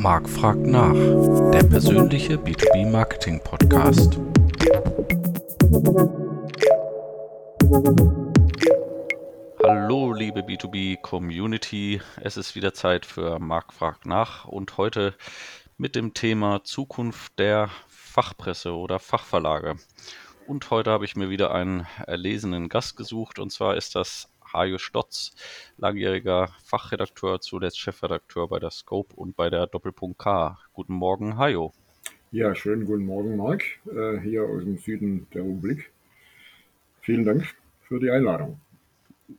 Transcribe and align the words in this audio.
Marc 0.00 0.30
fragt 0.30 0.66
nach, 0.66 0.94
der 1.50 1.62
persönliche 1.64 2.36
B2B 2.36 2.90
Marketing 2.90 3.38
Podcast. 3.44 4.18
Hallo 9.62 10.14
liebe 10.14 10.40
B2B 10.40 11.02
Community, 11.02 12.00
es 12.18 12.38
ist 12.38 12.54
wieder 12.54 12.72
Zeit 12.72 13.04
für 13.04 13.38
Marc 13.40 13.74
fragt 13.74 14.06
nach 14.06 14.46
und 14.46 14.78
heute 14.78 15.14
mit 15.76 15.94
dem 15.94 16.14
Thema 16.14 16.64
Zukunft 16.64 17.38
der 17.38 17.68
Fachpresse 17.86 18.72
oder 18.72 19.00
Fachverlage. 19.00 19.76
Und 20.46 20.70
heute 20.70 20.92
habe 20.92 21.04
ich 21.04 21.14
mir 21.14 21.28
wieder 21.28 21.52
einen 21.52 21.86
erlesenen 22.06 22.70
Gast 22.70 22.96
gesucht 22.96 23.38
und 23.38 23.52
zwar 23.52 23.76
ist 23.76 23.94
das 23.94 24.29
Hajo 24.52 24.78
Stotz, 24.78 25.32
langjähriger 25.78 26.50
Fachredakteur, 26.64 27.40
zuletzt 27.40 27.78
Chefredakteur 27.78 28.48
bei 28.48 28.58
der 28.58 28.70
Scope 28.70 29.14
und 29.16 29.36
bei 29.36 29.50
der 29.50 29.66
Doppelpunkt 29.66 30.18
K. 30.18 30.58
Guten 30.72 30.94
Morgen, 30.94 31.36
Hajo. 31.36 31.72
Ja, 32.32 32.54
schönen 32.54 32.84
guten 32.84 33.06
Morgen, 33.06 33.36
Marc, 33.36 33.64
äh, 33.86 34.18
hier 34.20 34.44
aus 34.44 34.62
dem 34.62 34.78
Süden 34.78 35.26
der 35.34 35.42
Republik. 35.42 35.90
Vielen 37.00 37.24
Dank 37.24 37.54
für 37.82 37.98
die 37.98 38.10
Einladung. 38.10 38.60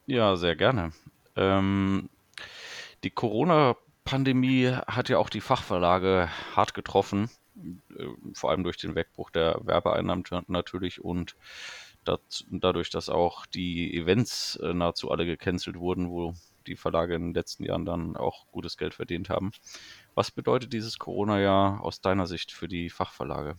Ja, 0.06 0.36
sehr 0.36 0.56
gerne. 0.56 0.92
Ähm, 1.36 2.10
die 3.04 3.10
Corona-Pandemie 3.10 4.72
hat 4.88 5.10
ja 5.10 5.18
auch 5.20 5.30
die 5.30 5.42
Fachverlage 5.42 6.30
hart 6.56 6.74
getroffen, 6.74 7.30
äh, 7.98 8.08
vor 8.34 8.52
allem 8.52 8.64
durch 8.64 8.78
den 8.78 8.96
Wegbruch 8.96 9.30
der 9.30 9.60
Werbeeinnahmen 9.64 10.24
natürlich 10.48 11.04
und 11.04 11.36
dat, 12.04 12.46
dadurch, 12.50 12.90
dass 12.90 13.10
auch 13.10 13.46
die 13.46 13.96
Events 13.96 14.58
äh, 14.58 14.74
nahezu 14.74 15.12
alle 15.12 15.26
gecancelt 15.26 15.78
wurden, 15.78 16.10
wo 16.10 16.34
die 16.68 16.76
Verlage 16.76 17.16
in 17.16 17.22
den 17.22 17.34
letzten 17.34 17.64
Jahren 17.64 17.86
dann 17.86 18.16
auch 18.16 18.46
gutes 18.52 18.78
Geld 18.78 18.94
verdient 18.94 19.30
haben. 19.30 19.52
Was 20.16 20.32
bedeutet 20.32 20.74
dieses 20.74 21.00
Corona-Jahr 21.00 21.84
aus 21.84 22.02
deiner 22.02 22.28
Sicht 22.28 22.52
für 22.52 22.68
die 22.68 22.90
Fachverlage? 22.90 23.56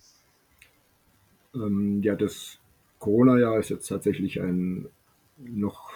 Ähm, 1.54 2.02
ja, 2.02 2.14
das 2.14 2.58
Corona-Jahr 2.98 3.58
ist 3.58 3.70
jetzt 3.70 3.88
tatsächlich 3.88 4.40
ein 4.40 4.88
noch 5.38 5.90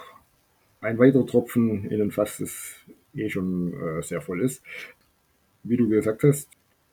ein 0.81 0.97
weiterer 0.99 1.25
Tropfen 1.25 1.85
in 1.85 2.01
ein 2.01 2.11
Fass, 2.11 2.37
das 2.37 2.75
eh 3.13 3.29
schon 3.29 3.73
äh, 3.73 4.01
sehr 4.03 4.21
voll 4.21 4.41
ist. 4.41 4.61
Wie 5.63 5.77
du 5.77 5.89
gesagt 5.89 6.23
hast, 6.23 6.49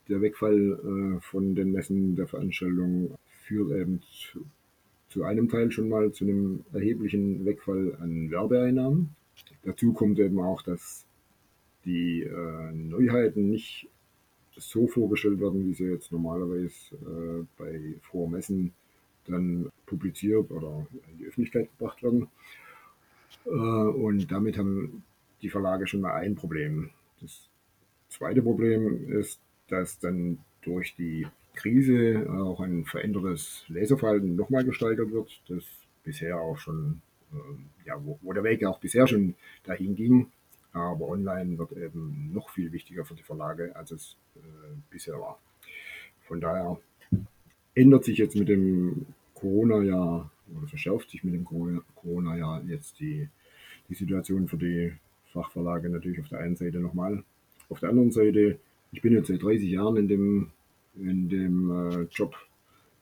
der 0.08 0.20
Wegfall 0.20 1.16
äh, 1.16 1.20
von 1.20 1.54
den 1.54 1.72
Messen 1.72 2.16
der 2.16 2.26
Veranstaltung 2.26 3.16
führt 3.44 3.70
eben 3.72 4.02
zu 4.02 4.46
zu 5.14 5.22
einem 5.22 5.48
Teil 5.48 5.70
schon 5.70 5.88
mal 5.88 6.10
zu 6.10 6.24
einem 6.24 6.64
erheblichen 6.72 7.44
Wegfall 7.44 7.96
an 8.00 8.32
Werbeeinnahmen. 8.32 9.14
Dazu 9.62 9.92
kommt 9.92 10.18
eben 10.18 10.40
auch, 10.40 10.60
dass 10.62 11.06
die 11.84 12.22
äh, 12.22 12.72
Neuheiten 12.72 13.48
nicht 13.48 13.88
so 14.56 14.88
vorgestellt 14.88 15.38
werden, 15.38 15.68
wie 15.68 15.72
sie 15.72 15.84
jetzt 15.84 16.10
normalerweise 16.10 16.96
äh, 16.96 17.44
bei 17.56 17.94
Vormessen 18.02 18.72
dann 19.28 19.70
publiziert 19.86 20.50
oder 20.50 20.84
in 21.12 21.18
die 21.18 21.26
Öffentlichkeit 21.26 21.68
gebracht 21.78 22.02
werden. 22.02 22.26
Äh, 23.46 23.50
und 23.50 24.32
damit 24.32 24.58
haben 24.58 25.04
die 25.42 25.48
Verlage 25.48 25.86
schon 25.86 26.00
mal 26.00 26.14
ein 26.14 26.34
Problem. 26.34 26.90
Das 27.20 27.48
zweite 28.08 28.42
Problem 28.42 29.12
ist, 29.12 29.38
dass 29.68 29.96
dann 30.00 30.38
durch 30.62 30.96
die 30.96 31.28
Krise 31.54 32.26
auch 32.30 32.60
ein 32.60 32.84
verändertes 32.84 33.64
Leserverhalten 33.68 34.36
nochmal 34.36 34.64
gestaltet 34.64 35.12
wird, 35.12 35.40
das 35.48 35.64
bisher 36.02 36.40
auch 36.40 36.58
schon, 36.58 37.00
äh, 37.32 37.88
ja, 37.88 37.98
wo, 38.04 38.18
wo, 38.22 38.32
der 38.32 38.44
Weg 38.44 38.64
auch 38.64 38.78
bisher 38.78 39.06
schon 39.06 39.34
dahin 39.64 39.96
ging. 39.96 40.26
Aber 40.72 41.08
online 41.08 41.56
wird 41.56 41.72
eben 41.72 42.30
noch 42.32 42.50
viel 42.50 42.72
wichtiger 42.72 43.04
für 43.04 43.14
die 43.14 43.22
Verlage, 43.22 43.74
als 43.76 43.92
es 43.92 44.16
äh, 44.36 44.40
bisher 44.90 45.18
war. 45.20 45.38
Von 46.22 46.40
daher 46.40 46.78
ändert 47.74 48.04
sich 48.04 48.18
jetzt 48.18 48.36
mit 48.36 48.48
dem 48.48 49.06
Corona-Jahr 49.34 50.30
oder 50.56 50.66
verschärft 50.66 51.10
sich 51.10 51.22
mit 51.22 51.34
dem 51.34 51.44
Corona-Jahr 51.44 52.62
jetzt 52.64 52.98
die, 53.00 53.28
die 53.88 53.94
Situation 53.94 54.48
für 54.48 54.56
die 54.56 54.92
Fachverlage 55.32 55.88
natürlich 55.90 56.20
auf 56.20 56.28
der 56.28 56.40
einen 56.40 56.56
Seite 56.56 56.80
nochmal. 56.80 57.22
Auf 57.68 57.80
der 57.80 57.90
anderen 57.90 58.10
Seite, 58.10 58.58
ich 58.92 59.02
bin 59.02 59.12
jetzt 59.12 59.28
seit 59.28 59.42
30 59.42 59.68
Jahren 59.68 59.96
in 59.96 60.08
dem 60.08 60.50
in 60.96 61.28
dem 61.28 61.70
äh, 61.70 62.02
Job. 62.10 62.34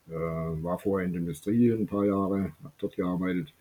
Äh, 0.09 0.13
war 0.13 0.79
vorher 0.79 1.07
in 1.07 1.13
der 1.13 1.21
Industrie 1.21 1.71
ein 1.71 1.87
paar 1.87 2.05
Jahre, 2.05 2.53
habe 2.63 2.73
dort 2.77 2.95
gearbeitet. 2.95 3.53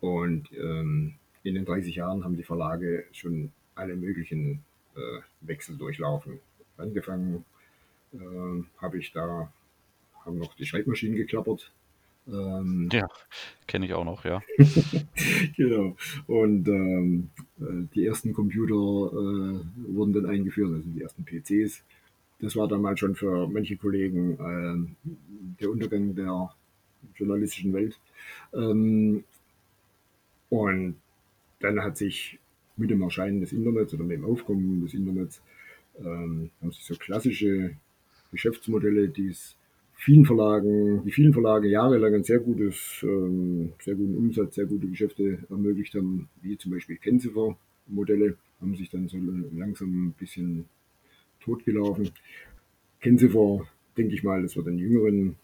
Und 0.00 0.50
ähm, 0.52 1.14
in 1.42 1.54
den 1.54 1.64
30 1.64 1.94
Jahren 1.96 2.24
haben 2.24 2.36
die 2.36 2.42
Verlage 2.42 3.04
schon 3.12 3.52
alle 3.74 3.96
möglichen 3.96 4.62
äh, 4.96 5.20
Wechsel 5.40 5.76
durchlaufen. 5.76 6.40
Angefangen 6.76 7.44
äh, 8.12 8.18
habe 8.78 8.98
ich 8.98 9.12
da, 9.12 9.52
haben 10.24 10.38
noch 10.38 10.54
die 10.54 10.66
Schreibmaschinen 10.66 11.16
geklappert. 11.16 11.72
Ähm, 12.26 12.90
ja, 12.92 13.08
kenne 13.66 13.86
ich 13.86 13.94
auch 13.94 14.04
noch, 14.04 14.24
ja. 14.24 14.42
genau. 15.56 15.96
Und 16.26 16.68
ähm, 16.68 17.30
äh, 17.60 17.86
die 17.94 18.04
ersten 18.06 18.34
Computer 18.34 18.74
äh, 18.74 19.60
wurden 19.94 20.12
dann 20.12 20.26
eingeführt, 20.26 20.74
also 20.74 20.88
die 20.90 21.00
ersten 21.00 21.24
PCs. 21.24 21.82
Das 22.40 22.56
war 22.56 22.68
damals 22.68 23.00
schon 23.00 23.14
für 23.14 23.48
manche 23.48 23.76
Kollegen 23.76 24.34
äh, 24.34 25.10
der 25.60 25.70
Untergang 25.70 26.14
der 26.14 26.50
journalistischen 27.16 27.72
Welt. 27.72 27.98
Ähm, 28.54 29.24
und 30.50 30.96
dann 31.60 31.82
hat 31.82 31.96
sich 31.96 32.38
mit 32.76 32.90
dem 32.90 33.02
Erscheinen 33.02 33.40
des 33.40 33.52
Internets 33.52 33.92
oder 33.92 34.04
mit 34.04 34.18
dem 34.18 34.24
Aufkommen 34.24 34.82
des 34.82 34.94
Internets 34.94 35.42
ähm, 35.98 36.50
haben 36.60 36.72
sich 36.72 36.84
so 36.84 36.94
klassische 36.94 37.74
Geschäftsmodelle, 38.30 39.08
die 39.08 39.28
es 39.28 39.56
vielen 39.94 40.24
Verlagen, 40.24 41.02
die 41.04 41.10
vielen 41.10 41.32
Verlage 41.32 41.68
jahrelang 41.68 42.14
ein 42.14 42.24
sehr 42.24 42.38
gutes, 42.38 43.00
ähm, 43.02 43.72
sehr 43.80 43.96
guten 43.96 44.16
Umsatz, 44.16 44.54
sehr 44.54 44.66
gute 44.66 44.86
Geschäfte 44.86 45.38
ermöglicht 45.50 45.94
haben, 45.94 46.28
wie 46.40 46.56
zum 46.56 46.72
Beispiel 46.72 46.96
Kennziffer-Modelle, 46.96 48.36
haben 48.60 48.76
sich 48.76 48.90
dann 48.90 49.08
so 49.08 49.18
langsam 49.52 50.06
ein 50.06 50.12
bisschen 50.12 50.66
totgelaufen. 51.40 52.10
Kennen 53.00 53.18
Sie 53.18 53.28
vor, 53.28 53.66
denke 53.96 54.14
ich 54.14 54.22
mal, 54.22 54.42
das 54.42 54.56
wird 54.56 54.66
den 54.66 54.78
jüngeren 54.78 55.36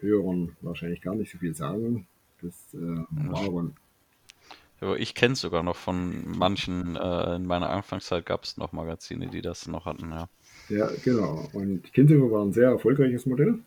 Hörern 0.00 0.56
wahrscheinlich 0.60 1.00
gar 1.00 1.14
nicht 1.14 1.30
so 1.30 1.38
viel 1.38 1.54
sagen. 1.54 2.06
Das 2.40 2.74
äh, 2.74 3.04
war 3.28 3.44
aber 4.80 4.96
ich 4.96 5.14
kenne 5.14 5.32
es 5.32 5.40
sogar 5.40 5.62
noch 5.62 5.76
von 5.76 6.38
manchen, 6.38 6.94
äh, 6.94 7.36
in 7.36 7.46
meiner 7.46 7.70
Anfangszeit 7.70 8.24
gab 8.24 8.44
es 8.44 8.56
noch 8.58 8.72
Magazine, 8.72 9.28
die 9.28 9.42
das 9.42 9.66
noch 9.66 9.86
hatten, 9.86 10.10
ja. 10.10 10.28
Ja, 10.68 10.88
genau. 11.04 11.48
Und 11.52 11.92
Kinsinger 11.92 12.30
war 12.30 12.44
ein 12.44 12.52
sehr 12.52 12.68
erfolgreiches 12.68 13.26
Modell. 13.26 13.58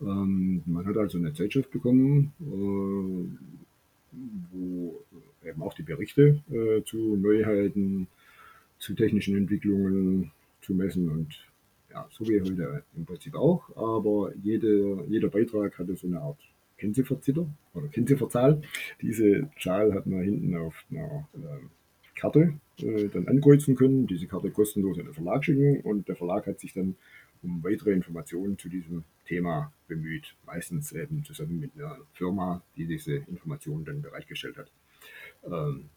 Ähm, 0.00 0.62
man 0.66 0.86
hat 0.86 0.96
also 0.96 1.18
eine 1.18 1.32
Zeitschrift 1.32 1.70
bekommen, 1.70 2.32
äh, 2.40 4.14
wo 4.52 5.04
eben 5.44 5.62
auch 5.62 5.74
die 5.74 5.82
Berichte 5.82 6.42
äh, 6.50 6.82
zu 6.84 7.16
Neuheiten, 7.16 8.08
zu 8.78 8.94
technischen 8.94 9.36
Entwicklungen, 9.36 10.32
zu 10.68 10.74
messen 10.74 11.08
und 11.08 11.34
ja, 11.90 12.06
so 12.10 12.28
wie 12.28 12.40
heute 12.40 12.84
im 12.94 13.06
Prinzip 13.06 13.34
auch, 13.34 13.74
aber 13.74 14.34
jede, 14.36 15.02
jeder 15.08 15.28
Beitrag 15.28 15.78
hatte 15.78 15.96
so 15.96 16.06
eine 16.06 16.20
Art 16.20 16.38
Kennzifferzitter 16.76 17.48
oder 17.74 17.88
Kennzifferzahl. 17.88 18.60
Diese 19.00 19.50
Zahl 19.58 19.94
hat 19.94 20.06
man 20.06 20.22
hinten 20.22 20.54
auf 20.56 20.74
einer 20.90 21.26
äh, 21.34 22.18
Karte 22.20 22.60
äh, 22.80 23.08
dann 23.08 23.26
ankreuzen 23.26 23.74
können, 23.74 24.06
diese 24.06 24.26
Karte 24.26 24.50
kostenlos 24.50 24.98
an 24.98 25.06
den 25.06 25.14
Verlag 25.14 25.42
schicken 25.42 25.80
und 25.80 26.06
der 26.06 26.16
Verlag 26.16 26.46
hat 26.46 26.60
sich 26.60 26.74
dann 26.74 26.96
um 27.42 27.64
weitere 27.64 27.92
Informationen 27.92 28.58
zu 28.58 28.68
diesem 28.68 29.04
Thema 29.24 29.72
bemüht, 29.86 30.36
meistens 30.44 30.92
eben 30.92 31.24
zusammen 31.24 31.60
mit 31.60 31.70
einer 31.76 31.96
Firma, 32.12 32.62
die 32.76 32.86
diese 32.86 33.14
Informationen 33.14 33.84
dann 33.86 34.02
bereitgestellt 34.02 34.58
hat. 34.58 34.70
Ähm, 35.44 35.88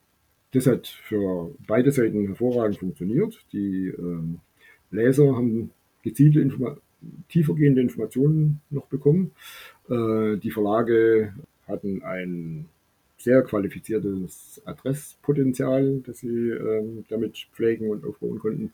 das 0.51 0.67
hat 0.67 0.87
für 0.87 1.53
beide 1.65 1.91
Seiten 1.91 2.27
hervorragend 2.27 2.77
funktioniert. 2.77 3.45
Die 3.53 3.87
ähm, 3.87 4.39
Leser 4.91 5.35
haben 5.35 5.71
gezielte 6.03 6.41
Informa 6.41 6.77
tiefergehende 7.29 7.81
Informationen 7.81 8.61
noch 8.69 8.85
bekommen. 8.85 9.31
Äh, 9.89 10.37
die 10.37 10.51
Verlage 10.51 11.33
hatten 11.67 12.03
ein 12.03 12.65
sehr 13.17 13.41
qualifiziertes 13.43 14.61
Adresspotenzial, 14.65 16.01
das 16.05 16.19
sie 16.19 16.49
ähm, 16.49 17.05
damit 17.09 17.47
pflegen 17.53 17.89
und 17.89 18.05
aufbauen 18.05 18.39
konnten. 18.39 18.73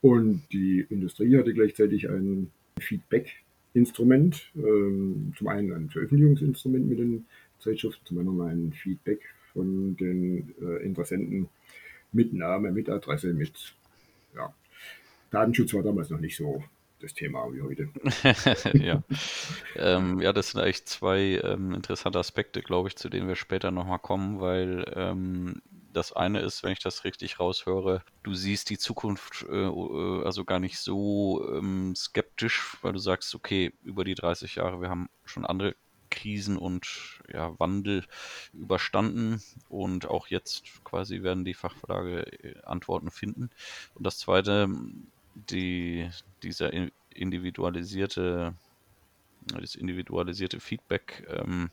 Und 0.00 0.42
die 0.52 0.86
Industrie 0.88 1.36
hatte 1.36 1.54
gleichzeitig 1.54 2.08
ein 2.08 2.50
Feedback-Instrument, 2.78 4.52
ähm, 4.56 5.32
zum 5.36 5.48
einen 5.48 5.72
ein 5.72 5.90
Veröffentlichungsinstrument 5.90 6.88
mit 6.88 6.98
den 6.98 7.26
Zeitschriften, 7.58 8.06
zum 8.06 8.18
anderen 8.18 8.40
ein 8.42 8.72
Feedback 8.72 9.20
von 9.52 9.96
den 9.96 10.54
äh, 10.60 10.84
Interessenten 10.84 11.48
mit 12.12 12.32
Name, 12.32 12.70
mit 12.70 12.88
Adresse, 12.88 13.34
mit 13.34 13.74
Datenschutz 15.30 15.74
war 15.74 15.82
damals 15.82 16.10
noch 16.10 16.20
nicht 16.20 16.36
so 16.36 16.62
das 17.00 17.14
Thema 17.14 17.46
wie 17.52 17.62
heute. 17.62 17.90
ja. 18.78 19.02
Ähm, 19.76 20.20
ja, 20.20 20.32
das 20.32 20.50
sind 20.50 20.60
eigentlich 20.60 20.84
zwei 20.86 21.40
ähm, 21.44 21.72
interessante 21.72 22.18
Aspekte, 22.18 22.60
glaube 22.60 22.88
ich, 22.88 22.96
zu 22.96 23.08
denen 23.08 23.28
wir 23.28 23.36
später 23.36 23.70
nochmal 23.70 24.00
kommen, 24.00 24.40
weil 24.40 24.84
ähm, 24.96 25.62
das 25.92 26.12
eine 26.12 26.40
ist, 26.40 26.62
wenn 26.62 26.72
ich 26.72 26.80
das 26.80 27.04
richtig 27.04 27.40
raushöre, 27.40 28.02
du 28.22 28.34
siehst 28.34 28.70
die 28.70 28.78
Zukunft 28.78 29.46
äh, 29.48 29.66
äh, 29.66 30.24
also 30.24 30.44
gar 30.44 30.58
nicht 30.58 30.78
so 30.78 31.46
ähm, 31.54 31.94
skeptisch, 31.94 32.76
weil 32.82 32.92
du 32.92 32.98
sagst, 32.98 33.34
okay, 33.34 33.72
über 33.82 34.04
die 34.04 34.14
30 34.14 34.56
Jahre, 34.56 34.80
wir 34.80 34.90
haben 34.90 35.08
schon 35.24 35.46
andere 35.46 35.74
Krisen 36.10 36.56
und 36.56 37.20
ja, 37.32 37.58
Wandel 37.58 38.04
überstanden 38.52 39.42
und 39.68 40.06
auch 40.08 40.28
jetzt 40.28 40.62
quasi 40.84 41.22
werden 41.22 41.44
die 41.44 41.54
Fachverlage 41.54 42.22
äh, 42.42 42.62
Antworten 42.64 43.10
finden. 43.10 43.50
Und 43.94 44.06
das 44.06 44.18
zweite, 44.18 44.68
die, 45.50 46.08
dieser 46.42 46.72
individualisierte, 47.10 48.54
das 49.46 49.74
individualisierte 49.74 50.60
Feedback 50.60 51.26
ähm, 51.28 51.70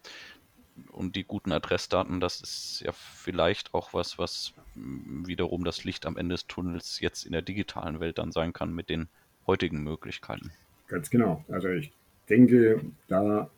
und 0.92 1.16
die 1.16 1.24
guten 1.24 1.52
Adressdaten, 1.52 2.20
das 2.20 2.42
ist 2.42 2.82
ja 2.86 2.92
vielleicht 2.92 3.74
auch 3.74 3.94
was, 3.94 4.18
was 4.18 4.54
wiederum 4.76 5.64
das 5.64 5.84
Licht 5.84 6.06
am 6.06 6.18
Ende 6.18 6.36
des 6.36 6.48
Tunnels 6.48 7.00
jetzt 7.00 7.26
in 7.26 7.32
der 7.32 7.42
digitalen 7.42 8.00
Welt 8.00 8.18
dann 8.18 8.32
sein 8.32 8.54
kann 8.54 8.74
mit 8.74 8.90
den 8.90 9.08
heutigen 9.48 9.84
Möglichkeiten. 9.84 10.52
Ganz 10.88 11.10
genau. 11.10 11.44
Also 11.48 11.70
ich 11.70 11.92
denke, 12.30 12.82
da 13.08 13.50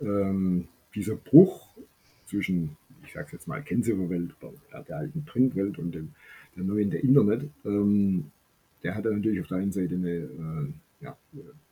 ähm, 0.00 0.68
dieser 0.94 1.16
Bruch 1.16 1.68
zwischen, 2.26 2.76
ich 3.04 3.12
sage 3.12 3.28
jetzt 3.32 3.46
mal, 3.46 3.62
Kennzifferwelt 3.62 4.34
oder 4.40 4.82
der 4.82 4.96
alten 4.96 5.24
Printwelt 5.24 5.78
und 5.78 5.92
dem, 5.92 6.14
der 6.56 6.64
neuen 6.64 6.90
der 6.90 7.02
Internet, 7.02 7.48
ähm, 7.64 8.30
der 8.82 8.94
hat 8.94 9.04
natürlich 9.04 9.40
auf 9.40 9.48
der 9.48 9.58
einen 9.58 9.72
Seite 9.72 9.94
eine 9.94 10.10
äh, 10.10 11.04
ja, 11.04 11.16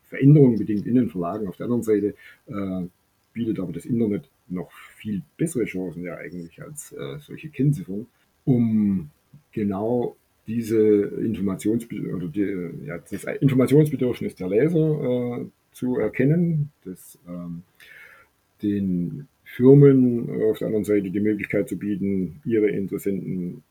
Veränderung 0.09 0.59
bedingt 0.59 0.87
in 0.87 0.95
den 0.95 1.11
Verlagen, 1.11 1.49
auf 1.49 1.57
der 1.57 1.65
anderen 1.65 1.83
Seite 1.83 2.15
äh, 2.47 2.87
bietet 3.33 3.61
aber 3.61 3.73
das 3.73 3.85
Internet 3.85 4.29
noch 4.49 4.73
viel 4.97 5.23
bessere 5.37 5.65
Chancen 5.65 6.03
ja 6.03 6.17
eigentlich 6.17 6.61
als 6.63 6.93
äh, 6.93 7.19
solche 7.21 7.49
Kennziffern, 7.51 8.07
um 8.45 9.11
genau 9.53 10.17
diese 10.47 10.79
Informations 10.79 11.87
oder 12.15 12.27
die, 12.27 12.87
ja, 12.87 12.99
das 12.99 13.25
Informationsbedürfnis 13.25 14.35
der 14.35 14.49
Leser 14.49 15.41
äh, 15.41 15.47
zu 15.73 15.99
erkennen, 15.99 16.71
das 16.85 17.19
ähm, 17.29 17.63
den 18.63 19.29
Firmen 19.45 20.29
auf 20.45 20.59
der 20.59 20.69
anderen 20.69 20.85
Seite 20.85 21.11
die 21.11 21.21
Möglichkeit 21.21 21.69
zu 21.69 21.77
bieten, 21.77 22.41
ihre 22.45 22.69
Interessenten 22.71 23.63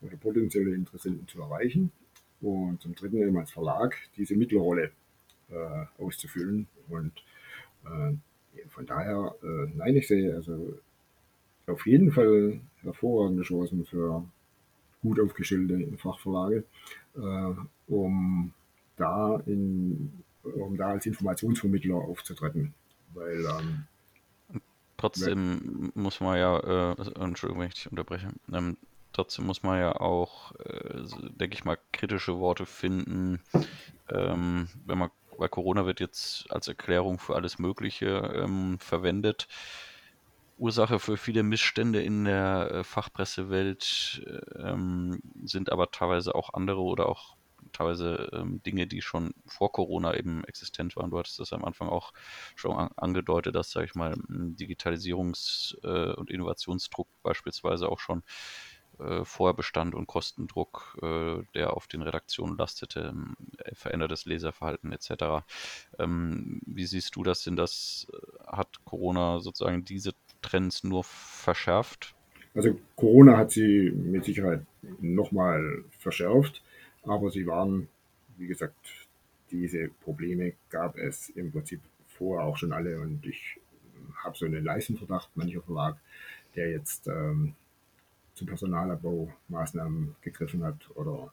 oder 0.00 0.16
potenzielle 0.16 0.74
Interessenten 0.74 1.26
zu 1.26 1.40
erreichen. 1.40 1.90
Und 2.42 2.80
zum 2.82 2.94
Dritten 2.94 3.16
eben 3.16 3.38
als 3.38 3.52
Verlag 3.52 3.96
diese 4.16 4.36
Mittlerrolle 4.36 4.90
äh, 5.50 6.02
auszufüllen. 6.02 6.66
Und 6.88 7.12
äh, 7.84 8.14
von 8.68 8.86
daher, 8.86 9.34
äh, 9.42 9.70
nein, 9.76 9.96
ich 9.96 10.08
sehe 10.08 10.34
also 10.34 10.78
auf 11.66 11.86
jeden 11.86 12.10
Fall 12.10 12.60
hervorragende 12.82 13.44
Chancen 13.44 13.84
für 13.84 14.24
gut 15.02 15.20
aufgestellte 15.20 15.96
Fachverlage, 15.96 16.64
äh, 17.16 17.54
um 17.88 18.52
da 18.96 19.40
in, 19.46 20.12
um 20.42 20.76
da 20.76 20.88
als 20.88 21.06
Informationsvermittler 21.06 21.94
aufzutreten. 21.94 22.74
Weil 23.14 23.44
ähm, 23.44 23.86
Trotzdem 24.96 25.90
muss 25.94 26.20
man 26.20 26.38
ja, 26.38 26.92
äh, 26.92 27.20
Entschuldigung, 27.20 27.62
wenn 27.62 27.68
ich 27.68 27.74
dich 27.74 27.90
unterbreche, 27.90 28.28
ähm, 28.52 28.76
trotzdem 29.12 29.46
muss 29.46 29.62
man 29.62 29.78
ja 29.78 30.00
auch, 30.00 30.52
äh, 30.56 31.02
denke 31.30 31.54
ich 31.54 31.64
mal, 31.64 31.78
kritische 31.92 32.38
Worte 32.38 32.66
finden, 32.66 33.42
ähm, 34.10 34.68
wenn 34.84 34.98
man, 34.98 35.10
weil 35.38 35.48
Corona 35.48 35.86
wird 35.86 36.00
jetzt 36.00 36.50
als 36.50 36.68
Erklärung 36.68 37.18
für 37.18 37.34
alles 37.34 37.58
Mögliche 37.58 38.06
ähm, 38.34 38.78
verwendet. 38.80 39.48
Ursache 40.58 40.98
für 40.98 41.16
viele 41.16 41.42
Missstände 41.42 42.02
in 42.02 42.24
der 42.24 42.70
äh, 42.70 42.84
Fachpressewelt 42.84 44.22
ähm, 44.56 45.20
sind 45.44 45.72
aber 45.72 45.90
teilweise 45.90 46.34
auch 46.34 46.54
andere 46.54 46.80
oder 46.82 47.08
auch 47.08 47.36
teilweise 47.72 48.28
ähm, 48.32 48.62
Dinge, 48.62 48.86
die 48.86 49.02
schon 49.02 49.34
vor 49.46 49.72
Corona 49.72 50.14
eben 50.14 50.44
existent 50.44 50.96
waren. 50.96 51.10
Du 51.10 51.18
hattest 51.18 51.38
das 51.38 51.52
am 51.52 51.64
Anfang 51.64 51.88
auch 51.88 52.12
schon 52.54 52.76
an, 52.76 52.90
angedeutet, 52.96 53.54
dass, 53.54 53.70
sage 53.70 53.86
ich 53.86 53.94
mal, 53.94 54.12
Digitalisierungs- 54.12 55.76
äh, 55.82 56.14
und 56.14 56.30
Innovationsdruck 56.30 57.08
beispielsweise 57.22 57.88
auch 57.88 57.98
schon 58.00 58.22
äh, 58.98 59.24
vorher 59.24 59.54
bestand 59.54 59.94
und 59.94 60.06
Kostendruck, 60.06 60.98
äh, 61.02 61.42
der 61.54 61.76
auf 61.76 61.86
den 61.86 62.02
Redaktionen 62.02 62.56
lastete, 62.56 63.14
äh, 63.58 63.74
verändertes 63.74 64.24
Leserverhalten 64.24 64.92
etc. 64.92 65.44
Ähm, 65.98 66.60
wie 66.66 66.86
siehst 66.86 67.16
du 67.16 67.22
das? 67.22 67.42
Sind 67.42 67.56
das, 67.56 68.06
äh, 68.12 68.44
hat 68.46 68.84
Corona 68.84 69.40
sozusagen 69.40 69.84
diese 69.84 70.12
Trends 70.40 70.84
nur 70.84 71.04
verschärft? 71.04 72.14
Also 72.54 72.78
Corona 72.96 73.36
hat 73.38 73.50
sie 73.50 73.90
mit 73.90 74.24
Sicherheit 74.24 74.66
nochmal 75.00 75.84
verschärft. 75.98 76.62
Aber 77.04 77.30
sie 77.30 77.46
waren, 77.46 77.88
wie 78.36 78.46
gesagt, 78.46 78.76
diese 79.50 79.88
Probleme 80.02 80.54
gab 80.70 80.96
es 80.96 81.28
im 81.30 81.52
Prinzip 81.52 81.80
vorher 82.06 82.46
auch 82.46 82.56
schon 82.56 82.72
alle 82.72 83.00
und 83.00 83.24
ich 83.26 83.58
habe 84.22 84.36
so 84.36 84.46
einen 84.46 84.64
leisen 84.64 84.96
Verdacht, 84.96 85.30
mancher 85.34 85.62
Verlag, 85.62 85.96
der 86.54 86.70
jetzt 86.70 87.06
ähm, 87.08 87.54
zu 88.42 88.46
Personalabbaumaßnahmen 88.46 90.16
gegriffen 90.20 90.64
hat 90.64 90.76
oder 90.94 91.32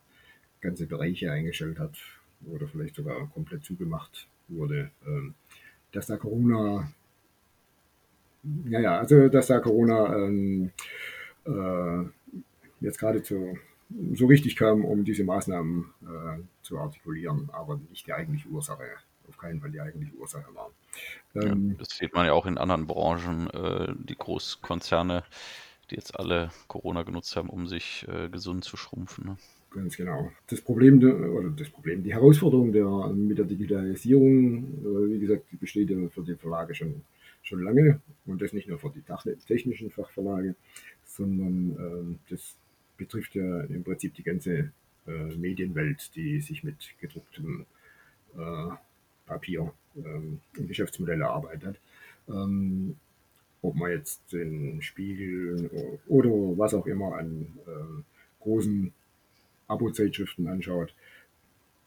ganze 0.61 0.87
Bereiche 0.87 1.31
eingestellt 1.31 1.79
hat 1.79 1.97
oder 2.47 2.67
vielleicht 2.67 2.95
sogar 2.95 3.27
komplett 3.29 3.63
zugemacht 3.63 4.27
wurde, 4.47 4.91
ähm, 5.05 5.33
dass 5.91 6.07
da 6.07 6.17
Corona, 6.17 6.91
naja, 8.43 8.99
also 8.99 9.27
dass 9.29 9.47
da 9.47 9.59
Corona 9.59 10.15
ähm, 10.15 10.71
äh, 11.45 12.03
jetzt 12.81 12.99
gerade 12.99 13.23
zu 13.23 13.57
so 14.13 14.27
richtig 14.27 14.55
kam, 14.55 14.85
um 14.85 15.03
diese 15.03 15.23
Maßnahmen 15.23 15.91
äh, 16.03 16.41
zu 16.61 16.77
artikulieren, 16.77 17.49
aber 17.51 17.79
nicht 17.89 18.05
die 18.05 18.13
eigentliche 18.13 18.47
Ursache, 18.49 18.83
auf 19.27 19.37
keinen 19.39 19.59
Fall 19.61 19.71
die 19.71 19.81
eigentliche 19.81 20.13
Ursache 20.13 20.45
war. 20.53 20.69
Ähm, 21.33 21.71
ja, 21.71 21.75
das 21.79 21.97
sieht 21.97 22.13
man 22.13 22.27
ja 22.27 22.33
auch 22.33 22.45
in 22.45 22.59
anderen 22.59 22.85
Branchen, 22.85 23.49
äh, 23.49 23.93
die 23.97 24.15
Großkonzerne, 24.15 25.23
die 25.91 25.95
jetzt 25.95 26.17
alle 26.19 26.51
Corona 26.67 27.03
genutzt 27.03 27.35
haben, 27.35 27.49
um 27.49 27.67
sich 27.67 28.05
äh, 28.07 28.29
gesund 28.29 28.63
zu 28.63 28.77
schrumpfen. 28.77 29.25
Ne? 29.25 29.37
Ganz 29.71 29.97
genau. 29.97 30.31
Das 30.47 30.61
Problem, 30.61 30.97
oder 30.97 31.49
das 31.49 31.69
Problem, 31.69 32.03
die 32.03 32.13
Herausforderung 32.13 32.71
der, 32.71 33.09
mit 33.13 33.37
der 33.37 33.45
Digitalisierung, 33.45 34.63
äh, 34.63 35.13
wie 35.13 35.19
gesagt, 35.19 35.45
besteht 35.59 35.89
ja 35.89 35.97
für 36.09 36.23
die 36.23 36.35
Verlage 36.35 36.73
schon, 36.73 37.01
schon 37.43 37.63
lange 37.63 38.01
und 38.25 38.41
das 38.41 38.53
nicht 38.53 38.67
nur 38.67 38.79
für 38.79 38.91
die 38.91 39.03
technischen 39.47 39.91
Fachverlage, 39.91 40.55
sondern 41.05 41.75
ähm, 41.79 42.19
das 42.29 42.55
betrifft 42.97 43.35
ja 43.35 43.61
im 43.61 43.83
Prinzip 43.83 44.13
die 44.15 44.23
ganze 44.23 44.71
äh, 45.07 45.35
Medienwelt, 45.37 46.15
die 46.15 46.41
sich 46.41 46.63
mit 46.63 46.77
gedrucktem 46.99 47.65
äh, 48.37 48.69
Papier 49.25 49.71
ähm, 49.95 50.41
Geschäftsmodell 50.53 51.21
erarbeitet. 51.21 51.79
Ähm, 52.27 52.97
ob 53.61 53.75
man 53.75 53.91
jetzt 53.91 54.31
den 54.31 54.81
Spiegel 54.81 55.97
oder 56.07 56.29
was 56.57 56.73
auch 56.73 56.85
immer 56.85 57.17
an 57.17 57.47
äh, 57.67 58.03
großen 58.41 58.93
Abo-Zeitschriften 59.67 60.47
anschaut. 60.47 60.93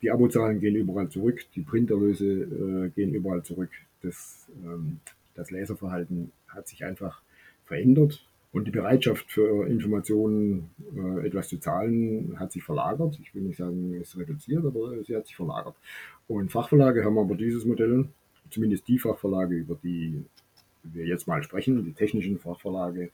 Die 0.03 0.11
Abozahlen 0.11 0.61
gehen 0.61 0.77
überall 0.77 1.09
zurück, 1.09 1.45
die 1.55 1.63
Printerlöse 1.63 2.27
äh, 2.27 2.89
gehen 2.91 3.15
überall 3.15 3.43
zurück. 3.43 3.71
Das, 4.03 4.49
ähm, 4.65 5.01
das 5.35 5.51
Leserverhalten 5.51 6.33
hat 6.49 6.69
sich 6.69 6.85
einfach 6.85 7.23
verändert 7.65 8.27
und 8.53 8.67
die 8.67 8.71
Bereitschaft 8.71 9.31
für 9.31 9.67
Informationen, 9.67 10.71
äh, 10.95 11.27
etwas 11.27 11.49
zu 11.49 11.59
zahlen, 11.59 12.39
hat 12.39 12.53
sich 12.53 12.63
verlagert. 12.63 13.19
Ich 13.23 13.35
will 13.35 13.43
nicht 13.43 13.57
sagen, 13.57 13.95
es 13.95 14.09
ist 14.09 14.19
reduziert, 14.19 14.65
aber 14.65 15.03
sie 15.05 15.17
hat 15.17 15.27
sich 15.27 15.37
verlagert. 15.37 15.75
Und 16.29 16.53
Fachverlage 16.53 17.05
haben 17.05 17.19
aber 17.19 17.35
dieses 17.35 17.65
Modell, 17.65 18.09
zumindest 18.51 18.87
die 18.89 18.99
Fachverlage, 18.99 19.55
über 19.55 19.79
die 19.83 20.23
wir 20.83 21.07
jetzt 21.07 21.27
mal 21.27 21.43
sprechen, 21.43 21.85
die 21.85 21.93
technischen 21.93 22.39
Fachverlage, 22.39 23.11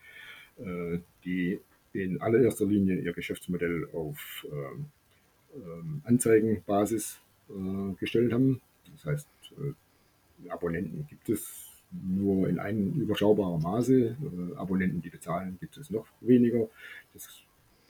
äh, 0.58 0.98
die 1.24 1.60
in 1.92 2.20
allererster 2.20 2.66
Linie 2.66 3.00
ihr 3.00 3.12
Geschäftsmodell 3.12 3.88
auf 3.92 4.46
äh, 4.50 6.06
Anzeigenbasis 6.08 7.20
äh, 7.48 7.94
gestellt 7.98 8.32
haben. 8.32 8.60
Das 8.92 9.04
heißt, 9.04 9.28
äh, 9.58 10.50
Abonnenten 10.50 11.06
gibt 11.08 11.28
es 11.28 11.68
nur 11.90 12.48
in 12.48 12.58
einem 12.58 12.92
überschaubaren 13.00 13.62
Maße. 13.62 14.16
Abonnenten, 14.56 15.00
die 15.00 15.08
bezahlen, 15.08 15.56
gibt 15.58 15.76
es 15.78 15.90
noch 15.90 16.06
weniger. 16.20 16.68
Das, 17.14 17.28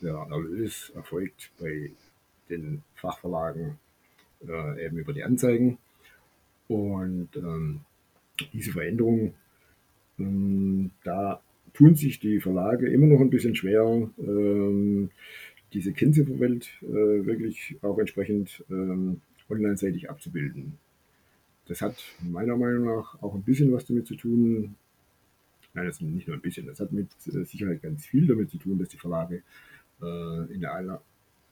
der 0.01 0.15
Erlös 0.31 0.91
erfolgt 0.91 1.51
bei 1.59 1.91
den 2.49 2.83
Fachverlagen 2.95 3.79
äh, 4.47 4.87
eben 4.87 4.99
über 4.99 5.13
die 5.13 5.25
Anzeigen. 5.25 5.79
Und 6.69 7.31
ähm, 7.37 7.81
diese 8.53 8.73
Veränderung, 8.73 9.19
ähm, 9.19 9.35
da 10.19 11.41
tun 11.75 11.95
sich 11.95 12.19
die 12.19 12.41
Verlage 12.41 12.89
immer 12.89 13.07
noch 13.07 13.21
ein 13.21 13.31
bisschen 13.31 13.55
schwer, 13.55 14.11
ähm, 14.19 15.11
diese 15.73 15.93
Kennzifferwelt 15.93 16.71
äh, 16.83 17.27
wirklich 17.27 17.77
auch 17.83 17.99
entsprechend 17.99 18.65
ähm, 18.71 19.21
online-seitig 19.49 20.11
abzubilden. 20.11 20.79
Das 21.67 21.83
hat 21.83 22.03
meiner 22.21 22.57
Meinung 22.57 22.87
nach 22.87 23.23
auch 23.23 23.35
ein 23.35 23.43
bisschen 23.43 23.71
was 23.73 23.85
damit 23.85 24.07
zu 24.07 24.17
tun, 24.17 24.77
Nein, 25.79 25.87
das 25.87 25.97
ist 25.97 26.03
nicht 26.03 26.27
nur 26.27 26.37
ein 26.37 26.43
bisschen. 26.43 26.67
Das 26.67 26.81
hat 26.81 26.93
mit 26.93 27.09
äh, 27.27 27.45
Sicherheit 27.45 27.83
ganz 27.83 28.05
viel 28.05 28.27
damit 28.27 28.51
zu 28.51 28.59
tun, 28.59 28.79
dass 28.79 28.89
die 28.89 28.97
Verlage 28.97 29.43
äh, 30.03 30.53
in, 30.53 30.61
der 30.61 30.75
aller, 30.75 31.03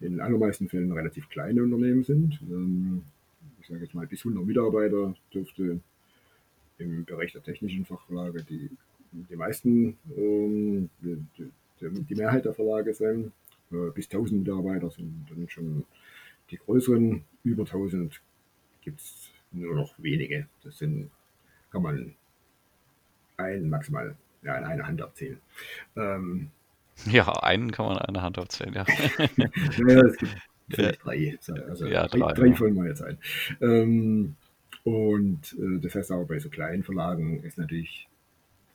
in 0.01 0.13
den 0.13 0.21
allermeisten 0.21 0.69
Fällen 0.69 0.91
relativ 0.91 1.29
kleine 1.29 1.63
Unternehmen 1.63 2.03
sind. 2.03 2.41
Ähm, 2.51 3.03
ich 3.61 3.69
sage 3.69 3.83
jetzt 3.83 3.95
mal, 3.95 4.07
bis 4.07 4.21
100 4.21 4.45
Mitarbeiter 4.45 5.15
dürfte 5.33 5.81
im 6.79 7.05
Bereich 7.05 7.33
der 7.33 7.43
technischen 7.43 7.85
Fachverlage 7.85 8.43
die, 8.45 8.71
die 9.13 9.37
meisten, 9.37 9.97
ähm, 10.17 10.91
die, 11.01 11.51
die, 11.81 12.15
Mehrheit 12.15 12.45
der 12.45 12.55
Verlage 12.55 12.95
sein. 12.95 13.33
Äh, 13.71 13.91
bis 13.95 14.07
1000 14.07 14.41
Mitarbeiter 14.41 14.91
sind 14.91 15.27
dann 15.31 15.49
schon 15.49 15.85
die 16.51 16.59
größeren. 16.59 17.25
Über 17.45 17.63
1000 17.63 18.21
gibt 18.83 19.01
es 19.01 19.31
nur 19.53 19.75
noch 19.75 19.95
wenige. 19.99 20.47
Das 20.63 20.79
sind, 20.79 21.11
kann 21.71 21.83
man 21.83 22.15
ein, 23.37 23.69
maximal 23.69 24.17
ja, 24.43 24.57
in 24.57 24.65
einer 24.65 24.87
Hand 24.87 25.03
abzählen. 25.03 25.39
Ähm, 25.97 26.51
ja, 27.05 27.31
einen 27.43 27.73
kann 27.73 27.87
man 27.87 27.97
in 27.97 28.03
einer 28.03 28.23
Hand 28.23 28.39
abzählen, 28.39 28.75
ja. 28.75 28.87
ja 29.37 30.01
es 30.07 30.17
gibt 30.17 30.37
vielleicht 30.71 31.05
drei. 31.05 31.39
Also 31.69 31.87
ja, 31.87 32.07
drei, 32.07 32.33
drei 32.33 32.55
fallen 32.55 32.75
mir 32.75 32.89
jetzt 32.89 33.03
ein. 33.03 33.19
Ähm, 33.61 34.37
und 34.87 35.57
äh, 35.59 35.81
das 35.81 35.97
heißt 35.97 36.13
aber 36.13 36.27
bei 36.27 36.39
so 36.39 36.49
kleinen 36.49 36.85
Verlagen 36.85 37.43
ist 37.43 37.59
natürlich 37.59 38.09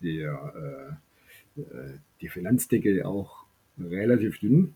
der, 0.01 0.99
äh, 1.55 1.61
äh 1.61 1.93
die 2.19 2.27
Finanzdecke 2.27 3.07
auch 3.07 3.45
relativ 3.79 4.37
dünn. 4.39 4.75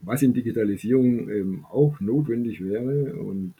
Was 0.00 0.22
in 0.22 0.32
Digitalisierung 0.32 1.28
ähm, 1.28 1.66
auch 1.66 2.00
notwendig 2.00 2.64
wäre, 2.64 3.14
und 3.16 3.52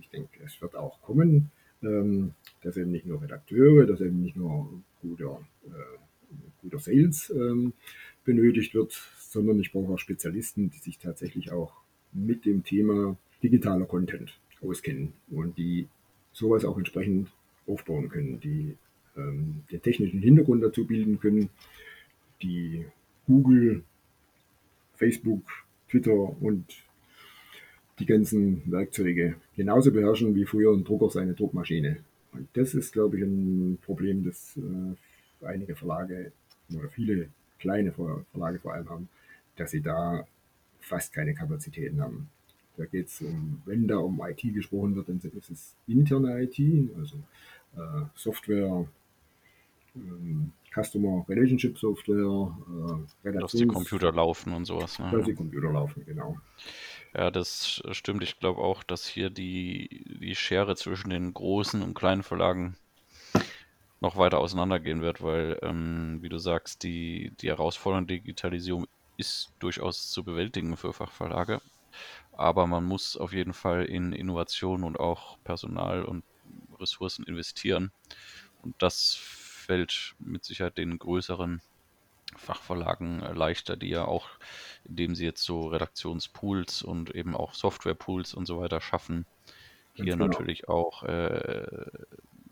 ich 0.00 0.08
denke, 0.08 0.40
es 0.42 0.58
wird 0.62 0.74
auch 0.74 1.02
kommen, 1.02 1.50
ähm, 1.82 2.32
dass 2.62 2.78
eben 2.78 2.92
nicht 2.92 3.04
nur 3.04 3.20
Redakteure, 3.20 3.84
dass 3.84 4.00
eben 4.00 4.22
nicht 4.22 4.36
nur 4.36 4.82
guter, 5.02 5.38
äh, 5.66 6.30
guter 6.62 6.78
Sales 6.78 7.28
ähm, 7.28 7.74
benötigt 8.24 8.72
wird, 8.72 8.92
sondern 9.18 9.60
ich 9.60 9.70
brauche 9.70 9.92
auch 9.92 9.98
Spezialisten, 9.98 10.70
die 10.70 10.78
sich 10.78 10.96
tatsächlich 10.96 11.52
auch 11.52 11.74
mit 12.14 12.46
dem 12.46 12.64
Thema 12.64 13.18
digitaler 13.42 13.84
Content 13.84 14.40
auskennen 14.62 15.12
und 15.28 15.58
die 15.58 15.88
sowas 16.32 16.64
auch 16.64 16.78
entsprechend 16.78 17.28
aufbauen 17.66 18.08
können, 18.08 18.40
die 18.40 18.76
ähm, 19.16 19.62
den 19.70 19.82
technischen 19.82 20.20
Hintergrund 20.20 20.62
dazu 20.62 20.86
bilden 20.86 21.20
können, 21.20 21.50
die 22.42 22.84
Google, 23.26 23.84
Facebook, 24.96 25.42
Twitter 25.88 26.12
und 26.40 26.64
die 27.98 28.06
ganzen 28.06 28.62
Werkzeuge 28.70 29.36
genauso 29.56 29.92
beherrschen 29.92 30.34
wie 30.34 30.44
früher 30.44 30.72
ein 30.72 30.84
Drucker 30.84 31.10
seine 31.10 31.34
Druckmaschine. 31.34 31.98
Und 32.32 32.48
das 32.54 32.74
ist, 32.74 32.92
glaube 32.92 33.18
ich, 33.18 33.22
ein 33.22 33.78
Problem, 33.84 34.24
das 34.24 34.56
äh, 34.56 35.46
einige 35.46 35.76
Verlage 35.76 36.32
oder 36.74 36.88
viele 36.88 37.28
kleine 37.58 37.92
Verlage 37.92 38.58
vor 38.58 38.72
allem 38.72 38.88
haben, 38.88 39.08
dass 39.56 39.70
sie 39.70 39.82
da 39.82 40.26
fast 40.80 41.12
keine 41.12 41.34
Kapazitäten 41.34 42.00
haben. 42.00 42.28
Da 42.76 42.86
geht 42.86 43.08
es 43.08 43.20
um, 43.20 43.62
wenn 43.66 43.86
da 43.86 43.98
um 43.98 44.20
IT 44.24 44.42
gesprochen 44.54 44.96
wird, 44.96 45.08
dann 45.08 45.18
ist 45.18 45.50
es 45.50 45.76
interne 45.86 46.42
IT, 46.42 46.58
also 46.98 47.16
äh, 47.76 48.06
Software, 48.14 48.86
ähm, 49.94 50.52
Customer 50.74 51.24
Relationship 51.28 51.78
Software, 51.78 52.56
äh, 53.24 53.32
Dass 53.32 53.52
die 53.52 53.66
Computer 53.66 54.10
laufen 54.10 54.54
und 54.54 54.64
sowas. 54.64 54.98
Ne? 54.98 55.10
Dass 55.12 55.26
die 55.26 55.34
Computer 55.34 55.70
laufen, 55.70 56.04
genau. 56.06 56.38
Ja, 57.14 57.30
das 57.30 57.82
stimmt. 57.90 58.22
Ich 58.22 58.38
glaube 58.38 58.62
auch, 58.62 58.82
dass 58.82 59.06
hier 59.06 59.28
die, 59.28 60.04
die 60.20 60.34
Schere 60.34 60.76
zwischen 60.76 61.10
den 61.10 61.34
großen 61.34 61.82
und 61.82 61.92
kleinen 61.92 62.22
Verlagen 62.22 62.76
noch 64.00 64.16
weiter 64.16 64.38
auseinandergehen 64.38 65.02
wird, 65.02 65.22
weil, 65.22 65.58
ähm, 65.62 66.18
wie 66.22 66.28
du 66.28 66.38
sagst, 66.38 66.82
die, 66.82 67.32
die 67.40 67.48
herausfordernde 67.48 68.14
Digitalisierung 68.14 68.86
ist 69.16 69.52
durchaus 69.60 70.10
zu 70.10 70.24
bewältigen 70.24 70.76
für 70.76 70.92
Fachverlage. 70.92 71.60
Aber 72.32 72.66
man 72.66 72.84
muss 72.84 73.16
auf 73.16 73.32
jeden 73.32 73.52
Fall 73.52 73.84
in 73.84 74.12
Innovation 74.12 74.84
und 74.84 74.98
auch 74.98 75.38
Personal 75.44 76.04
und 76.04 76.24
Ressourcen 76.78 77.24
investieren. 77.24 77.92
Und 78.62 78.74
das 78.78 79.14
fällt 79.14 80.14
mit 80.18 80.44
Sicherheit 80.44 80.78
den 80.78 80.98
größeren 80.98 81.60
Fachverlagen 82.36 83.20
leichter, 83.34 83.76
die 83.76 83.88
ja 83.88 84.04
auch, 84.06 84.28
indem 84.84 85.14
sie 85.14 85.24
jetzt 85.24 85.42
so 85.42 85.66
Redaktionspools 85.68 86.82
und 86.82 87.14
eben 87.14 87.36
auch 87.36 87.54
Softwarepools 87.54 88.34
und 88.34 88.46
so 88.46 88.60
weiter 88.60 88.80
schaffen, 88.80 89.26
hier 89.94 90.16
genau. 90.16 90.26
natürlich 90.26 90.68
auch 90.68 91.02
äh, 91.02 91.66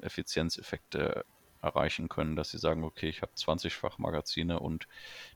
Effizienzeffekte 0.00 1.24
erreichen 1.62 2.08
können, 2.08 2.36
dass 2.36 2.50
sie 2.50 2.58
sagen, 2.58 2.84
okay, 2.84 3.08
ich 3.08 3.22
habe 3.22 3.32
20 3.34 3.74
Fachmagazine 3.74 4.60
und 4.60 4.88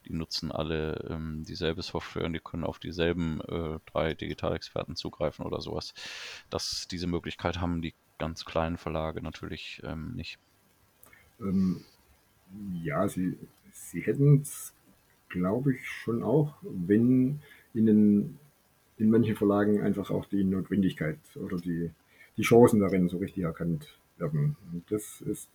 die 0.07 0.13
nutzen 0.13 0.51
alle 0.51 1.07
ähm, 1.11 1.45
dieselbe 1.47 1.83
Software 1.83 2.25
und 2.25 2.33
die 2.33 2.41
können 2.41 2.65
auf 2.65 2.79
dieselben 2.79 3.41
äh, 3.43 3.79
drei 3.87 4.15
Digitalexperten 4.15 4.97
zugreifen 4.97 5.45
oder 5.45 5.61
sowas. 5.61 5.95
Dass 6.51 6.89
diese 6.89 7.07
Möglichkeit 7.07 7.61
haben 7.61 7.83
die 7.83 7.95
ganz 8.19 8.45
kleinen 8.45 8.77
Verlage 8.77 9.23
natürlich 9.23 9.83
ähm, 9.85 10.15
nicht. 10.15 10.39
Ähm, 11.41 11.85
ja, 12.83 13.09
sie, 13.09 13.37
sie 13.73 14.01
hätten 14.01 14.41
es, 14.41 14.73
glaube 15.29 15.75
ich, 15.75 15.89
schon 15.89 16.23
auch, 16.23 16.55
wenn 16.63 17.41
ihnen 17.75 18.39
in 18.97 19.11
manchen 19.11 19.37
Verlagen 19.37 19.81
einfach 19.81 20.11
auch 20.11 20.27
die 20.27 20.45
Notwendigkeit 20.45 21.19
oder 21.35 21.57
die, 21.57 21.91
die 22.37 22.43
Chancen 22.43 22.81
darin 22.81 23.09
so 23.09 23.19
richtig 23.19 23.45
erkannt 23.45 23.99
werden. 24.19 24.57
Und 24.73 24.85
das 24.91 25.21
ist 25.23 25.49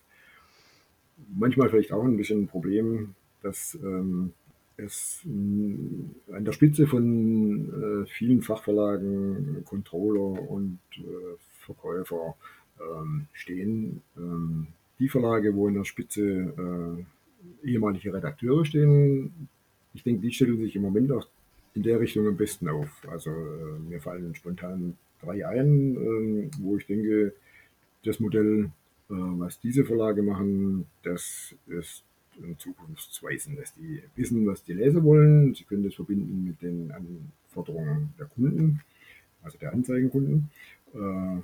manchmal 1.27 1.69
vielleicht 1.69 1.91
auch 1.91 2.03
ein 2.03 2.17
bisschen 2.17 2.43
ein 2.43 2.47
Problem, 2.47 3.15
dass 3.41 3.77
ähm, 3.81 4.33
es 4.77 5.21
an 5.25 6.45
der 6.45 6.51
Spitze 6.51 6.87
von 6.87 8.03
äh, 8.03 8.05
vielen 8.07 8.41
Fachverlagen 8.41 9.63
Controller 9.65 10.49
und 10.49 10.79
äh, 10.97 11.35
Verkäufer 11.65 12.35
ähm, 12.79 13.27
stehen. 13.33 14.01
Ähm, 14.17 14.67
die 14.99 15.09
Verlage, 15.09 15.55
wo 15.55 15.67
in 15.67 15.75
der 15.75 15.85
Spitze 15.85 17.05
äh, 17.63 17.67
ehemalige 17.67 18.13
Redakteure 18.13 18.65
stehen, 18.65 19.49
ich 19.93 20.03
denke, 20.03 20.21
die 20.21 20.31
stellen 20.31 20.57
sich 20.57 20.75
im 20.75 20.81
Moment 20.81 21.11
auch 21.11 21.27
in 21.73 21.83
der 21.83 21.99
Richtung 21.99 22.27
am 22.27 22.37
besten 22.37 22.67
auf. 22.67 22.89
Also 23.09 23.31
äh, 23.31 23.79
mir 23.89 24.01
fallen 24.01 24.35
spontan 24.35 24.97
drei 25.21 25.45
ein, 25.47 25.95
äh, 25.95 26.49
wo 26.59 26.77
ich 26.77 26.85
denke, 26.85 27.33
das 28.03 28.19
Modell 28.19 28.71
was 29.09 29.59
diese 29.59 29.85
Verlage 29.85 30.21
machen, 30.21 30.85
das 31.03 31.55
ist 31.67 32.03
zukunftsweisend, 32.57 33.59
dass 33.59 33.73
die 33.73 34.01
wissen, 34.15 34.45
was 34.47 34.63
die 34.63 34.73
Leser 34.73 35.03
wollen. 35.03 35.53
Sie 35.53 35.63
können 35.63 35.83
das 35.83 35.95
verbinden 35.95 36.45
mit 36.45 36.61
den 36.61 36.91
Anforderungen 36.91 38.13
der 38.17 38.27
Kunden, 38.27 38.81
also 39.43 39.57
der 39.57 39.73
Anzeigenkunden. 39.73 40.49
Äh, 40.93 41.41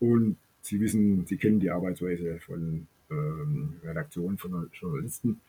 und 0.00 0.36
sie 0.62 0.80
wissen, 0.80 1.26
sie 1.26 1.36
kennen 1.36 1.60
die 1.60 1.70
Arbeitsweise 1.70 2.38
von 2.40 2.86
ähm, 3.10 3.74
Redaktionen, 3.82 4.38
von 4.38 4.70
Journalisten. 4.72 5.40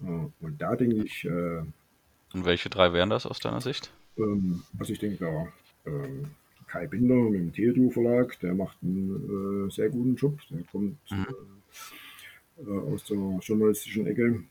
Äh, 0.00 0.04
und 0.04 0.60
da 0.60 0.76
denke 0.76 0.96
ich. 0.96 1.26
Und 1.26 2.44
welche 2.44 2.68
drei 2.68 2.92
wären 2.92 3.10
das 3.10 3.26
aus 3.26 3.38
deiner 3.40 3.60
Sicht? 3.60 3.92
Ähm, 4.16 4.62
also 4.78 4.92
ich 4.92 4.98
denke 4.98 5.16
da 5.18 5.90
ähm, 5.90 6.30
Kai 6.74 6.88
Binder 6.88 7.30
mit 7.30 7.40
dem 7.40 7.52
Theodor 7.52 7.92
Verlag, 7.92 8.40
der 8.40 8.52
macht 8.52 8.76
einen 8.82 9.68
äh, 9.68 9.70
sehr 9.70 9.90
guten 9.90 10.16
Job. 10.16 10.40
Der 10.50 10.64
kommt 10.64 10.98
mhm. 11.08 11.26
äh, 12.66 12.92
aus 12.92 13.04
der 13.04 13.16
journalistischen 13.40 14.08
Ecke. 14.08 14.42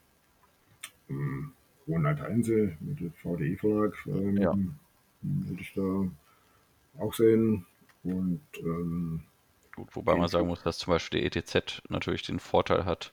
Ähm, 1.10 1.52
Ronald 1.86 2.22
Heinze 2.22 2.78
mit 2.80 3.02
dem 3.02 3.12
VDE 3.12 3.58
Verlag 3.58 3.94
ähm, 4.08 4.38
ja. 4.38 4.58
würde 5.22 5.62
ich 5.62 5.74
da 5.74 7.04
auch 7.04 7.14
sehen. 7.14 7.66
Und 8.06 8.40
ähm, 8.60 9.24
Gut, 9.76 9.94
wobei 9.94 10.16
man 10.16 10.30
sagen 10.30 10.48
muss, 10.48 10.64
dass 10.64 10.78
zum 10.78 10.94
Beispiel 10.94 11.20
die 11.20 11.26
ETZ 11.26 11.82
natürlich 11.90 12.22
den 12.22 12.40
Vorteil 12.40 12.86
hat, 12.86 13.12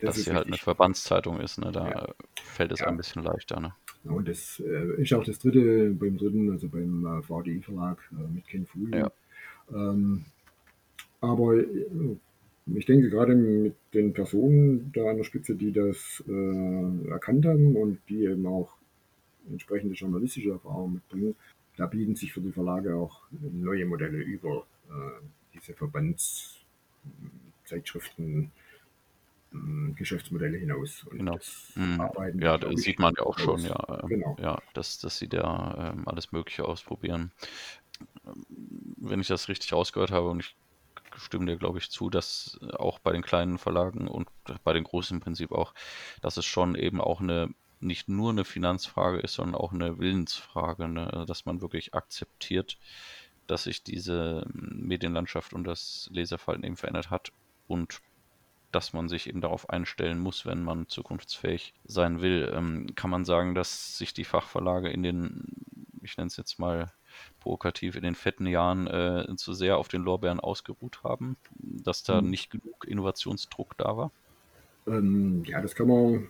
das 0.00 0.16
dass 0.16 0.24
sie 0.24 0.32
halt 0.32 0.46
eine 0.46 0.56
Verbandszeitung 0.56 1.40
ist. 1.40 1.58
Ne? 1.58 1.72
Da 1.72 1.88
ja. 1.88 2.14
fällt 2.42 2.72
es 2.72 2.80
ja. 2.80 2.86
ein 2.86 2.96
bisschen 2.96 3.22
leichter. 3.22 3.60
Ne? 3.60 3.72
und 4.04 4.28
das 4.28 4.60
äh, 4.60 5.00
ist 5.00 5.14
auch 5.14 5.24
das 5.24 5.38
dritte, 5.38 5.94
beim 5.98 6.18
dritten, 6.18 6.50
also 6.50 6.68
beim 6.68 7.06
äh, 7.06 7.22
VDI-Verlag 7.22 7.98
äh, 8.12 8.34
mit 8.34 8.46
Ken 8.46 8.66
Fooley. 8.66 8.98
Ja. 8.98 9.10
Ähm, 9.72 10.26
aber 11.20 11.56
äh, 11.56 11.86
ich 12.74 12.86
denke 12.86 13.10
gerade 13.10 13.34
mit 13.34 13.74
den 13.92 14.12
Personen 14.12 14.92
da 14.92 15.10
an 15.10 15.16
der 15.16 15.24
Spitze, 15.24 15.54
die 15.54 15.72
das 15.72 16.22
äh, 16.28 17.08
erkannt 17.08 17.46
haben 17.46 17.76
und 17.76 17.98
die 18.08 18.24
eben 18.24 18.46
auch 18.46 18.76
entsprechende 19.50 19.94
journalistische 19.94 20.50
Erfahrung 20.50 20.94
mitbringen, 20.94 21.34
da 21.76 21.86
bieten 21.86 22.14
sich 22.14 22.32
für 22.32 22.40
die 22.40 22.52
Verlage 22.52 22.94
auch 22.94 23.22
neue 23.30 23.84
Modelle 23.84 24.18
über 24.18 24.64
äh, 24.88 25.20
diese 25.54 25.74
Verbandszeitschriften 25.74 28.52
Geschäftsmodelle 29.96 30.58
hinaus. 30.58 31.04
Und 31.04 31.18
genau. 31.18 31.38
Mhm. 31.74 32.00
Arbeiten, 32.00 32.40
ja, 32.40 32.58
das 32.58 32.80
sieht 32.80 32.98
man 32.98 33.14
ja 33.16 33.24
auch 33.24 33.38
schon, 33.38 33.60
ja. 33.60 34.00
Ähm, 34.02 34.08
genau. 34.08 34.36
Ja, 34.40 34.60
dass, 34.74 34.98
dass 34.98 35.18
sie 35.18 35.28
da 35.28 35.92
ähm, 35.92 36.08
alles 36.08 36.32
Mögliche 36.32 36.64
ausprobieren. 36.64 37.32
Wenn 38.96 39.20
ich 39.20 39.28
das 39.28 39.48
richtig 39.48 39.72
ausgehört 39.72 40.10
habe 40.10 40.28
und 40.30 40.40
ich 40.40 40.56
stimme 41.16 41.46
dir, 41.46 41.56
glaube 41.56 41.78
ich, 41.78 41.90
zu, 41.90 42.10
dass 42.10 42.58
auch 42.72 42.98
bei 42.98 43.12
den 43.12 43.22
kleinen 43.22 43.58
Verlagen 43.58 44.08
und 44.08 44.28
bei 44.64 44.72
den 44.72 44.84
Großen 44.84 45.16
im 45.16 45.20
Prinzip 45.20 45.52
auch, 45.52 45.74
dass 46.20 46.36
es 46.36 46.44
schon 46.44 46.74
eben 46.74 47.00
auch 47.00 47.20
eine 47.20 47.50
nicht 47.80 48.08
nur 48.08 48.30
eine 48.30 48.44
Finanzfrage 48.44 49.18
ist, 49.18 49.34
sondern 49.34 49.56
auch 49.56 49.72
eine 49.72 49.98
Willensfrage, 49.98 50.88
ne? 50.88 51.12
Also, 51.12 51.26
dass 51.26 51.44
man 51.44 51.60
wirklich 51.60 51.92
akzeptiert, 51.92 52.78
dass 53.46 53.64
sich 53.64 53.82
diese 53.82 54.46
Medienlandschaft 54.54 55.52
und 55.52 55.64
das 55.64 56.08
Leserverhalten 56.10 56.64
eben 56.64 56.76
verändert 56.76 57.10
hat 57.10 57.30
und 57.68 58.00
dass 58.74 58.92
man 58.92 59.08
sich 59.08 59.28
eben 59.28 59.40
darauf 59.40 59.70
einstellen 59.70 60.18
muss, 60.18 60.46
wenn 60.46 60.62
man 60.62 60.88
zukunftsfähig 60.88 61.74
sein 61.84 62.20
will. 62.20 62.52
Ähm, 62.54 62.86
kann 62.94 63.10
man 63.10 63.24
sagen, 63.24 63.54
dass 63.54 63.96
sich 63.96 64.14
die 64.14 64.24
Fachverlage 64.24 64.90
in 64.90 65.02
den, 65.02 65.44
ich 66.02 66.16
nenne 66.16 66.28
es 66.28 66.36
jetzt 66.36 66.58
mal 66.58 66.92
provokativ, 67.40 67.94
in 67.94 68.02
den 68.02 68.14
fetten 68.14 68.46
Jahren 68.46 68.86
äh, 68.86 69.36
zu 69.36 69.52
sehr 69.52 69.78
auf 69.78 69.88
den 69.88 70.02
Lorbeeren 70.02 70.40
ausgeruht 70.40 71.02
haben, 71.04 71.36
dass 71.58 72.02
da 72.02 72.20
mhm. 72.20 72.30
nicht 72.30 72.50
genug 72.50 72.84
Innovationsdruck 72.86 73.76
da 73.76 73.96
war? 73.96 74.10
Ähm, 74.86 75.44
ja, 75.46 75.60
das 75.60 75.74
kann 75.74 75.86
man, 75.86 76.28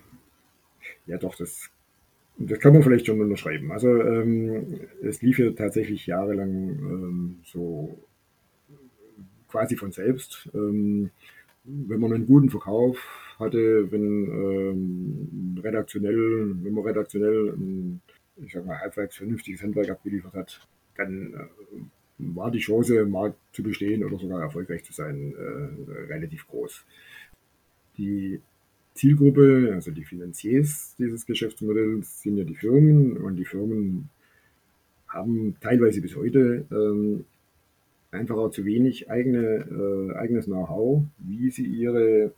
ja 1.07 1.17
doch, 1.17 1.35
das, 1.37 1.71
das 2.37 2.59
kann 2.61 2.75
man 2.75 2.83
vielleicht 2.83 3.07
schon 3.07 3.21
unterschreiben. 3.21 3.73
Also 3.73 3.89
ähm, 3.89 4.81
es 5.03 5.23
lief 5.23 5.39
ja 5.39 5.51
tatsächlich 5.53 6.07
jahrelang 6.07 6.53
ähm, 6.53 7.41
so 7.45 7.99
quasi 9.49 9.77
von 9.77 9.93
selbst. 9.93 10.51
Ähm, 10.53 11.11
wenn 11.65 12.01
man 12.01 12.13
einen 12.13 12.27
guten 12.27 12.51
Verkauf 12.51 12.99
hatte, 13.39 13.91
wenn 13.91 14.27
ähm, 14.27 15.61
redaktionell, 15.63 16.55
wenn 16.63 16.73
man 16.73 16.85
redaktionell 16.85 17.55
ein, 17.57 18.01
ich 18.37 18.53
sag 18.53 18.67
mal, 18.67 18.79
halbwegs 18.79 19.17
vernünftiges 19.17 19.63
Handwerk 19.63 19.91
abgeliefert 19.91 20.35
hat, 20.35 20.67
dann 20.97 21.33
äh, 21.33 21.81
war 22.19 22.51
die 22.51 22.61
Chance, 22.61 22.97
im 22.97 23.11
Markt 23.11 23.39
zu 23.53 23.63
bestehen 23.63 24.05
oder 24.05 24.19
sogar 24.19 24.41
erfolgreich 24.41 24.85
zu 24.85 24.93
sein, 24.93 25.35
äh, 25.35 26.13
relativ 26.13 26.47
groß. 26.47 26.85
Die 27.97 28.41
Zielgruppe, 28.95 29.73
also 29.75 29.91
die 29.91 30.05
Finanziers 30.05 30.95
dieses 30.99 31.27
Geschäftsmodells, 31.27 32.23
sind 32.23 32.37
ja 32.37 32.45
die 32.45 32.55
Firmen 32.55 33.17
und 33.17 33.37
die 33.37 33.45
Firmen 33.45 34.11
haben 35.09 35.57
teilweise 35.61 36.01
bis 36.01 36.15
heute 36.15 36.67
ähm, 36.71 37.25
einfach 38.15 38.37
auch 38.37 38.51
zu 38.51 38.65
wenig 38.65 39.11
eigene, 39.11 39.67
äh, 39.69 40.17
eigenes 40.17 40.47
Know-how, 40.47 41.03
wie 41.19 41.51
sie 41.51 41.67
ihre 41.67 42.33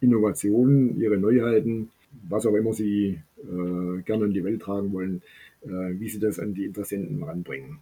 Innovationen, 0.00 0.98
ihre 0.98 1.18
Neuheiten, 1.18 1.90
was 2.28 2.46
auch 2.46 2.54
immer 2.54 2.72
sie 2.72 3.20
äh, 3.38 4.02
gerne 4.02 4.26
in 4.26 4.32
die 4.32 4.44
Welt 4.44 4.62
tragen 4.62 4.92
wollen, 4.92 5.22
äh, 5.62 5.68
wie 5.68 6.08
sie 6.08 6.18
das 6.18 6.38
an 6.38 6.54
die 6.54 6.64
Interessenten 6.64 7.22
ranbringen. 7.22 7.78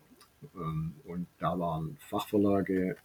Ähm, 0.57 0.93
und 1.05 1.27
da 1.39 1.59
waren 1.59 1.97
Fachverlage, 2.01 2.97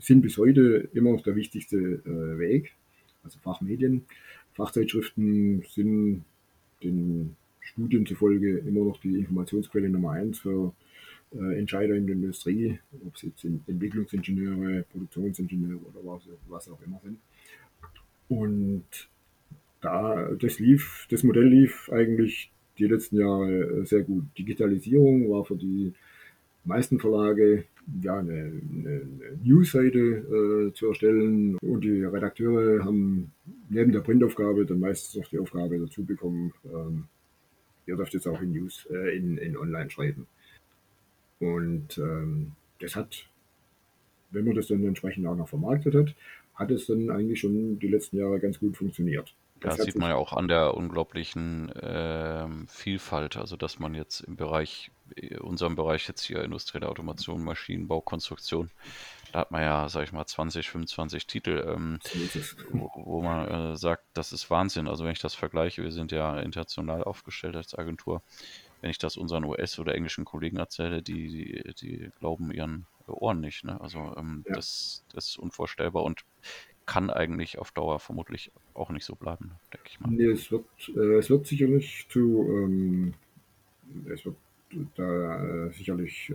sind 0.00 0.22
bis 0.22 0.38
heute 0.38 0.88
immer 0.92 1.12
noch 1.12 1.22
der 1.22 1.36
wichtigste 1.36 1.76
äh, 1.76 2.38
Weg, 2.38 2.72
also 3.22 3.38
Fachmedien. 3.40 4.04
Fachzeitschriften 4.54 5.64
sind 5.68 6.24
den 6.82 7.36
Studien 7.60 8.06
zufolge 8.06 8.58
immer 8.58 8.84
noch 8.84 9.00
die 9.00 9.18
Informationsquelle 9.18 9.88
Nummer 9.88 10.12
eins 10.12 10.38
für 10.40 10.72
äh, 11.34 11.58
Entscheider 11.58 11.94
in 11.94 12.06
der 12.06 12.16
Industrie, 12.16 12.78
ob 13.06 13.14
es 13.16 13.22
jetzt 13.22 13.44
Entwicklungsingenieure, 13.44 14.84
Produktionsingenieure 14.90 15.80
oder 15.80 16.00
was, 16.04 16.28
was 16.48 16.68
auch 16.68 16.80
immer 16.86 17.00
sind. 17.02 17.18
Und 18.28 18.84
da, 19.80 20.30
das 20.40 20.58
lief, 20.58 21.06
das 21.10 21.22
Modell 21.22 21.48
lief 21.48 21.90
eigentlich 21.92 22.50
die 22.78 22.86
letzten 22.86 23.18
Jahre 23.18 23.52
äh, 23.52 23.84
sehr 23.84 24.02
gut. 24.02 24.24
Digitalisierung 24.38 25.30
war 25.30 25.44
für 25.44 25.56
die 25.56 25.92
meisten 26.64 26.98
Verlage 26.98 27.64
ja, 28.00 28.18
eine, 28.18 28.32
eine, 28.32 29.02
Newsseite 29.42 29.98
äh, 29.98 30.72
zu 30.72 30.88
erstellen 30.88 31.56
und 31.56 31.84
die 31.84 32.02
Redakteure 32.02 32.84
haben 32.84 33.32
neben 33.68 33.92
der 33.92 34.00
Printaufgabe 34.00 34.64
dann 34.64 34.80
meistens 34.80 35.20
noch 35.20 35.28
die 35.28 35.38
Aufgabe 35.38 35.78
dazu 35.78 36.04
bekommen, 36.04 36.52
ähm, 36.64 37.04
ihr 37.86 37.96
dürft 37.96 38.14
jetzt 38.14 38.26
auch 38.26 38.40
in 38.40 38.52
News, 38.52 38.86
äh, 38.90 39.16
in, 39.16 39.36
in 39.36 39.56
Online 39.56 39.90
schreiben. 39.90 40.26
Und 41.44 41.98
ähm, 41.98 42.52
das 42.80 42.96
hat, 42.96 43.26
wenn 44.30 44.44
man 44.46 44.54
das 44.54 44.68
dann 44.68 44.84
entsprechend 44.84 45.26
auch 45.26 45.36
noch 45.36 45.48
vermarktet 45.48 45.94
hat, 45.94 46.14
hat 46.54 46.70
es 46.70 46.86
dann 46.86 47.10
eigentlich 47.10 47.40
schon 47.40 47.78
die 47.78 47.88
letzten 47.88 48.16
Jahre 48.16 48.40
ganz 48.40 48.58
gut 48.58 48.76
funktioniert. 48.76 49.34
Das, 49.60 49.76
das 49.76 49.86
sieht 49.86 49.96
man 49.96 50.10
ja 50.10 50.16
auch 50.16 50.32
an 50.32 50.48
der 50.48 50.74
unglaublichen 50.74 51.70
äh, 51.70 52.46
Vielfalt, 52.68 53.36
also 53.36 53.56
dass 53.56 53.78
man 53.78 53.94
jetzt 53.94 54.20
im 54.20 54.36
Bereich, 54.36 54.90
äh, 55.16 55.38
unserem 55.38 55.74
Bereich 55.74 56.06
jetzt 56.08 56.22
hier 56.22 56.42
industrielle 56.42 56.88
Automation, 56.88 57.44
Maschinenbau, 57.44 58.00
Konstruktion, 58.00 58.70
da 59.32 59.40
hat 59.40 59.50
man 59.50 59.62
ja, 59.62 59.88
sag 59.88 60.04
ich 60.04 60.12
mal, 60.12 60.24
20, 60.24 60.68
25 60.68 61.26
Titel, 61.26 61.64
ähm, 61.66 61.98
wo, 62.70 62.90
wo, 62.94 63.22
man 63.22 63.48
äh, 63.48 63.76
sagt, 63.76 64.04
das 64.14 64.32
ist 64.32 64.48
Wahnsinn. 64.48 64.86
Also 64.86 65.04
wenn 65.04 65.12
ich 65.12 65.18
das 65.18 65.34
vergleiche, 65.34 65.82
wir 65.82 65.92
sind 65.92 66.12
ja 66.12 66.38
international 66.38 67.02
aufgestellt 67.02 67.56
als 67.56 67.76
Agentur, 67.76 68.22
wenn 68.84 68.90
ich 68.90 68.98
das 68.98 69.16
unseren 69.16 69.44
US- 69.44 69.78
oder 69.78 69.94
englischen 69.94 70.26
Kollegen 70.26 70.58
erzähle, 70.58 71.00
die, 71.00 71.28
die, 71.28 71.74
die 71.80 72.10
glauben 72.18 72.52
ihren 72.52 72.84
Ohren 73.06 73.40
nicht. 73.40 73.64
Ne? 73.64 73.80
Also 73.80 74.14
ähm, 74.18 74.44
ja. 74.46 74.56
das, 74.56 75.06
das 75.10 75.28
ist 75.28 75.38
unvorstellbar 75.38 76.02
und 76.02 76.26
kann 76.84 77.08
eigentlich 77.08 77.56
auf 77.56 77.72
Dauer 77.72 77.98
vermutlich 77.98 78.52
auch 78.74 78.90
nicht 78.90 79.06
so 79.06 79.14
bleiben, 79.14 79.52
denke 79.72 79.88
ich 79.88 80.00
mal. 80.00 80.10
Nee, 80.10 80.26
es 80.26 80.52
wird, 80.52 80.66
äh, 80.94 81.16
es 81.16 81.30
wird 81.30 81.46
sicherlich 81.46 82.06
zu, 82.10 82.46
ähm, 82.46 83.14
es 84.04 84.26
wird 84.26 84.36
da 84.96 85.66
äh, 85.66 85.72
sicherlich 85.72 86.30
äh, 86.30 86.34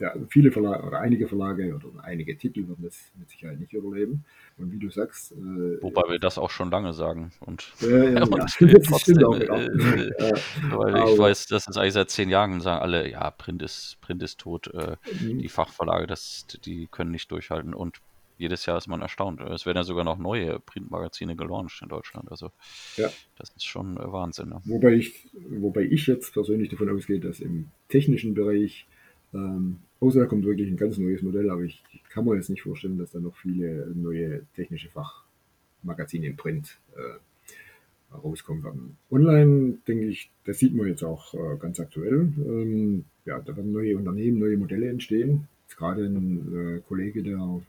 der, 0.00 0.16
viele 0.28 0.50
Verlage 0.50 0.84
oder 0.84 1.00
einige 1.00 1.28
Verlage 1.28 1.74
oder 1.74 1.86
einige 2.02 2.36
Titel 2.36 2.68
werden 2.68 2.82
das 2.82 3.12
mit 3.18 3.30
Sicherheit 3.30 3.60
nicht 3.60 3.72
überleben. 3.72 4.24
Und 4.56 4.72
wie 4.72 4.78
du 4.78 4.90
sagst. 4.90 5.32
Äh, 5.32 5.82
Wobei 5.82 6.02
wir 6.10 6.18
das 6.18 6.38
auch 6.38 6.50
schon 6.50 6.70
lange 6.70 6.92
sagen. 6.92 7.32
Und, 7.40 7.72
ja, 7.80 8.04
ja, 8.04 8.22
und 8.24 8.60
ja. 8.60 8.78
trotzdem, 8.80 9.24
auch, 9.24 9.36
äh, 9.36 9.44
äh, 9.44 10.32
weil 10.70 10.96
Aber, 10.96 11.12
ich 11.12 11.18
weiß, 11.18 11.46
dass 11.46 11.68
es 11.68 11.76
eigentlich 11.76 11.94
seit 11.94 12.10
zehn 12.10 12.28
Jahren 12.28 12.60
sagen 12.60 12.82
alle, 12.82 13.10
ja, 13.10 13.30
Print 13.30 13.62
ist, 13.62 13.98
Print 14.00 14.22
ist 14.22 14.40
tot, 14.40 14.70
mhm. 14.74 15.38
die 15.38 15.48
Fachverlage, 15.48 16.06
das, 16.06 16.46
die 16.64 16.88
können 16.88 17.10
nicht 17.10 17.30
durchhalten. 17.30 17.74
Und 17.74 18.00
jedes 18.36 18.66
Jahr 18.66 18.78
ist 18.78 18.88
man 18.88 19.00
erstaunt. 19.00 19.40
Es 19.40 19.66
werden 19.66 19.78
ja 19.78 19.84
sogar 19.84 20.04
noch 20.04 20.18
neue 20.18 20.58
Printmagazine 20.60 21.36
gelauncht 21.36 21.80
in 21.82 21.88
Deutschland. 21.88 22.30
Also 22.30 22.50
ja. 22.96 23.08
das 23.36 23.50
ist 23.50 23.64
schon 23.64 23.96
äh, 23.96 24.12
Wahnsinn. 24.12 24.48
Ne? 24.48 24.60
Wobei, 24.64 24.94
ich, 24.94 25.28
wobei 25.48 25.82
ich 25.82 26.06
jetzt 26.06 26.32
persönlich 26.32 26.68
davon 26.68 26.88
ausgehe, 26.88 27.20
dass 27.20 27.40
im 27.40 27.66
technischen 27.88 28.34
Bereich, 28.34 28.86
ähm, 29.32 29.78
außer 30.00 30.20
da 30.20 30.26
kommt 30.26 30.44
wirklich 30.44 30.68
ein 30.68 30.76
ganz 30.76 30.98
neues 30.98 31.22
Modell, 31.22 31.50
aber 31.50 31.62
ich, 31.62 31.82
kann 32.14 32.24
mir 32.24 32.36
jetzt 32.36 32.48
nicht 32.48 32.62
vorstellen, 32.62 32.96
dass 32.96 33.10
da 33.10 33.18
noch 33.18 33.34
viele 33.36 33.92
neue 33.92 34.42
technische 34.54 34.88
Fachmagazine 34.90 36.28
im 36.28 36.36
Print 36.36 36.78
äh, 36.96 38.16
rauskommen 38.16 38.62
werden. 38.62 38.96
Online, 39.10 39.78
denke 39.88 40.06
ich, 40.06 40.30
das 40.44 40.60
sieht 40.60 40.76
man 40.76 40.86
jetzt 40.86 41.02
auch 41.02 41.34
äh, 41.34 41.56
ganz 41.58 41.80
aktuell. 41.80 42.32
Ähm, 42.38 43.04
ja, 43.24 43.40
da 43.40 43.56
werden 43.56 43.72
neue 43.72 43.96
Unternehmen, 43.96 44.38
neue 44.38 44.56
Modelle 44.56 44.88
entstehen. 44.88 45.48
Jetzt 45.66 45.76
gerade 45.76 46.04
ein 46.04 46.76
äh, 46.76 46.80
Kollege, 46.86 47.24
der 47.24 47.60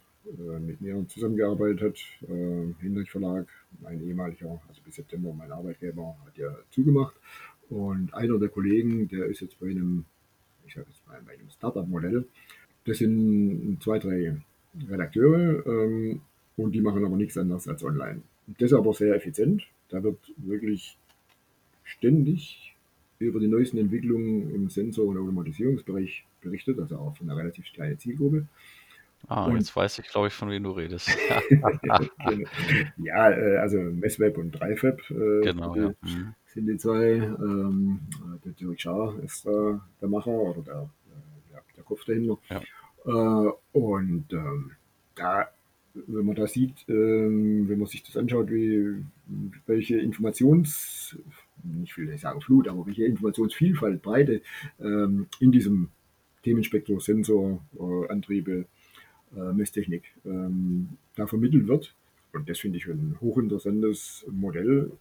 mit 0.59 0.81
mir 0.81 1.05
zusammengearbeitet. 1.07 1.99
Äh, 2.23 2.73
Hinrich 2.81 3.11
Verlag, 3.11 3.47
mein 3.81 4.01
ehemaliger, 4.01 4.61
also 4.67 4.81
bis 4.83 4.95
September 4.95 5.33
mein 5.33 5.51
Arbeitgeber, 5.51 6.17
hat 6.25 6.37
ja 6.37 6.55
zugemacht. 6.71 7.15
Und 7.69 8.13
einer 8.13 8.37
der 8.37 8.49
Kollegen, 8.49 9.07
der 9.07 9.25
ist 9.25 9.41
jetzt 9.41 9.59
bei 9.59 9.69
einem, 9.69 10.05
ich 10.65 10.73
sage 10.73 10.87
jetzt 10.89 11.05
mal, 11.07 11.19
bei 11.25 11.33
einem 11.33 11.49
Startup-Modell. 11.49 12.25
Das 12.85 12.97
sind 12.99 13.77
zwei, 13.81 13.99
drei 13.99 14.35
Redakteure 14.87 15.65
ähm, 15.65 16.21
und 16.57 16.71
die 16.73 16.81
machen 16.81 17.03
aber 17.05 17.17
nichts 17.17 17.37
anderes 17.37 17.67
als 17.67 17.83
online. 17.83 18.21
Das 18.47 18.71
ist 18.71 18.77
aber 18.77 18.93
sehr 18.93 19.15
effizient. 19.15 19.63
Da 19.89 20.03
wird 20.03 20.17
wirklich 20.37 20.97
ständig 21.83 22.75
über 23.19 23.39
die 23.39 23.47
neuesten 23.47 23.77
Entwicklungen 23.77 24.53
im 24.53 24.69
Sensor- 24.69 25.07
und 25.07 25.17
Automatisierungsbereich 25.17 26.25
berichtet, 26.41 26.79
also 26.79 26.97
auch 26.97 27.17
von 27.17 27.29
einer 27.29 27.39
relativ 27.39 27.65
kleinen 27.73 27.97
Zielgruppe. 27.97 28.47
Ah, 29.27 29.45
und, 29.45 29.55
jetzt 29.55 29.75
weiß 29.75 29.99
ich, 29.99 30.07
glaube 30.07 30.27
ich, 30.27 30.33
von 30.33 30.49
wem 30.49 30.63
du 30.63 30.71
redest. 30.71 31.09
ja, 32.97 33.29
äh, 33.31 33.57
also 33.57 33.77
Messweb 33.77 34.37
und 34.37 34.51
Dreifab 34.51 34.99
äh, 35.09 35.41
genau, 35.41 35.75
ja. 35.75 35.93
mhm. 36.01 36.35
sind 36.45 36.67
die 36.67 36.77
zwei. 36.77 37.13
Ähm, 37.13 37.99
der 38.43 38.51
Dirk 38.53 38.79
Schaar 38.79 39.17
ist 39.23 39.45
äh, 39.45 39.73
der 40.01 40.09
Macher 40.09 40.31
oder 40.31 40.61
der, 40.61 40.89
der, 41.51 41.63
der 41.75 41.83
Kopf 41.83 42.05
dahinter. 42.05 42.37
Ja. 42.49 42.61
Äh, 43.05 43.51
und 43.73 44.25
ähm, 44.31 44.71
da, 45.15 45.49
wenn 45.93 46.25
man 46.25 46.35
da 46.35 46.45
sieht, 46.45 46.85
ähm, 46.87 47.67
wenn 47.67 47.79
man 47.79 47.87
sich 47.87 48.03
das 48.03 48.17
anschaut, 48.17 48.51
wie, 48.51 49.03
welche 49.65 49.97
Informations, 49.97 51.17
nicht 51.63 51.97
will 51.97 52.09
ich 52.09 52.21
sagen 52.21 52.41
Flut, 52.41 52.67
aber 52.67 52.85
welche 52.85 53.05
Informationsvielfalt, 53.05 54.01
Breite 54.01 54.41
ähm, 54.79 55.27
in 55.39 55.51
diesem 55.51 55.89
Themenspektrum 56.43 56.99
Sensor, 56.99 57.59
äh, 57.79 58.11
Antriebe, 58.11 58.51
äh, 58.51 58.65
Messtechnik 59.53 60.03
ähm, 60.25 60.89
da 61.15 61.27
vermittelt 61.27 61.67
wird. 61.67 61.95
Und 62.33 62.49
das 62.49 62.59
finde 62.59 62.77
ich 62.77 62.87
ein 62.87 63.15
hochinteressantes 63.21 64.25
Modell, 64.29 64.91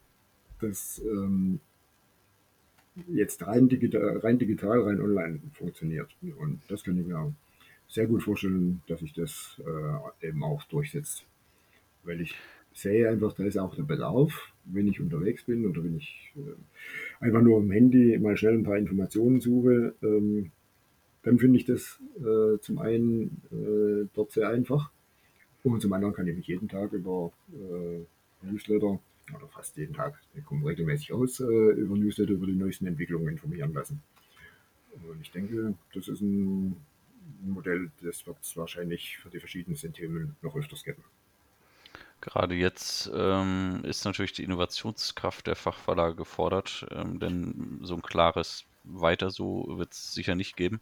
das 0.60 1.02
ähm, 1.04 1.60
jetzt 3.08 3.44
rein 3.46 3.68
digital, 3.68 4.18
rein 4.18 4.38
digital, 4.38 4.82
rein 4.82 5.00
online 5.00 5.40
funktioniert. 5.52 6.14
Und 6.38 6.60
das 6.68 6.84
kann 6.84 6.98
ich 6.98 7.06
mir 7.06 7.34
sehr 7.88 8.06
gut 8.06 8.22
vorstellen, 8.22 8.82
dass 8.86 9.00
sich 9.00 9.12
das 9.12 9.60
äh, 9.64 10.28
eben 10.28 10.42
auch 10.44 10.62
durchsetzt. 10.64 11.26
Weil 12.04 12.20
ich 12.20 12.34
sehe 12.72 13.08
einfach, 13.08 13.32
da 13.32 13.44
ist 13.44 13.56
auch 13.56 13.74
der 13.74 13.84
Bedarf, 13.84 14.52
wenn 14.64 14.88
ich 14.88 15.00
unterwegs 15.00 15.44
bin 15.44 15.66
oder 15.66 15.82
wenn 15.84 15.96
ich 15.96 16.32
äh, 16.36 17.24
einfach 17.24 17.42
nur 17.42 17.58
am 17.58 17.70
Handy 17.70 18.18
mal 18.18 18.36
schnell 18.36 18.54
ein 18.54 18.64
paar 18.64 18.78
Informationen 18.78 19.40
suche, 19.40 19.94
ähm, 20.02 20.50
dann 21.24 21.38
finde 21.38 21.58
ich 21.58 21.64
das 21.64 21.98
äh, 22.18 22.58
zum 22.60 22.78
einen 22.78 23.42
äh, 23.50 24.08
dort 24.14 24.32
sehr 24.32 24.48
einfach 24.48 24.90
und 25.62 25.80
zum 25.80 25.92
anderen 25.92 26.14
kann 26.14 26.28
ich 26.28 26.36
mich 26.36 26.46
jeden 26.46 26.68
Tag 26.68 26.92
über 26.92 27.32
äh, 27.52 28.46
Newsletter 28.46 29.00
oder 29.34 29.48
fast 29.48 29.76
jeden 29.78 29.94
Tag, 29.94 30.20
der 30.34 30.42
kommt 30.42 30.64
regelmäßig 30.66 31.12
aus, 31.12 31.40
äh, 31.40 31.44
über 31.44 31.96
Newsletter 31.96 32.32
über 32.32 32.46
die 32.46 32.52
neuesten 32.52 32.86
Entwicklungen 32.86 33.28
informieren 33.28 33.72
lassen. 33.72 34.02
Und 34.92 35.20
ich 35.22 35.32
denke, 35.32 35.74
das 35.94 36.08
ist 36.08 36.20
ein 36.20 36.76
Modell, 37.42 37.90
das 38.02 38.26
wird 38.26 38.36
es 38.42 38.56
wahrscheinlich 38.56 39.18
für 39.18 39.30
die 39.30 39.40
verschiedensten 39.40 39.92
Themen 39.92 40.36
noch 40.42 40.54
öfters 40.54 40.84
geben. 40.84 41.02
Gerade 42.20 42.54
jetzt 42.54 43.10
ähm, 43.14 43.80
ist 43.84 44.04
natürlich 44.04 44.32
die 44.32 44.44
Innovationskraft 44.44 45.46
der 45.46 45.56
Fachverlage 45.56 46.14
gefordert, 46.14 46.86
ähm, 46.90 47.18
denn 47.18 47.80
so 47.82 47.94
ein 47.94 48.02
klares 48.02 48.66
Weiter 48.84 49.30
so 49.30 49.66
wird 49.78 49.92
es 49.92 50.12
sicher 50.12 50.34
nicht 50.34 50.56
geben. 50.56 50.80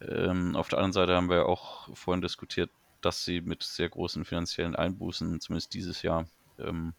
Ähm, 0.00 0.54
auf 0.56 0.68
der 0.68 0.78
anderen 0.78 0.92
Seite 0.92 1.14
haben 1.14 1.30
wir 1.30 1.46
auch 1.46 1.94
vorhin 1.96 2.22
diskutiert, 2.22 2.70
dass 3.00 3.24
sie 3.24 3.40
mit 3.40 3.62
sehr 3.62 3.88
großen 3.88 4.24
finanziellen 4.24 4.76
Einbußen, 4.76 5.40
zumindest 5.40 5.74
dieses 5.74 6.02
Jahr, 6.02 6.26
ähm, 6.58 6.94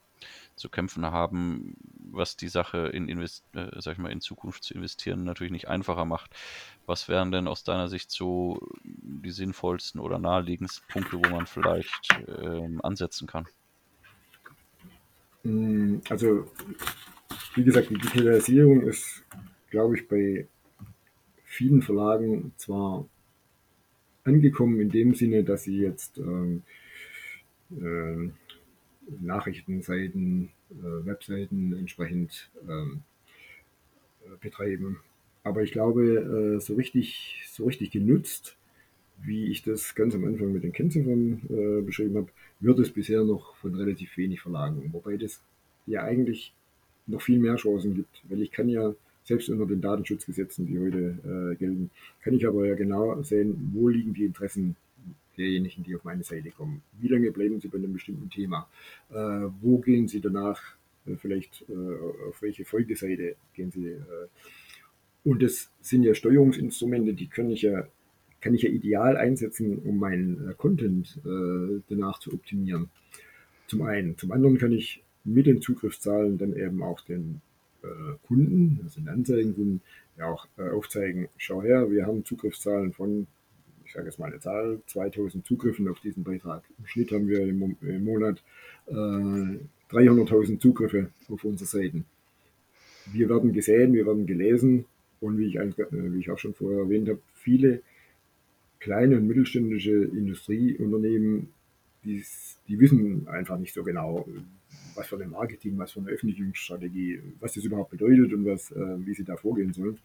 zu 0.55 0.69
kämpfen 0.69 1.05
haben, 1.05 1.75
was 2.11 2.35
die 2.35 2.49
Sache 2.49 2.87
in, 2.87 3.07
Invest 3.07 3.45
äh, 3.53 3.93
mal, 3.97 4.11
in 4.11 4.21
Zukunft 4.21 4.63
zu 4.63 4.73
investieren 4.73 5.23
natürlich 5.23 5.51
nicht 5.51 5.69
einfacher 5.69 6.05
macht. 6.05 6.35
Was 6.85 7.07
wären 7.07 7.31
denn 7.31 7.47
aus 7.47 7.63
deiner 7.63 7.87
Sicht 7.87 8.11
so 8.11 8.59
die 8.83 9.31
sinnvollsten 9.31 10.01
oder 10.01 10.19
naheliegendsten 10.19 10.85
Punkte, 10.89 11.17
wo 11.17 11.29
man 11.29 11.47
vielleicht 11.47 12.09
ähm, 12.27 12.81
ansetzen 12.83 13.27
kann? 13.27 13.47
Mm, 15.43 15.99
also, 16.09 16.51
wie 17.55 17.63
gesagt, 17.63 17.89
die 17.89 17.97
Digitalisierung 17.97 18.81
ist, 18.81 19.23
glaube 19.69 19.97
ich, 19.97 20.07
bei 20.07 20.47
vielen 21.45 21.81
Verlagen 21.81 22.51
zwar 22.57 23.07
angekommen 24.23 24.79
in 24.79 24.89
dem 24.89 25.15
Sinne, 25.15 25.43
dass 25.43 25.63
sie 25.63 25.77
jetzt 25.77 26.17
ähm, 26.19 26.63
äh, 27.71 28.29
Nachrichtenseiten, 29.19 30.49
äh, 30.71 31.05
Webseiten 31.05 31.73
entsprechend 31.73 32.49
ähm, 32.67 33.01
äh, 34.25 34.35
betreiben. 34.39 34.99
Aber 35.43 35.63
ich 35.63 35.71
glaube, 35.71 36.57
äh, 36.57 36.59
so 36.59 36.75
richtig, 36.75 37.47
so 37.49 37.65
richtig 37.65 37.91
genutzt, 37.91 38.55
wie 39.21 39.47
ich 39.47 39.63
das 39.63 39.95
ganz 39.95 40.15
am 40.15 40.25
Anfang 40.25 40.53
mit 40.53 40.63
den 40.63 40.71
Kennziffern 40.71 41.41
äh, 41.49 41.81
beschrieben 41.81 42.17
habe, 42.17 42.29
wird 42.59 42.79
es 42.79 42.91
bisher 42.91 43.23
noch 43.23 43.55
von 43.57 43.75
relativ 43.75 44.15
wenig 44.17 44.41
Verlagen. 44.41 44.89
Wobei 44.93 45.17
das 45.17 45.41
ja 45.85 46.03
eigentlich 46.03 46.53
noch 47.07 47.21
viel 47.21 47.39
mehr 47.39 47.55
Chancen 47.55 47.95
gibt, 47.95 48.21
weil 48.29 48.41
ich 48.41 48.51
kann 48.51 48.69
ja 48.69 48.93
selbst 49.29 49.47
unter 49.49 49.67
den 49.67 49.79
Datenschutzgesetzen, 49.79 50.65
die 50.65 50.79
heute 50.79 51.19
äh, 51.23 51.55
gelten, 51.55 51.91
kann 52.23 52.33
ich 52.33 52.47
aber 52.47 52.65
ja 52.65 52.73
genau 52.73 53.21
sehen, 53.21 53.71
wo 53.73 53.87
liegen 53.87 54.13
die 54.13 54.25
Interessen 54.25 54.75
derjenigen, 55.37 55.83
die 55.83 55.95
auf 55.95 56.03
meine 56.03 56.23
Seite 56.23 56.49
kommen. 56.49 56.81
Wie 56.99 57.07
lange 57.07 57.31
bleiben 57.31 57.61
sie 57.61 57.67
bei 57.67 57.77
einem 57.77 57.93
bestimmten 57.93 58.29
Thema? 58.31 58.67
Äh, 59.11 59.15
wo 59.61 59.77
gehen 59.77 60.07
sie 60.07 60.19
danach 60.19 60.59
äh, 61.05 61.15
vielleicht 61.15 61.63
äh, 61.69 62.27
auf 62.27 62.41
welche 62.41 62.65
Folgeseite 62.65 63.35
gehen 63.53 63.71
sie? 63.71 63.87
Äh? 63.87 64.27
und 65.25 65.43
das 65.43 65.69
sind 65.81 66.03
ja 66.03 66.15
Steuerungsinstrumente, 66.15 67.13
die 67.13 67.27
kann 67.27 67.51
ich 67.51 67.61
ja, 67.61 67.87
kann 68.41 68.55
ich 68.55 68.63
ja 68.63 68.69
ideal 68.69 69.15
einsetzen, 69.15 69.77
um 69.77 69.99
meinen 69.99 70.49
äh, 70.49 70.53
Content 70.57 71.19
danach 71.87 72.19
zu 72.19 72.33
optimieren. 72.33 72.89
Zum 73.67 73.83
einen. 73.83 74.17
Zum 74.17 74.31
anderen 74.31 74.57
kann 74.57 74.71
ich 74.71 75.03
mit 75.23 75.45
den 75.45 75.61
Zugriffszahlen 75.61 76.39
dann 76.39 76.55
eben 76.55 76.81
auch 76.81 77.01
den 77.01 77.41
Kunden, 78.27 78.79
also 78.83 78.99
den 78.99 79.09
Anzeigenkunden, 79.09 79.81
ja 80.17 80.27
auch 80.27 80.47
aufzeigen, 80.57 81.29
schau 81.37 81.61
her, 81.61 81.89
wir 81.89 82.05
haben 82.05 82.25
Zugriffszahlen 82.25 82.93
von 82.93 83.27
ich 83.89 83.93
sage 83.93 84.05
jetzt 84.05 84.19
mal 84.19 84.27
eine 84.27 84.39
Zahl, 84.39 84.79
2000 84.85 85.43
Zugriffen 85.43 85.87
auf 85.87 85.99
diesen 85.99 86.23
Beitrag. 86.23 86.63
Im 86.77 86.85
Schnitt 86.85 87.11
haben 87.11 87.27
wir 87.27 87.41
im, 87.41 87.75
im 87.81 88.03
Monat 88.03 88.43
äh, 88.85 88.93
300.000 88.93 90.59
Zugriffe 90.59 91.09
auf 91.27 91.43
unsere 91.43 91.67
Seiten. 91.67 92.05
Wir 93.11 93.29
werden 93.29 93.51
gesehen, 93.51 93.93
wir 93.93 94.05
werden 94.05 94.27
gelesen 94.27 94.85
und 95.21 95.39
wie 95.39 95.47
ich, 95.47 95.55
äh, 95.55 95.73
wie 95.91 96.19
ich 96.19 96.29
auch 96.29 96.37
schon 96.37 96.53
vorher 96.53 96.81
erwähnt 96.81 97.09
habe, 97.09 97.19
viele 97.33 97.81
kleine 98.79 99.17
und 99.17 99.27
mittelständische 99.27 100.03
Industrieunternehmen, 100.03 101.49
die, 102.03 102.23
die 102.67 102.79
wissen 102.79 103.27
einfach 103.27 103.57
nicht 103.57 103.73
so 103.73 103.83
genau, 103.83 104.27
was 104.99 105.07
für 105.07 105.17
ein 105.17 105.29
Marketing, 105.29 105.77
was 105.77 105.93
für 105.93 106.01
eine 106.01 106.09
Öffentlichungsstrategie, 106.09 107.21
was 107.39 107.53
das 107.53 107.63
überhaupt 107.63 107.91
bedeutet 107.91 108.33
und 108.33 108.45
was, 108.45 108.71
äh, 108.71 109.05
wie 109.05 109.13
sie 109.13 109.23
da 109.23 109.37
vorgehen 109.37 109.73
sollen. 109.73 109.97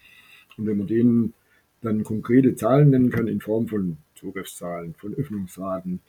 Und 0.57 0.67
wenn 0.67 0.79
man 0.79 0.87
denen 0.87 1.35
dann 1.83 2.05
konkrete 2.05 2.55
Zahlen 2.55 2.91
nennen 2.91 3.11
kann 3.11 3.27
in 3.27 3.41
Form 3.41 3.67
von 3.67 3.99
Zugriffszahlen, 4.15 4.95
von 4.95 5.15
Öffnungsraten 5.15 6.01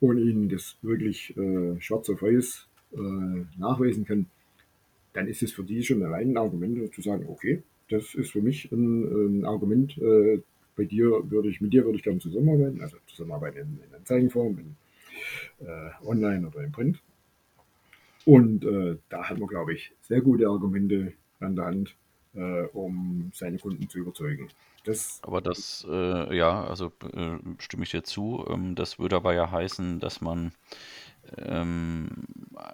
und 0.00 0.18
ihnen 0.18 0.48
das 0.48 0.76
wirklich 0.82 1.36
äh, 1.36 1.80
schwarz 1.80 2.08
auf 2.08 2.22
weiß 2.22 2.68
äh, 2.92 3.58
nachweisen 3.58 4.04
kann, 4.04 4.26
dann 5.12 5.26
ist 5.26 5.42
es 5.42 5.52
für 5.52 5.64
die 5.64 5.82
schon 5.82 6.02
allein 6.02 6.30
ein 6.30 6.36
Argument 6.36 6.94
zu 6.94 7.02
sagen, 7.02 7.26
okay, 7.28 7.62
das 7.90 8.14
ist 8.14 8.30
für 8.30 8.40
mich 8.40 8.70
ein, 8.70 9.40
ein 9.40 9.44
Argument, 9.44 9.98
äh, 9.98 10.40
bei 10.76 10.84
dir 10.84 11.28
würde 11.28 11.48
ich, 11.48 11.60
mit 11.60 11.72
dir 11.72 11.84
würde 11.84 11.98
ich 11.98 12.04
gerne 12.04 12.20
zusammenarbeiten, 12.20 12.80
also 12.80 12.96
zusammenarbeiten 13.08 13.58
in, 13.58 13.80
in 13.88 13.94
Anzeigenform, 13.96 14.58
in, 14.58 15.66
äh, 15.66 15.90
online 16.06 16.46
oder 16.46 16.62
im 16.62 16.70
Print. 16.70 17.02
Und 18.24 18.64
äh, 18.64 18.98
da 19.08 19.28
hat 19.28 19.38
man, 19.38 19.48
glaube 19.48 19.74
ich, 19.74 19.92
sehr 20.02 20.20
gute 20.20 20.46
Argumente 20.46 21.12
an 21.40 21.56
der 21.56 21.64
Hand, 21.66 21.96
äh, 22.34 22.62
um 22.72 23.30
seine 23.34 23.58
Kunden 23.58 23.88
zu 23.88 23.98
überzeugen. 23.98 24.48
Das 24.84 25.20
Aber 25.22 25.40
das, 25.40 25.86
äh, 25.88 26.36
ja, 26.36 26.64
also 26.64 26.92
äh, 27.12 27.38
stimme 27.58 27.84
ich 27.84 27.90
dir 27.90 28.04
zu. 28.04 28.44
Ähm, 28.48 28.74
das 28.74 28.98
würde 28.98 29.16
aber 29.16 29.34
ja 29.34 29.50
heißen, 29.50 30.00
dass 30.00 30.20
man 30.20 30.52
ähm, 31.36 32.08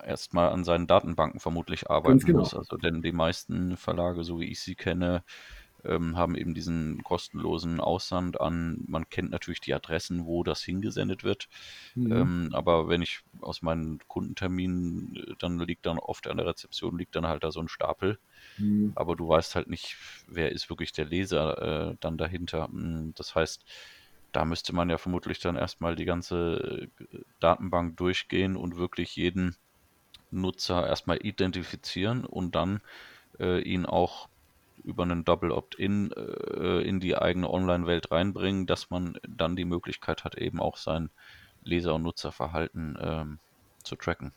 erstmal 0.04 0.50
an 0.50 0.64
seinen 0.64 0.86
Datenbanken 0.86 1.40
vermutlich 1.40 1.90
arbeiten 1.90 2.20
genau. 2.20 2.40
muss. 2.40 2.54
Also 2.54 2.76
denn 2.76 3.02
die 3.02 3.12
meisten 3.12 3.76
Verlage, 3.76 4.22
so 4.24 4.38
wie 4.40 4.50
ich 4.50 4.60
sie 4.60 4.74
kenne, 4.74 5.24
ähm, 5.84 6.16
haben 6.16 6.34
eben 6.34 6.54
diesen 6.54 7.02
kostenlosen 7.02 7.80
Aussand 7.80 8.40
an. 8.40 8.82
Man 8.86 9.08
kennt 9.08 9.30
natürlich 9.30 9.60
die 9.60 9.74
Adressen, 9.74 10.26
wo 10.26 10.42
das 10.42 10.62
hingesendet 10.62 11.24
wird. 11.24 11.48
Mhm. 11.94 12.12
Ähm, 12.12 12.48
aber 12.52 12.88
wenn 12.88 13.02
ich 13.02 13.20
aus 13.40 13.62
meinen 13.62 13.98
Kundenterminen, 14.08 15.16
äh, 15.16 15.34
dann 15.38 15.58
liegt 15.58 15.86
dann 15.86 15.98
oft 15.98 16.26
an 16.26 16.36
der 16.38 16.46
Rezeption, 16.46 16.98
liegt 16.98 17.16
dann 17.16 17.26
halt 17.26 17.44
da 17.44 17.50
so 17.50 17.60
ein 17.60 17.68
Stapel. 17.68 18.18
Mhm. 18.58 18.92
Aber 18.94 19.16
du 19.16 19.28
weißt 19.28 19.54
halt 19.54 19.68
nicht, 19.68 19.96
wer 20.26 20.52
ist 20.52 20.70
wirklich 20.70 20.92
der 20.92 21.04
Leser 21.04 21.90
äh, 21.90 21.96
dann 22.00 22.18
dahinter. 22.18 22.68
Hm, 22.68 23.12
das 23.16 23.34
heißt, 23.34 23.64
da 24.32 24.44
müsste 24.44 24.74
man 24.74 24.90
ja 24.90 24.98
vermutlich 24.98 25.38
dann 25.38 25.56
erstmal 25.56 25.94
die 25.96 26.04
ganze 26.04 26.88
äh, 26.98 27.18
Datenbank 27.40 27.96
durchgehen 27.96 28.56
und 28.56 28.76
wirklich 28.76 29.16
jeden 29.16 29.56
Nutzer 30.30 30.86
erstmal 30.86 31.24
identifizieren 31.24 32.24
und 32.24 32.54
dann 32.54 32.80
äh, 33.38 33.60
ihn 33.60 33.86
auch 33.86 34.28
über 34.84 35.02
einen 35.02 35.24
Double 35.24 35.50
Opt-in 35.50 36.10
äh, 36.12 36.82
in 36.82 37.00
die 37.00 37.16
eigene 37.16 37.50
Online-Welt 37.50 38.10
reinbringen, 38.10 38.66
dass 38.66 38.90
man 38.90 39.18
dann 39.28 39.56
die 39.56 39.64
Möglichkeit 39.64 40.24
hat, 40.24 40.36
eben 40.36 40.60
auch 40.60 40.76
sein 40.76 41.10
Leser- 41.64 41.94
und 41.94 42.02
Nutzerverhalten 42.02 42.96
ähm, 43.00 43.38
zu 43.82 43.96
tracken. 43.96 44.32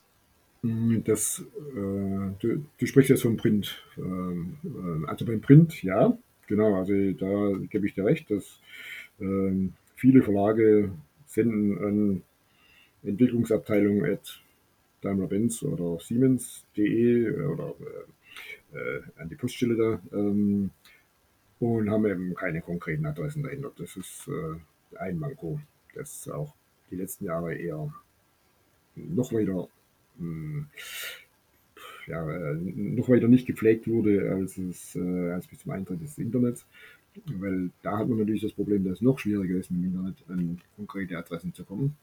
Mm, 0.62 1.00
das, 1.04 1.44
äh, 1.56 2.32
du, 2.40 2.66
du, 2.78 2.86
sprichst 2.86 3.10
jetzt 3.10 3.24
vom 3.24 3.38
Print. 3.38 3.84
Ähm, 3.98 4.58
äh, 4.64 5.08
also 5.08 5.26
beim 5.26 5.42
Print, 5.42 5.84
ja, 5.84 6.18
genau, 6.48 6.76
also 6.76 6.94
da 6.94 7.58
gebe 7.70 7.86
ich 7.86 7.94
dir 7.94 8.06
recht, 8.06 8.32
dass 8.32 8.60
äh, 9.20 9.70
viele 9.96 10.24
Verlage 10.24 10.92
senden 11.26 11.78
an 11.84 12.22
Entwicklungsabteilung 13.04 14.06
at 14.06 14.42
Daimler-Benz 15.02 15.64
oder 15.64 16.00
Siemens.de 16.00 17.46
oder 17.46 17.70
äh, 17.80 18.17
äh, 18.78 19.02
an 19.22 19.30
die 19.30 19.36
Poststelle 19.36 19.76
da 19.76 20.18
ähm, 20.18 20.72
und 21.60 21.90
haben 21.90 22.06
eben 22.06 22.36
keine 22.36 22.62
konkreten 22.62 23.06
Adressen 23.06 23.44
dahinter. 23.44 23.72
Das 23.78 23.96
ist 23.96 24.28
äh, 24.28 24.98
ein 24.98 25.18
Manko, 25.18 25.60
das 25.96 26.30
auch 26.30 26.54
die 26.92 26.96
letzten 26.96 27.26
Jahre 27.26 27.56
eher 27.56 27.94
noch 28.96 29.34
weiter 29.34 29.68
hm, 30.18 30.68
ja, 32.08 32.30
äh, 32.30 32.56
noch 32.56 33.10
weiter 33.10 33.28
nicht 33.28 33.46
gepflegt 33.46 33.88
wurde, 33.88 34.32
als 34.32 34.58
es 34.58 34.96
äh, 34.96 35.32
als 35.32 35.48
bis 35.48 35.60
zum 35.60 35.72
Eintritt 35.72 36.02
des 36.02 36.18
Internets. 36.18 36.66
Weil 37.26 37.72
da 37.82 37.98
hat 37.98 38.08
man 38.08 38.20
natürlich 38.20 38.44
das 38.44 38.54
Problem, 38.54 38.84
dass 38.84 38.94
es 38.94 39.02
noch 39.02 39.20
schwieriger 39.20 39.58
ist, 39.58 39.72
im 39.72 39.84
Internet 39.84 40.24
an 40.30 40.62
konkrete 40.76 41.18
Adressen 41.18 41.54
zu 41.54 41.64
kommen. 41.64 41.96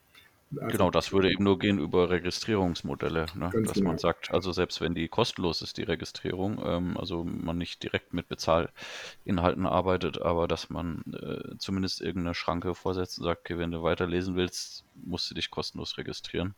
Also 0.60 0.76
genau, 0.76 0.90
das 0.90 1.12
würde 1.12 1.30
eben 1.30 1.44
nur 1.44 1.58
gehen 1.58 1.78
über 1.78 2.10
Registrierungsmodelle, 2.10 3.26
ne? 3.34 3.50
dass 3.64 3.74
genau. 3.74 3.88
man 3.88 3.98
sagt, 3.98 4.32
also 4.32 4.52
selbst 4.52 4.80
wenn 4.80 4.94
die 4.94 5.08
kostenlos 5.08 5.62
ist, 5.62 5.78
die 5.78 5.82
Registrierung, 5.82 6.60
ähm, 6.64 6.96
also 6.96 7.24
man 7.24 7.58
nicht 7.58 7.82
direkt 7.82 8.12
mit 8.12 8.28
Bezahlinhalten 8.28 9.66
arbeitet, 9.66 10.20
aber 10.20 10.48
dass 10.48 10.70
man 10.70 11.02
äh, 11.12 11.56
zumindest 11.58 12.00
irgendeine 12.00 12.34
Schranke 12.34 12.74
vorsetzt 12.74 13.18
und 13.18 13.24
sagt, 13.24 13.40
okay, 13.40 13.58
wenn 13.58 13.70
du 13.70 13.82
weiterlesen 13.82 14.36
willst, 14.36 14.84
musst 14.94 15.30
du 15.30 15.34
dich 15.34 15.50
kostenlos 15.50 15.98
registrieren. 15.98 16.54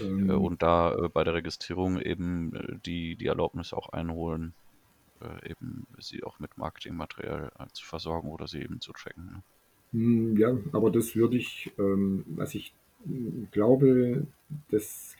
ähm, 0.00 0.30
und 0.30 0.62
da 0.62 0.94
äh, 0.94 1.08
bei 1.08 1.24
der 1.24 1.34
Registrierung 1.34 2.00
eben 2.00 2.54
äh, 2.54 2.78
die, 2.84 3.16
die 3.16 3.26
Erlaubnis 3.26 3.72
auch 3.72 3.90
einholen, 3.90 4.54
äh, 5.20 5.50
eben 5.50 5.86
sie 5.98 6.24
auch 6.24 6.38
mit 6.38 6.56
Marketingmaterial 6.56 7.52
zu 7.72 7.84
versorgen 7.84 8.30
oder 8.30 8.46
sie 8.46 8.60
eben 8.62 8.80
zu 8.80 8.92
tracken. 8.92 9.26
Ne? 9.26 9.42
Hm, 9.92 10.36
ja, 10.36 10.56
aber 10.72 10.90
das 10.90 11.16
würde 11.16 11.36
ich, 11.36 11.72
ähm, 11.78 12.24
was 12.26 12.54
ich 12.54 12.74
glaube, 13.50 14.26
das 14.70 15.16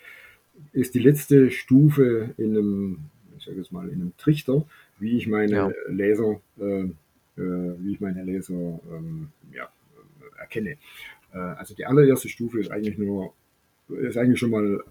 ist 0.73 0.95
die 0.95 1.01
letzte 1.01 1.51
Stufe 1.51 2.31
in 2.37 2.57
einem, 2.57 2.99
ich 3.39 3.45
sage 3.45 3.59
jetzt 3.59 3.73
mal, 3.73 3.89
in 3.89 4.01
einem 4.01 4.13
Trichter, 4.19 4.65
wie 4.99 5.17
ich 5.17 5.27
meine 5.27 5.53
ja. 5.53 5.73
Laser, 5.89 6.41
äh, 6.59 6.83
äh, 6.83 6.91
wie 7.37 7.93
ich 7.93 8.01
meine 8.01 8.23
Laser 8.25 8.81
ähm, 8.93 9.29
ja, 9.53 9.69
erkenne. 10.39 10.77
Äh, 11.33 11.39
also 11.39 11.75
die 11.75 11.87
allererste 11.87 12.29
Stufe 12.29 12.61
ist 12.61 12.71
eigentlich 12.71 12.99
nur, 12.99 13.33
ist 13.89 14.17
eigentlich 14.17 14.39
schon 14.39 14.51
mal 14.51 14.83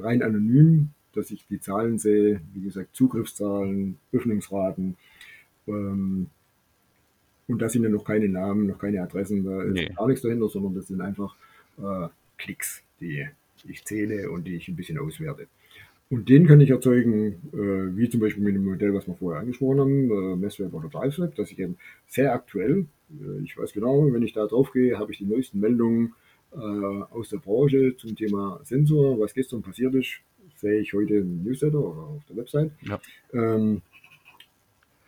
rein 0.00 0.22
anonym, 0.22 0.90
dass 1.14 1.30
ich 1.30 1.46
die 1.48 1.60
Zahlen 1.60 1.98
sehe, 1.98 2.40
wie 2.54 2.62
gesagt, 2.62 2.94
Zugriffszahlen, 2.94 3.98
Öffnungsraten, 4.12 4.96
ähm, 5.66 6.28
und 7.48 7.62
da 7.62 7.68
sind 7.68 7.82
ja 7.82 7.88
noch 7.88 8.04
keine 8.04 8.28
Namen, 8.28 8.66
noch 8.66 8.78
keine 8.78 9.02
Adressen, 9.02 9.44
da 9.44 9.62
ist 9.62 9.72
nee. 9.72 9.88
gar 9.88 10.06
nichts 10.06 10.22
dahinter, 10.22 10.48
sondern 10.48 10.74
das 10.74 10.86
sind 10.86 11.00
einfach 11.00 11.34
äh, 11.78 12.08
Klicks, 12.38 12.82
die 13.00 13.28
ich 13.66 13.84
zähle 13.84 14.30
und 14.30 14.46
die 14.46 14.56
ich 14.56 14.68
ein 14.68 14.76
bisschen 14.76 14.98
auswerte. 14.98 15.46
Und 16.10 16.28
den 16.30 16.46
kann 16.46 16.60
ich 16.60 16.70
erzeugen, 16.70 17.34
äh, 17.52 17.96
wie 17.96 18.08
zum 18.08 18.20
Beispiel 18.20 18.42
mit 18.42 18.54
dem 18.54 18.64
Modell, 18.64 18.94
was 18.94 19.06
wir 19.06 19.14
vorher 19.14 19.40
angesprochen 19.40 19.80
haben, 19.80 20.10
äh, 20.10 20.36
Messweb 20.36 20.72
oder 20.72 20.88
DriveWeb, 20.88 21.34
dass 21.34 21.50
ich 21.50 21.58
eben 21.58 21.76
sehr 22.06 22.32
aktuell, 22.32 22.86
äh, 23.10 23.42
ich 23.44 23.58
weiß 23.58 23.74
genau, 23.74 24.10
wenn 24.10 24.22
ich 24.22 24.32
da 24.32 24.46
drauf 24.46 24.72
gehe, 24.72 24.98
habe 24.98 25.12
ich 25.12 25.18
die 25.18 25.26
neuesten 25.26 25.60
Meldungen 25.60 26.14
äh, 26.52 26.56
aus 26.56 27.28
der 27.28 27.38
Branche 27.38 27.94
zum 27.98 28.16
Thema 28.16 28.58
Sensor, 28.64 29.20
was 29.20 29.34
gestern 29.34 29.60
passiert 29.60 29.94
ist, 29.94 30.20
sehe 30.56 30.80
ich 30.80 30.94
heute 30.94 31.16
im 31.16 31.44
Newsletter 31.44 31.78
oder 31.78 32.00
auf 32.00 32.24
der 32.24 32.36
Website. 32.36 32.72
Ja. 32.80 32.98
Ähm, 33.34 33.82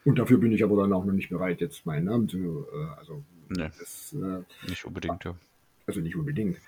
und 0.04 0.18
dafür 0.18 0.36
bin 0.36 0.52
ich 0.52 0.62
aber 0.62 0.76
dann 0.76 0.92
auch 0.92 1.04
noch 1.04 1.12
nicht 1.12 1.30
bereit, 1.30 1.62
jetzt 1.62 1.86
meinen 1.86 2.04
Namen 2.04 2.28
zu. 2.28 2.66
Äh, 2.74 2.98
also, 2.98 3.22
nee, 3.48 3.68
das, 3.78 4.14
äh, 4.14 4.68
nicht 4.68 4.84
unbedingt, 4.84 5.24
ja. 5.24 5.34
Also 5.86 6.00
nicht 6.00 6.16
unbedingt. 6.16 6.58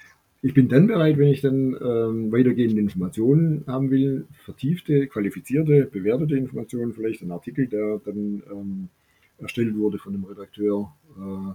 Ich 0.44 0.54
bin 0.54 0.68
dann 0.68 0.88
bereit, 0.88 1.18
wenn 1.18 1.28
ich 1.28 1.40
dann 1.40 1.76
ähm, 1.80 2.32
weitergehende 2.32 2.80
Informationen 2.80 3.62
haben 3.68 3.92
will, 3.92 4.26
vertiefte, 4.44 5.06
qualifizierte, 5.06 5.84
bewertete 5.86 6.36
Informationen, 6.36 6.92
vielleicht 6.92 7.22
ein 7.22 7.30
Artikel, 7.30 7.68
der 7.68 8.00
dann 8.04 8.42
ähm, 8.50 8.88
erstellt 9.38 9.76
wurde 9.76 9.98
von 9.98 10.14
einem 10.14 10.24
Redakteur, 10.24 10.92
äh, 11.16 11.54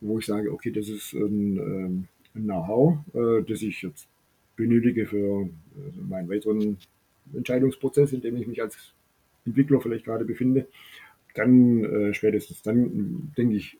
wo 0.00 0.18
ich 0.20 0.26
sage, 0.26 0.52
okay, 0.52 0.70
das 0.70 0.88
ist 0.88 1.12
ein, 1.12 1.56
ähm, 1.56 2.08
ein 2.36 2.44
Know-how, 2.44 2.98
äh, 3.14 3.42
das 3.42 3.62
ich 3.62 3.82
jetzt 3.82 4.08
benötige 4.54 5.04
für 5.06 5.42
äh, 5.46 6.00
meinen 6.08 6.28
weiteren 6.28 6.76
Entscheidungsprozess, 7.34 8.12
in 8.12 8.20
dem 8.20 8.36
ich 8.36 8.46
mich 8.46 8.62
als 8.62 8.92
Entwickler 9.44 9.80
vielleicht 9.80 10.04
gerade 10.04 10.24
befinde, 10.24 10.68
dann 11.34 11.82
äh, 11.82 12.14
spätestens 12.14 12.62
dann, 12.62 13.32
denke 13.36 13.56
ich, 13.56 13.76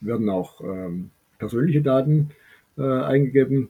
werden 0.00 0.30
auch 0.30 0.62
ähm, 0.62 1.10
persönliche 1.38 1.82
Daten 1.82 2.30
äh, 2.76 2.82
eingegeben 2.82 3.68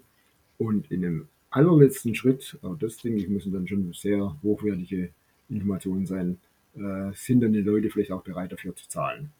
und 0.59 0.91
in 0.91 1.03
dem 1.03 1.29
allerletzten 1.51 2.15
Schritt, 2.15 2.59
auch 2.63 2.79
das 2.79 2.97
denke 2.97 3.21
ich, 3.21 3.29
müssen 3.29 3.53
dann 3.53 3.69
schon 3.69 3.93
sehr 3.93 4.37
hochwertige 4.43 5.11
Informationen 5.49 6.07
sein, 6.07 6.39
äh, 6.75 7.13
sind 7.15 7.41
dann 7.41 7.53
die 7.53 7.61
Leute 7.61 7.91
vielleicht 7.91 8.13
auch 8.13 8.23
bereit 8.23 8.53
dafür 8.53 8.75
zu 8.75 8.89
zahlen. 8.89 9.31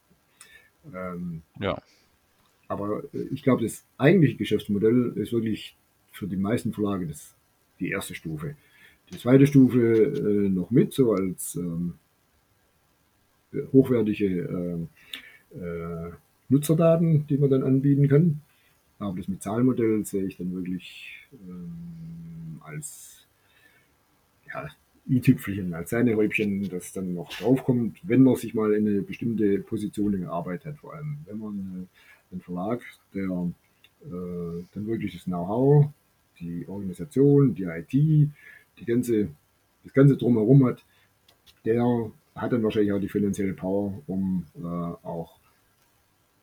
Ähm, 0.95 1.43
ja. 1.61 1.81
Aber 2.69 3.05
äh, 3.15 3.29
ich 3.31 3.43
glaube, 3.43 3.63
das 3.63 3.85
eigentliche 3.99 4.37
Geschäftsmodell 4.37 5.13
ist 5.17 5.33
wirklich 5.33 5.77
für 6.13 6.27
die 6.27 6.37
meisten 6.37 6.73
Verlage 6.73 7.07
das, 7.07 7.35
die 7.81 7.91
erste 7.91 8.15
Stufe. 8.15 8.57
Die 9.11 9.19
zweite 9.19 9.47
Stufe 9.47 9.81
äh, 9.81 10.49
noch 10.49 10.71
mit, 10.71 10.93
so 10.93 11.13
als 11.13 11.57
ähm, 11.57 11.95
hochwertige 13.73 14.89
äh, 15.55 15.59
äh, 15.59 16.13
Nutzerdaten, 16.49 17.27
die 17.27 17.39
man 17.39 17.51
dann 17.51 17.63
anbieten 17.63 18.09
kann. 18.09 18.41
Aber 19.03 19.17
das 19.17 19.27
mit 19.27 19.43
Zahlmodell 19.43 20.05
sehe 20.05 20.25
ich 20.25 20.37
dann 20.37 20.55
wirklich 20.55 21.27
ähm, 21.33 22.61
als 22.61 23.27
ja, 24.47 24.69
i-Tüpfelchen, 25.09 25.75
als 25.75 25.91
Sahnehäubchen, 25.91 26.69
das 26.69 26.93
dann 26.93 27.15
noch 27.15 27.29
draufkommt, 27.31 27.99
wenn 28.05 28.23
man 28.23 28.37
sich 28.37 28.55
mal 28.55 28.73
in 28.73 28.87
eine 28.87 29.03
bestimmte 29.03 29.59
Position 29.59 30.13
gearbeitet 30.13 30.67
hat. 30.67 30.79
Vor 30.79 30.95
allem, 30.95 31.19
wenn 31.27 31.39
man 31.39 31.89
äh, 31.91 32.33
einen 32.33 32.41
Verlag, 32.43 32.81
der 33.13 33.25
äh, 34.05 34.65
dann 34.73 34.87
wirklich 34.87 35.15
das 35.15 35.25
Know-how, 35.25 35.91
die 36.39 36.67
Organisation, 36.69 37.57
die 37.57 37.65
IT, 37.65 37.93
die 37.93 38.85
ganze, 38.87 39.31
das 39.83 39.93
ganze 39.93 40.17
Drumherum 40.17 40.65
hat, 40.67 40.85
der 41.65 42.13
hat 42.37 42.53
dann 42.53 42.63
wahrscheinlich 42.63 42.93
auch 42.93 43.01
die 43.01 43.09
finanzielle 43.09 43.53
Power, 43.53 44.01
um 44.07 44.47
äh, 44.57 44.61
auch 44.63 45.41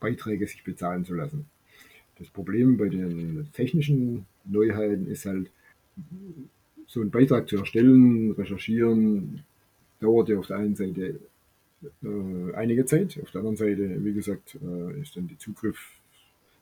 Beiträge 0.02 0.46
sich 0.46 0.64
bezahlen 0.64 1.06
zu 1.06 1.14
lassen. 1.14 1.46
Das 2.20 2.30
Problem 2.30 2.78
bei 2.78 2.90
den 2.90 3.48
technischen 3.54 4.26
Neuheiten 4.46 5.08
ist 5.08 5.26
halt, 5.26 5.50
so 6.88 7.02
einen 7.02 7.12
Beitrag 7.12 7.48
zu 7.48 7.58
erstellen, 7.58 8.32
recherchieren, 8.32 9.44
dauert 10.00 10.30
ja 10.30 10.38
auf 10.38 10.48
der 10.48 10.58
einen 10.58 10.76
Seite 10.76 11.20
äh, 12.04 12.54
einige 12.56 12.86
Zeit, 12.86 13.20
auf 13.22 13.32
der 13.32 13.40
anderen 13.40 13.58
Seite, 13.58 14.04
wie 14.04 14.14
gesagt, 14.14 14.58
äh, 14.62 15.00
ist 15.00 15.16
dann 15.16 15.30
Zugriff, 15.38 15.80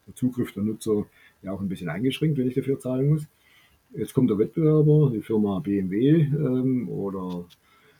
der 0.05 0.15
Zugriff 0.15 0.51
der 0.51 0.63
Nutzer 0.63 1.05
ja 1.41 1.51
auch 1.51 1.61
ein 1.61 1.69
bisschen 1.69 1.89
eingeschränkt, 1.89 2.37
wenn 2.37 2.47
ich 2.47 2.55
dafür 2.55 2.79
zahlen 2.79 3.09
muss. 3.09 3.27
Jetzt 3.95 4.13
kommt 4.13 4.29
der 4.29 4.37
Wettbewerber, 4.37 5.11
die 5.13 5.21
Firma 5.21 5.59
BMW 5.59 6.23
ähm, 6.23 6.89
oder 6.89 7.45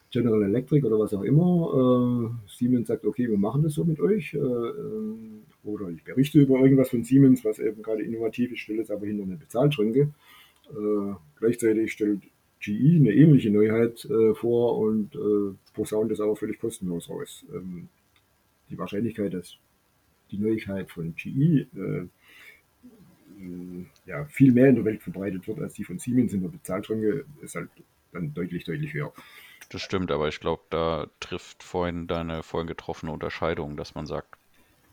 General 0.10 0.44
Electric 0.44 0.86
oder 0.86 1.00
was 1.00 1.14
auch 1.14 1.24
immer. 1.24 2.32
Äh, 2.46 2.50
Siemens 2.50 2.88
sagt, 2.88 3.06
okay, 3.06 3.28
wir 3.30 3.38
machen 3.38 3.64
das 3.64 3.74
so 3.74 3.84
mit 3.84 4.00
euch. 4.00 4.34
Äh, 4.34 4.38
ähm, 4.38 5.44
oder 5.64 5.90
ich 5.90 6.04
berichte 6.04 6.40
über 6.40 6.60
irgendwas 6.60 6.90
von 6.90 7.04
Siemens, 7.04 7.44
was 7.44 7.60
eben 7.60 7.82
gerade 7.82 8.04
innovativ 8.04 8.52
ist, 8.52 8.60
stelle 8.60 8.82
es 8.82 8.92
aber 8.92 9.06
hinter 9.06 9.24
eine 9.24 9.36
Bezahlschränke. 9.36 10.14
Äh, 10.70 11.14
gleichzeitig 11.40 11.92
stellt 11.92 12.22
GE 12.60 12.96
eine 12.96 13.14
ähnliche 13.14 13.52
Neuheit 13.52 14.06
äh, 14.06 14.34
vor 14.34 14.78
und 14.80 15.14
äh, 15.16 15.56
posaunt 15.74 16.12
das 16.12 16.22
aber 16.22 16.36
völlig 16.36 16.60
kostenlos 16.60 17.10
raus. 17.10 17.46
Ähm, 17.54 17.90
die 18.70 18.78
Wahrscheinlichkeit, 18.78 19.34
dass 19.34 19.58
die 20.32 20.38
Neuigkeit 20.38 20.90
von 20.90 21.14
GE 21.16 21.68
äh, 21.76 22.08
ja, 24.06 24.26
viel 24.26 24.52
mehr 24.52 24.70
in 24.70 24.76
der 24.76 24.86
Welt 24.86 25.04
verbreitet 25.04 25.48
wird 25.48 25.60
als 25.60 25.74
die 25.74 25.84
von 25.84 26.00
Siemens 26.00 26.34
in 26.34 26.42
der 26.42 26.50
Bezahlschranke, 26.50 27.26
ist 27.42 27.56
halt 27.56 27.70
dann 28.12 28.34
deutlich, 28.34 28.64
deutlich 28.64 28.94
höher. 28.94 29.14
Das 29.70 29.82
stimmt, 29.82 30.12
aber 30.12 30.28
ich 30.28 30.40
glaube, 30.40 30.64
da 30.70 31.08
trifft 31.20 31.64
vorhin 31.64 32.08
deine 32.08 32.44
vorhin 32.44 32.68
getroffene 32.68 33.12
Unterscheidung, 33.12 33.76
dass 33.76 33.96
man 33.96 34.06
sagt, 34.06 34.38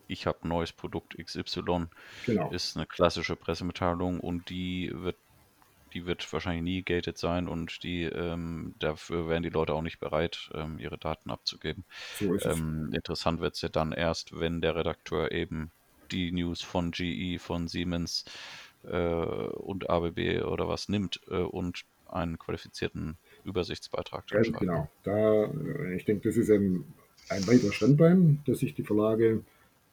ich 0.08 0.26
habe 0.26 0.38
ein 0.42 0.48
neues 0.48 0.72
Produkt 0.72 1.16
XY, 1.16 1.86
genau. 2.26 2.50
ist 2.50 2.76
eine 2.76 2.86
klassische 2.86 3.36
Pressemitteilung 3.36 4.20
und 4.20 4.50
die 4.50 4.90
wird, 4.92 5.16
die 5.94 6.06
wird 6.06 6.30
wahrscheinlich 6.32 6.62
nie 6.62 6.82
gated 6.82 7.16
sein 7.16 7.48
und 7.48 7.82
die 7.82 8.02
ähm, 8.02 8.74
dafür 8.78 9.28
wären 9.28 9.42
die 9.42 9.48
Leute 9.48 9.74
auch 9.74 9.82
nicht 9.82 10.00
bereit, 10.00 10.50
ähm, 10.54 10.78
ihre 10.78 10.98
Daten 10.98 11.30
abzugeben. 11.30 11.84
So 12.18 12.34
ähm, 12.40 12.90
interessant 12.92 13.40
wird 13.40 13.54
es 13.54 13.62
ja 13.62 13.68
dann 13.68 13.92
erst, 13.92 14.38
wenn 14.38 14.60
der 14.60 14.74
Redakteur 14.76 15.32
eben 15.32 15.70
die 16.10 16.32
News 16.32 16.62
von 16.62 16.90
GE, 16.90 17.38
von 17.38 17.68
Siemens 17.68 18.24
äh, 18.82 18.96
und 18.98 19.88
ABB 19.88 20.42
oder 20.44 20.68
was 20.68 20.88
nimmt 20.88 21.20
äh, 21.28 21.36
und 21.36 21.84
einen 22.08 22.38
qualifizierten 22.38 23.16
Übersichtsbeitrag 23.44 24.26
dann 24.28 24.44
schreibt. 24.44 24.60
Genau, 24.60 24.88
da, 25.02 25.44
äh, 25.44 25.96
ich 25.96 26.04
denke, 26.04 26.28
das 26.28 26.36
ist 26.36 26.50
ein, 26.50 26.84
ein 27.28 27.46
weiterer 27.46 27.72
Standbein, 27.72 28.40
das 28.46 28.58
sich 28.58 28.74
die 28.74 28.82
Verlage, 28.82 29.42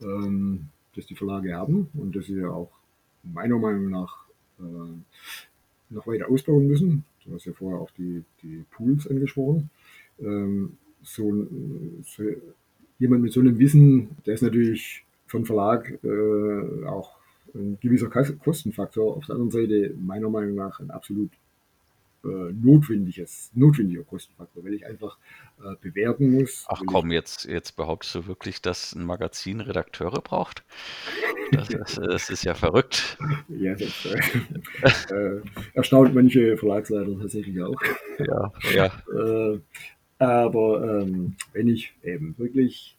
ähm, 0.00 0.68
das 0.94 1.06
die 1.06 1.14
Verlage 1.14 1.54
haben 1.54 1.88
und 1.94 2.14
das 2.14 2.26
sie 2.26 2.36
ja 2.36 2.50
auch 2.50 2.70
meiner 3.22 3.58
Meinung 3.58 3.90
nach 3.90 4.26
äh, 4.58 5.92
noch 5.94 6.06
weiter 6.06 6.28
ausbauen 6.28 6.66
müssen. 6.66 7.04
Du 7.24 7.34
hast 7.34 7.44
ja 7.44 7.52
vorher 7.52 7.80
auch 7.80 7.90
die, 7.92 8.24
die 8.42 8.64
Pools 8.70 9.06
angesprochen. 9.06 9.70
Ähm, 10.20 10.76
so, 11.02 11.46
so, 12.04 12.22
jemand 12.98 13.22
mit 13.22 13.32
so 13.32 13.40
einem 13.40 13.58
Wissen, 13.58 14.16
der 14.26 14.34
ist 14.34 14.42
natürlich 14.42 15.04
von 15.26 15.44
Verlag 15.44 15.98
äh, 16.04 16.86
auch 16.86 17.16
ein 17.54 17.78
gewisser 17.80 18.08
Kostenfaktor. 18.08 19.16
Auf 19.16 19.26
der 19.26 19.34
anderen 19.34 19.50
Seite 19.50 19.94
meiner 20.00 20.30
Meinung 20.30 20.54
nach 20.54 20.80
ein 20.80 20.90
absolut 20.90 21.30
notwendiges, 22.22 23.50
notwendiger 23.54 24.04
Kostenfaktor, 24.04 24.64
weil 24.64 24.74
ich 24.74 24.86
einfach 24.86 25.18
äh, 25.60 25.74
bewerten 25.80 26.32
muss. 26.32 26.64
Ach 26.68 26.82
komm, 26.86 27.10
jetzt, 27.10 27.44
jetzt 27.46 27.76
behauptest 27.76 28.14
du 28.14 28.26
wirklich, 28.26 28.62
dass 28.62 28.94
ein 28.94 29.04
Magazin 29.04 29.60
Redakteure 29.60 30.20
braucht? 30.20 30.64
Das, 31.50 31.68
das, 31.68 31.94
das 31.96 32.30
ist 32.30 32.44
ja 32.44 32.54
verrückt. 32.54 33.18
Ja, 33.48 33.74
das 33.74 34.06
äh, 34.06 35.14
äh, 35.14 35.42
erstaunt 35.74 36.14
manche 36.14 36.56
Verlagsleiter 36.56 37.18
tatsächlich 37.18 37.60
auch. 37.62 37.80
Ja, 38.18 38.52
ja. 38.74 38.92
Äh, 39.12 39.58
aber 40.18 41.02
ähm, 41.02 41.34
wenn 41.52 41.66
ich 41.66 41.94
eben 42.04 42.38
wirklich 42.38 42.96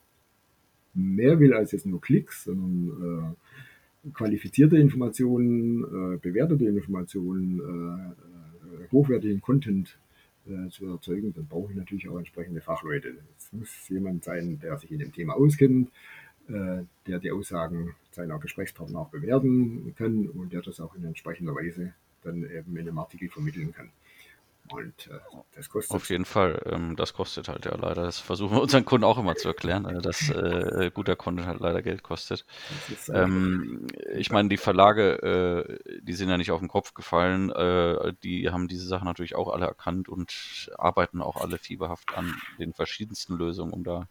mehr 0.94 1.40
will 1.40 1.54
als 1.54 1.72
jetzt 1.72 1.86
nur 1.86 2.02
Klicks, 2.02 2.44
sondern 2.44 3.38
qualifizierte 4.12 4.78
Informationen, 4.78 5.84
äh, 5.84 6.18
bewertete 6.18 6.66
Informationen, 6.66 7.60
äh, 7.60 8.33
hochwertigen 8.94 9.42
Content 9.42 9.98
zu 10.70 10.88
erzeugen, 10.88 11.34
dann 11.34 11.48
brauche 11.48 11.72
ich 11.72 11.78
natürlich 11.78 12.08
auch 12.10 12.18
entsprechende 12.18 12.62
Fachleute. 12.62 13.18
Es 13.38 13.52
muss 13.54 13.90
jemand 13.90 14.24
sein, 14.24 14.60
der 14.60 14.78
sich 14.78 14.92
in 14.92 15.00
dem 15.00 15.12
Thema 15.12 15.36
auskennt, 15.36 15.90
der 16.50 17.20
die 17.20 17.32
Aussagen 17.32 17.96
seiner 18.12 18.40
Gesprächspartner 18.40 19.00
auch 19.00 19.10
bewerten 19.10 19.94
kann 19.98 20.28
und 20.28 20.52
der 20.52 20.62
das 20.62 20.80
auch 20.80 20.96
in 20.96 21.06
entsprechender 21.06 21.56
Weise 21.56 21.94
dann 22.24 22.44
eben 22.44 22.76
in 22.76 22.88
einem 22.88 23.00
Artikel 23.00 23.30
vermitteln 23.30 23.74
kann. 23.74 23.90
Und 24.70 25.08
äh, 25.08 25.20
das 25.56 25.70
kostet. 25.70 25.96
Auf 25.96 26.10
jeden 26.10 26.24
Fall, 26.26 26.62
ähm, 26.66 26.96
das 26.96 27.14
kostet 27.14 27.50
halt 27.50 27.66
ja 27.66 27.76
leider. 27.76 28.04
Das 28.04 28.20
versuchen 28.20 28.56
wir 28.56 28.62
unseren 28.62 28.86
Kunden 28.86 29.04
auch 29.04 29.18
immer 29.18 29.36
zu 29.36 29.50
erklären, 29.50 29.86
äh, 29.86 30.02
dass 30.02 30.30
äh, 30.30 30.90
guter 30.94 31.16
Content 31.16 31.48
halt 31.48 31.60
leider 31.60 31.82
Geld 31.82 32.02
kostet. 32.02 32.46
Ähm, 33.14 33.88
ich 34.16 34.32
meine, 34.32 34.48
die 34.48 34.58
Verlage, 34.58 35.78
äh, 35.86 36.00
die 36.02 36.14
sind 36.14 36.30
ja 36.30 36.38
nicht 36.38 36.52
auf 36.52 36.60
den 36.60 36.70
Kopf 36.70 36.94
gefallen. 36.94 37.52
Äh, 37.52 38.14
die 38.24 38.50
haben 38.50 38.70
diese 38.70 38.88
Sachen 38.88 39.06
natürlich 39.06 39.36
auch 39.36 39.52
alle 39.54 39.66
erkannt 39.66 40.08
und 40.08 40.72
arbeiten 40.78 41.22
auch 41.22 41.36
alle 41.36 41.58
fieberhaft 41.58 42.18
an 42.18 42.34
den 42.58 42.74
verschiedensten 42.74 43.36
Lösungen, 43.36 43.74
um 43.74 43.84
da 43.84 44.08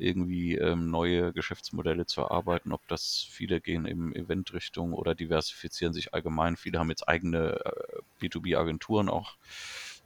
irgendwie 0.00 0.56
ähm, 0.56 0.90
neue 0.90 1.32
Geschäftsmodelle 1.32 2.06
zu 2.06 2.22
erarbeiten. 2.22 2.72
Ob 2.72 2.86
das 2.88 3.26
viele 3.30 3.60
gehen 3.60 3.86
in 3.86 4.14
Eventrichtung 4.14 4.92
oder 4.92 5.14
diversifizieren 5.14 5.92
sich 5.92 6.14
allgemein. 6.14 6.56
Viele 6.56 6.78
haben 6.78 6.90
jetzt 6.90 7.08
eigene 7.08 7.60
äh, 7.64 8.00
B2B-Agenturen 8.20 9.08
auch 9.08 9.36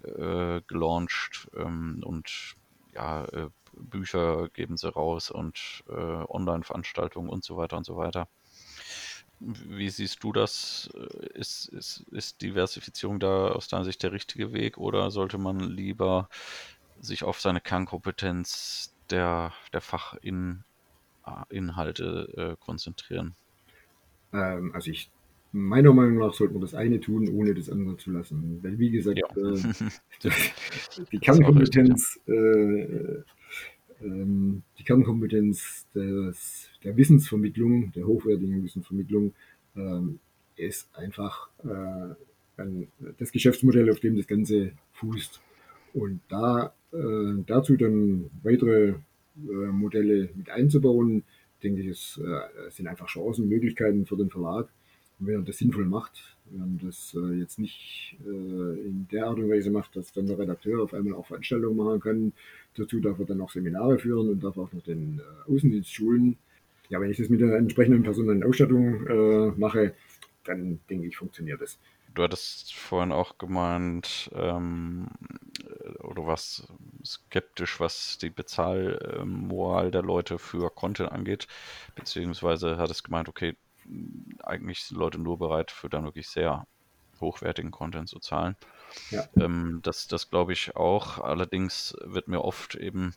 äh, 0.02 0.60
gelauncht 0.66 1.48
ähm, 1.56 2.02
und 2.04 2.56
ja, 2.94 3.24
äh, 3.26 3.48
Bücher 3.76 4.48
geben 4.50 4.76
sie 4.76 4.92
raus 4.92 5.30
und 5.30 5.84
äh, 5.88 5.92
Online-Veranstaltungen 5.92 7.28
und 7.28 7.44
so 7.44 7.56
weiter 7.56 7.76
und 7.76 7.84
so 7.84 7.96
weiter. 7.96 8.28
Wie 9.40 9.90
siehst 9.90 10.22
du 10.22 10.32
das? 10.32 10.88
Ist, 11.34 11.68
ist, 11.68 12.04
ist 12.12 12.40
Diversifizierung 12.40 13.18
da 13.18 13.48
aus 13.48 13.68
deiner 13.68 13.84
Sicht 13.84 14.02
der 14.02 14.12
richtige 14.12 14.52
Weg 14.52 14.78
oder 14.78 15.10
sollte 15.10 15.38
man 15.38 15.58
lieber 15.60 16.28
sich 17.00 17.24
auf 17.24 17.40
seine 17.40 17.60
Kernkompetenz 17.60 18.93
der, 19.10 19.52
der 19.72 19.80
Fachinhalte 19.80 20.56
äh, 22.36 22.56
konzentrieren? 22.64 23.34
Ähm, 24.32 24.72
also 24.74 24.90
ich 24.90 25.10
meiner 25.54 25.92
Meinung 25.92 26.18
nach 26.18 26.34
sollte 26.34 26.52
man 26.52 26.62
das 26.62 26.74
eine 26.74 27.00
tun, 27.00 27.28
ohne 27.28 27.54
das 27.54 27.70
andere 27.70 27.96
zu 27.96 28.10
lassen. 28.10 28.58
Weil 28.62 28.78
wie 28.78 28.90
gesagt, 28.90 29.18
ja. 29.18 29.28
äh, 29.36 30.30
die 31.12 31.18
Kernkompetenz, 31.18 32.20
äh, 32.26 32.32
äh, 32.32 33.22
die 34.00 34.84
Kernkompetenz 34.84 35.86
des, 35.94 36.70
der 36.82 36.96
Wissensvermittlung, 36.96 37.92
der 37.92 38.04
hochwertigen 38.04 38.64
Wissensvermittlung, 38.64 39.32
ähm, 39.76 40.18
ist 40.56 40.88
einfach 40.96 41.48
äh, 41.64 42.60
ein, 42.60 42.88
das 43.18 43.30
Geschäftsmodell, 43.30 43.90
auf 43.90 44.00
dem 44.00 44.16
das 44.16 44.26
Ganze 44.26 44.72
fußt. 44.92 45.40
Und 45.94 46.20
da 46.28 46.74
äh, 46.94 47.42
dazu 47.46 47.76
dann 47.76 48.30
weitere 48.42 48.90
äh, 48.90 48.96
Modelle 49.36 50.28
mit 50.34 50.48
einzubauen, 50.50 51.24
denke 51.62 51.82
ich, 51.82 51.88
es 51.88 52.20
äh, 52.24 52.70
sind 52.70 52.86
einfach 52.86 53.08
Chancen, 53.08 53.48
Möglichkeiten 53.48 54.06
für 54.06 54.16
den 54.16 54.30
Verlag. 54.30 54.68
Und 55.18 55.26
wenn 55.26 55.34
er 55.34 55.42
das 55.42 55.58
sinnvoll 55.58 55.86
macht, 55.86 56.36
wenn 56.50 56.78
er 56.78 56.86
das 56.86 57.16
jetzt 57.38 57.60
nicht 57.60 58.18
in 58.26 59.06
der 59.12 59.26
Art 59.26 59.38
und 59.38 59.48
Weise 59.48 59.70
macht, 59.70 59.94
dass 59.94 60.12
dann 60.12 60.26
der 60.26 60.40
Redakteur 60.40 60.82
auf 60.82 60.92
einmal 60.92 61.14
auch 61.14 61.26
Veranstaltungen 61.26 61.76
machen 61.76 62.00
kann, 62.00 62.32
dazu 62.76 62.98
darf 62.98 63.20
er 63.20 63.24
dann 63.24 63.40
auch 63.40 63.50
Seminare 63.50 63.96
führen 63.96 64.28
und 64.28 64.42
darf 64.42 64.58
auch 64.58 64.72
noch 64.72 64.82
den 64.82 65.20
Außendienst 65.46 65.94
schulen. 65.94 66.36
Ja, 66.88 67.00
wenn 67.00 67.10
ich 67.10 67.16
das 67.16 67.28
mit 67.28 67.40
der 67.40 67.56
entsprechenden 67.56 68.02
personellen 68.02 68.42
Ausstattung 68.42 69.54
mache, 69.56 69.94
dann 70.42 70.80
denke 70.90 71.06
ich, 71.06 71.16
funktioniert 71.16 71.60
das. 71.60 71.78
Du 72.14 72.22
hattest 72.22 72.74
vorhin 72.74 73.10
auch 73.10 73.38
gemeint, 73.38 74.30
ähm, 74.34 75.08
oder 76.00 76.26
was 76.26 76.66
skeptisch, 77.04 77.80
was 77.80 78.18
die 78.18 78.30
Bezahlmoral 78.30 79.90
der 79.90 80.02
Leute 80.02 80.38
für 80.38 80.70
Content 80.70 81.12
angeht, 81.12 81.46
beziehungsweise 81.94 82.78
hat 82.78 82.90
es 82.90 83.02
gemeint, 83.02 83.28
okay, 83.28 83.56
eigentlich 84.42 84.84
sind 84.84 84.98
Leute 84.98 85.18
nur 85.18 85.38
bereit 85.38 85.70
für 85.70 85.88
dann 85.88 86.04
wirklich 86.04 86.28
sehr 86.28 86.66
hochwertigen 87.20 87.70
Content 87.70 88.08
zu 88.08 88.18
zahlen. 88.18 88.56
Ja. 89.10 89.26
Ähm, 89.36 89.80
das 89.82 90.08
das 90.08 90.30
glaube 90.30 90.52
ich 90.52 90.76
auch. 90.76 91.18
Allerdings 91.18 91.96
wird 92.02 92.28
mir 92.28 92.42
oft 92.42 92.74
eben 92.74 93.14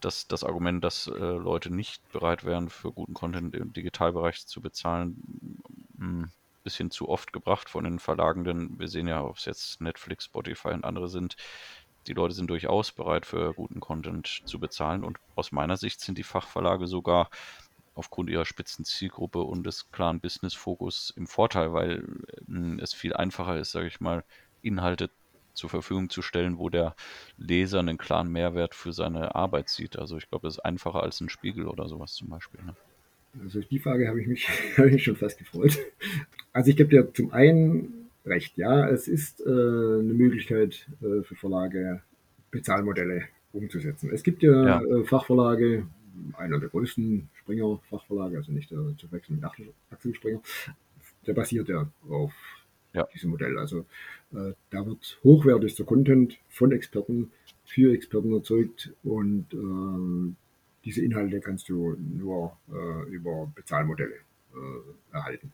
das, 0.00 0.28
das 0.28 0.44
Argument, 0.44 0.84
dass 0.84 1.06
äh, 1.06 1.12
Leute 1.12 1.72
nicht 1.74 2.06
bereit 2.12 2.44
wären, 2.44 2.68
für 2.68 2.92
guten 2.92 3.14
Content 3.14 3.54
im 3.54 3.72
Digitalbereich 3.72 4.46
zu 4.46 4.60
bezahlen, 4.60 5.62
ein 5.98 6.32
bisschen 6.62 6.90
zu 6.90 7.08
oft 7.08 7.32
gebracht 7.32 7.68
von 7.68 7.84
den 7.84 7.98
Verlagen, 7.98 8.44
denn 8.44 8.78
wir 8.78 8.88
sehen 8.88 9.08
ja, 9.08 9.22
ob 9.22 9.36
es 9.36 9.44
jetzt 9.44 9.80
Netflix, 9.80 10.26
Spotify 10.26 10.68
und 10.68 10.84
andere 10.84 11.08
sind, 11.08 11.36
die 12.06 12.12
Leute 12.12 12.34
sind 12.34 12.48
durchaus 12.48 12.92
bereit 12.92 13.26
für 13.26 13.54
guten 13.54 13.80
Content 13.80 14.42
zu 14.44 14.58
bezahlen 14.58 15.04
und 15.04 15.18
aus 15.34 15.52
meiner 15.52 15.76
Sicht 15.76 16.00
sind 16.00 16.18
die 16.18 16.22
Fachverlage 16.22 16.86
sogar 16.86 17.30
aufgrund 17.94 18.28
ihrer 18.30 18.44
spitzen 18.44 18.84
Zielgruppe 18.84 19.40
und 19.40 19.64
des 19.64 19.90
klaren 19.92 20.20
Business-Fokus 20.20 21.12
im 21.16 21.26
Vorteil, 21.26 21.72
weil 21.72 22.04
äh, 22.48 22.82
es 22.82 22.92
viel 22.92 23.14
einfacher 23.14 23.58
ist, 23.58 23.72
sage 23.72 23.86
ich 23.86 24.00
mal, 24.00 24.24
Inhalte 24.62 25.10
zur 25.52 25.70
Verfügung 25.70 26.10
zu 26.10 26.20
stellen, 26.20 26.58
wo 26.58 26.68
der 26.68 26.96
Leser 27.36 27.78
einen 27.78 27.98
klaren 27.98 28.30
Mehrwert 28.30 28.74
für 28.74 28.92
seine 28.92 29.34
Arbeit 29.36 29.68
sieht. 29.68 29.96
Also 29.96 30.16
ich 30.16 30.28
glaube, 30.28 30.48
das 30.48 30.56
ist 30.56 30.64
einfacher 30.64 31.02
als 31.02 31.20
ein 31.20 31.28
Spiegel 31.28 31.68
oder 31.68 31.88
sowas 31.88 32.14
zum 32.14 32.28
Beispiel. 32.28 32.60
Ne? 32.64 32.74
Also 33.42 33.60
die 33.60 33.78
Frage 33.78 34.08
habe 34.08 34.20
ich 34.20 34.26
mich, 34.26 34.48
habe 34.76 34.90
ich 34.90 35.04
schon 35.04 35.16
fast 35.16 35.38
gefreut. 35.38 35.78
Also 36.52 36.70
ich 36.70 36.76
gebe 36.76 36.90
dir 36.90 37.12
zum 37.14 37.32
einen 37.32 38.03
recht. 38.24 38.56
Ja, 38.56 38.88
es 38.88 39.08
ist 39.08 39.40
äh, 39.40 39.48
eine 39.48 40.14
Möglichkeit 40.14 40.88
äh, 41.02 41.22
für 41.22 41.34
Verlage, 41.34 42.02
Bezahlmodelle 42.50 43.24
umzusetzen. 43.52 44.10
Es 44.12 44.22
gibt 44.22 44.42
ja, 44.42 44.80
ja. 44.80 44.82
Äh, 44.82 45.04
Fachverlage, 45.04 45.86
einer 46.36 46.60
der 46.60 46.68
größten 46.68 47.28
Springer-Fachverlage, 47.34 48.36
also 48.36 48.52
nicht 48.52 48.70
der 48.70 48.96
zu 48.96 49.10
wechseln 49.10 49.36
mit 49.36 49.44
Axel 49.90 50.14
Springer, 50.14 50.40
der 51.26 51.34
basiert 51.34 51.68
ja 51.68 51.88
auf 52.08 52.32
ja. 52.92 53.06
diesem 53.14 53.30
Modell. 53.30 53.58
Also 53.58 53.80
äh, 54.32 54.52
da 54.70 54.86
wird 54.86 55.18
hochwertigster 55.24 55.84
Content 55.84 56.38
von 56.48 56.72
Experten 56.72 57.30
für 57.64 57.92
Experten 57.92 58.32
erzeugt 58.32 58.92
und 59.02 59.46
äh, 59.52 60.34
diese 60.84 61.02
Inhalte 61.02 61.40
kannst 61.40 61.68
du 61.68 61.96
nur 61.98 62.56
äh, 62.72 63.10
über 63.10 63.50
Bezahlmodelle 63.54 64.16
erhalten. 65.10 65.50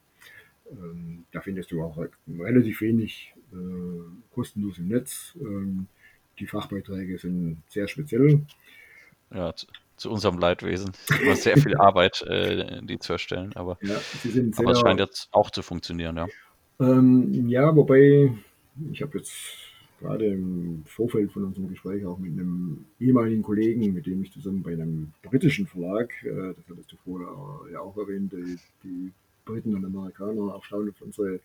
Ähm, 0.71 1.25
da 1.33 1.41
findest 1.41 1.71
du 1.73 1.83
auch 1.83 1.97
relativ 2.29 2.81
wenig 2.81 3.35
äh, 3.53 4.35
kostenlos 4.35 4.79
im 4.79 4.89
Netz. 4.89 5.37
Ähm, 5.41 5.87
die 6.39 6.47
Fachbeiträge 6.47 7.19
sind 7.19 7.63
sehr 7.69 7.89
speziell. 7.89 8.43
Ja, 9.33 9.55
zu, 9.55 9.67
zu 9.97 10.11
unserem 10.11 10.39
Leidwesen. 10.39 10.93
Es 10.93 11.11
ist 11.11 11.21
immer 11.21 11.37
sehr 11.37 11.57
viel 11.57 11.77
Arbeit, 11.79 12.23
äh, 12.23 12.81
die 12.83 12.99
zu 12.99 13.13
erstellen, 13.13 13.53
aber, 13.55 13.79
ja, 13.83 13.97
sehr, 14.23 14.45
aber 14.57 14.73
es 14.73 14.81
scheint 14.81 15.01
jetzt 15.01 15.29
auch 15.33 15.51
zu 15.51 15.63
funktionieren, 15.63 16.17
ja. 16.17 16.27
Ähm, 16.81 17.49
ja, 17.49 17.75
wobei 17.77 18.33
ich 18.91 19.03
habe 19.03 19.19
jetzt 19.19 19.37
gerade 20.01 20.27
im 20.27 20.83
Vorfeld 20.87 21.31
von 21.31 21.45
unserem 21.45 21.69
Gespräch 21.69 22.07
auch 22.07 22.19
mit 22.19 22.33
einem 22.33 22.87
ehemaligen 22.99 23.43
Kollegen, 23.43 23.93
mit 23.93 24.07
dem 24.07 24.23
ich 24.23 24.33
zusammen 24.33 24.63
bei 24.63 24.73
einem 24.73 25.13
britischen 25.23 25.67
Verlag, 25.67 26.11
äh, 26.25 26.55
das 26.55 26.65
hattest 26.71 26.93
du 26.93 26.97
vorher 27.05 27.29
ja 27.73 27.81
auch 27.81 27.97
erwähnt, 27.99 28.33
die, 28.33 28.59
die 28.83 29.13
Briten 29.51 29.75
und 29.75 29.85
Amerikaner 29.85 30.55
erstaunt 30.55 30.91
auf 30.91 31.03
unsere 31.03 31.41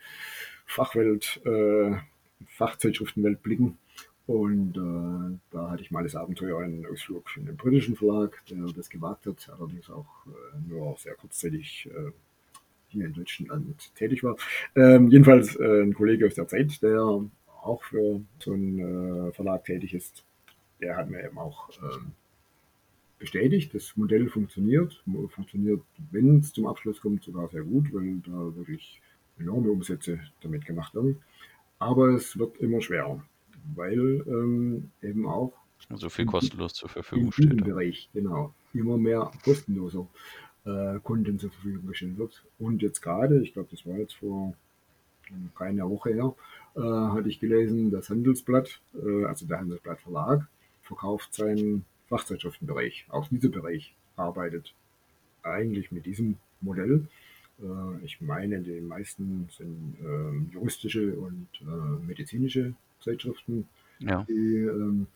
Fachwelt, 0.65 1.41
äh, 1.45 1.95
Fachzeitschriftenwelt 2.47 3.41
blicken. 3.41 3.77
Und 4.27 4.75
äh, 4.75 5.37
da 5.51 5.69
hatte 5.69 5.83
ich 5.83 5.91
mal 5.91 6.03
das 6.03 6.15
Abenteuer, 6.15 6.59
einen 6.59 6.85
Ausflug 6.87 7.25
in 7.37 7.45
den 7.45 7.57
britischen 7.57 7.95
Verlag, 7.95 8.41
der 8.49 8.65
das 8.75 8.89
gewagt 8.89 9.27
hat, 9.27 9.49
allerdings 9.57 9.89
auch 9.89 10.07
äh, 10.25 10.69
nur 10.69 10.95
sehr 10.97 11.13
kurzzeitig 11.13 11.87
äh, 11.91 12.11
hier 12.87 13.05
in 13.05 13.13
Deutschland 13.13 13.95
tätig 13.95 14.23
war. 14.23 14.35
Ähm, 14.75 15.09
jedenfalls 15.09 15.55
äh, 15.57 15.83
ein 15.83 15.93
Kollege 15.93 16.25
aus 16.25 16.35
der 16.35 16.47
Zeit, 16.47 16.81
der 16.81 17.01
auch 17.61 17.83
für 17.83 18.21
so 18.39 18.53
einen 18.53 19.27
äh, 19.27 19.31
Verlag 19.31 19.63
tätig 19.65 19.93
ist, 19.93 20.23
der 20.81 20.97
hat 20.97 21.09
mir 21.09 21.23
eben 21.23 21.37
auch 21.37 21.69
ähm, 21.81 22.13
bestätigt, 23.19 23.73
das 23.73 23.95
Modell 23.95 24.27
funktioniert, 24.29 25.03
funktioniert, 25.29 25.81
wenn 26.11 26.39
es 26.39 26.53
zum 26.53 26.67
Abschluss 26.67 27.01
kommt, 27.01 27.23
sogar 27.23 27.49
sehr 27.49 27.63
gut, 27.63 27.93
weil 27.93 28.17
da 28.25 28.55
wirklich 28.55 29.01
enorme 29.39 29.69
Umsätze 29.71 30.19
damit 30.41 30.65
gemacht 30.65 30.93
werden. 30.95 31.21
Aber 31.79 32.09
es 32.09 32.37
wird 32.37 32.57
immer 32.57 32.81
schwerer, 32.81 33.23
weil 33.75 34.23
ähm, 34.27 34.91
eben 35.01 35.27
auch 35.27 35.53
so 35.93 36.09
viel 36.09 36.25
kostenlos 36.25 36.73
zur 36.73 36.89
Verfügung 36.89 37.31
steht. 37.31 37.51
In 37.51 37.57
Bereich, 37.57 38.09
genau, 38.13 38.53
immer 38.73 38.97
mehr 38.97 39.31
kostenloser 39.43 40.07
äh, 40.65 40.99
Content 41.03 41.41
zur 41.41 41.51
Verfügung 41.51 41.87
gestellt 41.87 42.17
wird. 42.17 42.43
Und 42.59 42.81
jetzt 42.81 43.01
gerade, 43.01 43.41
ich 43.41 43.53
glaube, 43.53 43.69
das 43.71 43.85
war 43.85 43.97
jetzt 43.97 44.15
vor 44.15 44.53
keine 45.55 45.89
Woche 45.89 46.13
her, 46.13 46.35
äh, 46.75 46.79
hatte 46.79 47.29
ich 47.29 47.39
gelesen, 47.39 47.91
das 47.91 48.09
Handelsblatt, 48.09 48.79
äh, 48.93 49.25
also 49.25 49.45
der 49.45 49.59
Handelsblatt 49.59 49.99
Verlag, 49.99 50.47
verkauft 50.83 51.33
seinen 51.33 51.85
Fachzeitschriftenbereich, 52.07 53.05
auch 53.09 53.27
dieser 53.29 53.49
Bereich 53.49 53.93
arbeitet 54.15 54.73
eigentlich 55.43 55.91
mit 55.91 56.05
diesem 56.05 56.37
Modell. 56.61 57.07
Äh, 57.61 58.05
ich 58.05 58.21
meine, 58.21 58.59
die 58.61 58.81
meisten 58.81 59.47
sind 59.55 59.95
äh, 60.01 60.53
juristische 60.53 61.13
und 61.15 61.47
äh, 61.61 62.05
medizinische 62.05 62.73
Zeitschriften. 63.01 63.67
Ja. 63.99 64.25
Die, 64.27 64.57
ähm, 64.57 65.07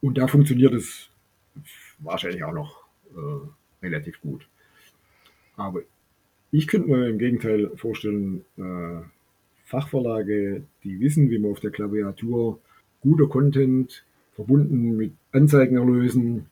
und 0.00 0.18
da 0.18 0.26
funktioniert 0.26 0.74
es 0.74 1.08
wahrscheinlich 1.98 2.44
auch 2.44 2.52
noch 2.52 2.84
äh, 3.14 3.84
relativ 3.84 4.20
gut. 4.20 4.46
Aber 5.56 5.82
ich 6.50 6.66
könnte 6.66 6.88
mir 6.88 7.08
im 7.08 7.18
Gegenteil 7.18 7.70
vorstellen, 7.76 8.44
äh, 8.56 9.02
Fachverlage, 9.64 10.64
die 10.84 11.00
wissen, 11.00 11.30
wie 11.30 11.38
man 11.38 11.52
auf 11.52 11.60
der 11.60 11.70
Klaviatur 11.70 12.60
guter 13.00 13.26
Content 13.26 14.04
verbunden 14.34 14.96
mit 14.96 15.12
Anzeigenerlösen, 15.32 16.46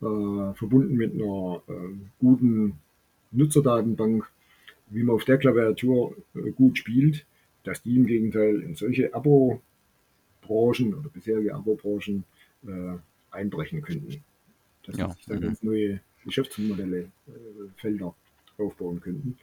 äh, 0.00 0.54
verbunden 0.54 0.94
mit 0.96 1.14
einer 1.14 1.62
äh, 1.68 1.72
guten 2.18 2.74
Nutzerdatenbank, 3.32 4.30
wie 4.88 5.02
man 5.02 5.16
auf 5.16 5.24
der 5.24 5.38
Klaviatur 5.38 6.16
äh, 6.34 6.50
gut 6.50 6.78
spielt, 6.78 7.26
dass 7.64 7.82
die 7.82 7.96
im 7.96 8.06
Gegenteil 8.06 8.60
in 8.60 8.74
solche 8.74 9.14
Abo-Branchen 9.14 10.94
oder 10.94 11.08
bisherige 11.08 11.54
Abo-Branchen 11.54 12.24
einbrechen 13.30 13.82
könnten. 13.82 14.24
Dass 14.84 14.96
Ja. 14.96 15.10
sich 15.12 15.26
da 15.26 15.34
Mhm. 15.34 15.40
ganz 15.40 15.62
neue 15.62 16.00
Geschäftsmodelle, 16.24 17.10
Felder 17.76 18.14
aufbauen 18.56 19.00
könnten. 19.02 19.36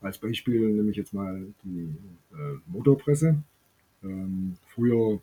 Als 0.00 0.18
Beispiel 0.18 0.68
nehme 0.70 0.90
ich 0.92 0.96
jetzt 0.96 1.12
mal 1.12 1.44
die 1.64 1.92
Motorpresse. 2.66 3.42
Ähm, 4.04 4.56
früher 4.68 5.20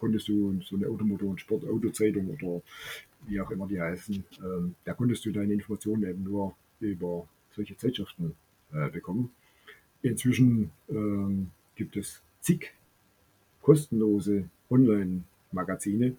konntest 0.00 0.28
du 0.28 0.58
so 0.62 0.76
eine 0.76 0.86
Automotor- 0.86 1.30
und 1.30 1.40
Sportautozeitung 1.40 2.30
oder 2.30 2.62
wie 3.26 3.40
auch 3.40 3.50
immer 3.50 3.68
die 3.68 3.80
heißen, 3.80 4.24
ähm, 4.42 4.74
da 4.84 4.94
konntest 4.94 5.24
du 5.26 5.30
deine 5.30 5.52
Informationen 5.52 6.04
eben 6.04 6.24
nur 6.24 6.56
über 6.80 7.28
solche 7.54 7.76
Zeitschriften 7.76 8.34
äh, 8.72 8.88
bekommen. 8.88 9.30
Inzwischen 10.02 10.70
ähm, 10.88 11.50
gibt 11.74 11.96
es 11.96 12.22
zig 12.40 12.72
kostenlose 13.60 14.48
Online-Magazine, 14.70 16.16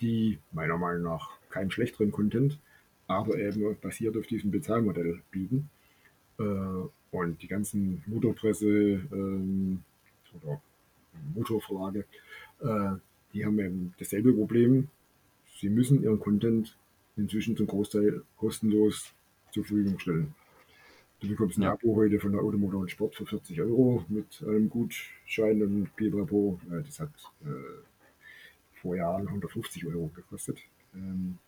die 0.00 0.38
meiner 0.50 0.76
Meinung 0.76 1.04
nach 1.04 1.30
keinen 1.48 1.70
schlechteren 1.70 2.10
Content, 2.10 2.58
aber 3.06 3.38
eben 3.38 3.76
basiert 3.80 4.16
auf 4.16 4.26
diesem 4.26 4.50
Bezahlmodell 4.50 5.22
bieten. 5.30 5.70
Äh, 6.38 6.42
und 7.12 7.42
die 7.42 7.46
ganzen 7.46 8.02
Motorpresse 8.06 8.68
ähm, 9.12 9.84
oder 10.40 10.60
Motorverlage, 11.34 12.00
äh, 12.00 12.04
die 13.34 13.44
haben 13.44 13.58
eben 13.58 13.94
dasselbe 13.98 14.32
Problem. 14.32 14.88
Sie 15.58 15.68
müssen 15.68 16.02
ihren 16.02 16.20
Content 16.20 16.76
inzwischen 17.16 17.56
zum 17.56 17.66
Großteil 17.66 18.22
kostenlos 18.36 19.12
zur 19.52 19.64
Verfügung 19.64 19.98
stellen. 19.98 20.34
Du 21.20 21.28
bekommst 21.28 21.56
ein 21.58 21.62
Ja. 21.62 21.72
Abo 21.72 21.94
heute 21.94 22.18
von 22.18 22.32
der 22.32 22.40
Automotor 22.40 22.80
und 22.80 22.90
Sport 22.90 23.14
für 23.14 23.26
40 23.26 23.60
Euro 23.60 24.04
mit 24.08 24.42
einem 24.46 24.68
Gutschein 24.68 25.62
und 25.62 25.94
Pipapo. 25.94 26.60
Äh, 26.70 26.82
Das 26.82 26.98
hat 26.98 27.10
äh, 27.44 27.48
vor 28.80 28.96
Jahren 28.96 29.28
150 29.28 29.86
Euro 29.86 30.10
gekostet. 30.14 30.58
Ähm, 30.94 31.38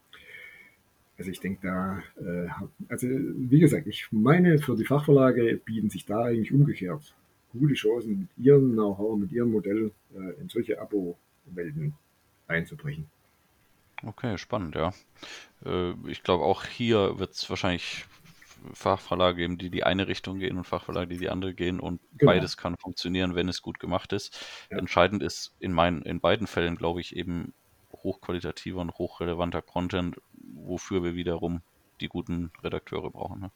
also 1.18 1.30
ich 1.30 1.40
denke 1.40 1.60
da, 1.62 2.02
äh, 2.20 2.48
also 2.88 3.08
wie 3.08 3.58
gesagt, 3.60 3.86
ich 3.88 4.08
meine, 4.12 4.58
für 4.58 4.76
die 4.76 4.84
Fachverlage 4.84 5.60
bieten 5.64 5.90
sich 5.90 6.06
da 6.06 6.24
eigentlich 6.24 6.52
umgekehrt 6.52 7.14
gute 7.58 7.74
Chancen, 7.74 8.20
mit 8.20 8.28
ihrem 8.46 8.72
Know-how, 8.72 9.18
mit 9.18 9.32
ihrem 9.32 9.52
Modell 9.52 9.92
äh, 10.14 10.40
in 10.40 10.48
solche 10.48 10.80
Abo-Welten 10.80 11.94
einzubrechen. 12.46 13.10
Okay, 14.02 14.36
spannend, 14.38 14.74
ja. 14.74 14.92
Äh, 15.64 15.94
ich 16.08 16.22
glaube, 16.22 16.44
auch 16.44 16.64
hier 16.64 17.18
wird 17.18 17.32
es 17.32 17.48
wahrscheinlich 17.48 18.04
Fachverlage 18.72 19.36
geben, 19.36 19.58
die 19.58 19.70
die 19.70 19.84
eine 19.84 20.08
Richtung 20.08 20.38
gehen 20.38 20.56
und 20.56 20.64
Fachverlage, 20.64 21.08
die 21.08 21.18
die 21.18 21.28
andere 21.28 21.54
gehen 21.54 21.80
und 21.80 22.00
Genau. 22.18 22.32
beides 22.32 22.56
kann 22.56 22.76
funktionieren, 22.76 23.34
wenn 23.34 23.48
es 23.48 23.62
gut 23.62 23.78
gemacht 23.78 24.12
ist. 24.12 24.38
Ja. 24.70 24.78
Entscheidend 24.78 25.22
ist 25.22 25.54
in 25.60 25.72
meinen, 25.72 26.02
in 26.02 26.20
beiden 26.20 26.46
Fällen, 26.46 26.76
glaube 26.76 27.00
ich, 27.00 27.14
eben 27.16 27.52
hochqualitativer 27.92 28.80
und 28.80 28.94
hochrelevanter 28.94 29.62
Content, 29.62 30.20
wofür 30.32 31.02
wir 31.02 31.14
wiederum 31.14 31.62
die 32.00 32.08
guten 32.08 32.50
Redakteure 32.62 33.10
brauchen. 33.10 33.40
Ne? 33.40 33.50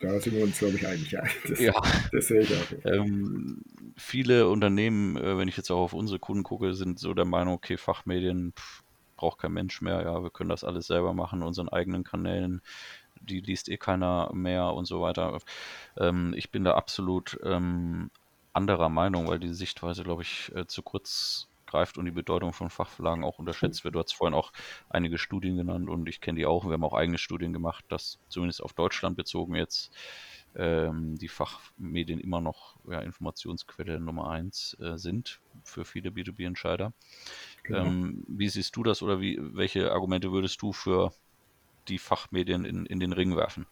Da 0.00 0.20
sind 0.20 0.34
wir 0.36 0.44
uns, 0.44 0.58
glaube 0.58 0.76
ich, 0.76 0.86
einig. 0.86 1.10
Ja, 1.10 1.22
das, 1.48 1.58
Ja. 1.60 1.72
das 2.12 2.28
sehe 2.28 2.42
ich 2.42 2.52
auch. 2.54 2.84
Ähm, 2.84 3.62
viele 3.96 4.48
Unternehmen, 4.48 5.16
äh, 5.16 5.36
wenn 5.38 5.48
ich 5.48 5.56
jetzt 5.56 5.70
auch 5.70 5.80
auf 5.80 5.92
unsere 5.92 6.18
Kunden 6.18 6.42
gucke, 6.42 6.74
sind 6.74 6.98
so 6.98 7.14
der 7.14 7.24
Meinung, 7.24 7.54
okay, 7.54 7.76
Fachmedien 7.76 8.52
pff, 8.56 8.82
braucht 9.16 9.38
kein 9.38 9.52
Mensch 9.52 9.80
mehr, 9.82 10.02
ja, 10.02 10.22
wir 10.22 10.30
können 10.30 10.50
das 10.50 10.64
alles 10.64 10.86
selber 10.86 11.12
machen, 11.12 11.42
unseren 11.42 11.68
eigenen 11.68 12.04
Kanälen, 12.04 12.62
die 13.20 13.40
liest 13.40 13.68
eh 13.68 13.76
keiner 13.76 14.30
mehr 14.32 14.72
und 14.72 14.84
so 14.86 15.00
weiter. 15.00 15.38
Ähm, 15.96 16.32
ich 16.36 16.50
bin 16.50 16.64
da 16.64 16.74
absolut 16.74 17.38
ähm, 17.44 18.10
anderer 18.52 18.88
Meinung, 18.88 19.26
weil 19.26 19.40
die 19.40 19.52
Sichtweise, 19.52 20.04
glaube 20.04 20.22
ich, 20.22 20.52
äh, 20.54 20.66
zu 20.66 20.82
kurz 20.82 21.48
greift 21.68 21.98
und 21.98 22.04
die 22.06 22.10
Bedeutung 22.10 22.52
von 22.52 22.70
Fachverlagen 22.70 23.22
auch 23.22 23.38
unterschätzt 23.38 23.84
wird. 23.84 23.94
Du 23.94 24.00
hast 24.00 24.14
vorhin 24.14 24.34
auch 24.34 24.52
einige 24.88 25.18
Studien 25.18 25.56
genannt 25.56 25.88
und 25.88 26.08
ich 26.08 26.20
kenne 26.20 26.38
die 26.38 26.46
auch. 26.46 26.64
Wir 26.64 26.72
haben 26.72 26.84
auch 26.84 26.94
eigene 26.94 27.18
Studien 27.18 27.52
gemacht, 27.52 27.84
dass 27.88 28.18
zumindest 28.28 28.62
auf 28.62 28.72
Deutschland 28.72 29.16
bezogen 29.16 29.54
jetzt 29.54 29.92
ähm, 30.56 31.16
die 31.16 31.28
Fachmedien 31.28 32.18
immer 32.18 32.40
noch 32.40 32.76
ja, 32.88 33.00
Informationsquelle 33.00 34.00
Nummer 34.00 34.30
eins 34.30 34.76
äh, 34.80 34.96
sind 34.96 35.40
für 35.62 35.84
viele 35.84 36.10
B2B-Entscheider. 36.10 36.92
Genau. 37.62 37.84
Ähm, 37.84 38.24
wie 38.26 38.48
siehst 38.48 38.74
du 38.76 38.82
das 38.82 39.02
oder 39.02 39.20
wie, 39.20 39.38
welche 39.40 39.92
Argumente 39.92 40.32
würdest 40.32 40.60
du 40.62 40.72
für 40.72 41.12
die 41.88 41.98
Fachmedien 41.98 42.64
in, 42.64 42.86
in 42.86 43.00
den 43.00 43.12
Ring 43.12 43.36
werfen? 43.36 43.66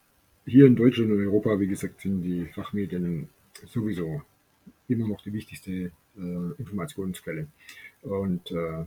Hier 0.47 0.67
in 0.67 0.77
Deutschland 0.77 1.11
und 1.11 1.19
Europa, 1.19 1.59
wie 1.59 1.67
gesagt, 1.67 2.03
sind 2.03 2.23
die 2.23 2.47
Fachmedien 2.55 3.29
sowieso 3.65 4.23
immer 4.89 5.09
noch 5.09 5.23
die 5.23 5.33
wichtigste 5.33 5.91
Informationsquelle. 6.59 7.47
Und 8.03 8.51
äh, 8.51 8.85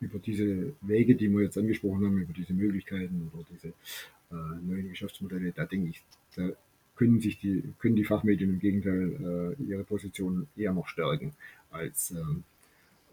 über 0.00 0.18
diese 0.18 0.72
Wege, 0.80 1.14
die 1.14 1.28
wir 1.28 1.42
jetzt 1.42 1.58
angesprochen 1.58 2.04
haben, 2.04 2.18
über 2.18 2.32
diese 2.32 2.52
Möglichkeiten 2.52 3.30
oder 3.34 3.44
diese 3.50 3.68
äh, 3.68 4.66
neuen 4.66 4.90
Geschäftsmodelle, 4.90 5.52
da 5.52 5.64
denke 5.64 5.90
ich, 5.90 6.02
da 6.36 6.50
können 6.96 7.20
sich 7.20 7.38
die, 7.38 7.62
können 7.78 7.96
die 7.96 8.04
Fachmedien 8.04 8.50
im 8.50 8.58
Gegenteil 8.58 9.56
äh, 9.58 9.62
ihre 9.62 9.84
Position 9.84 10.48
eher 10.56 10.72
noch 10.72 10.88
stärken, 10.88 11.32
als, 11.70 12.10
ähm, 12.10 12.42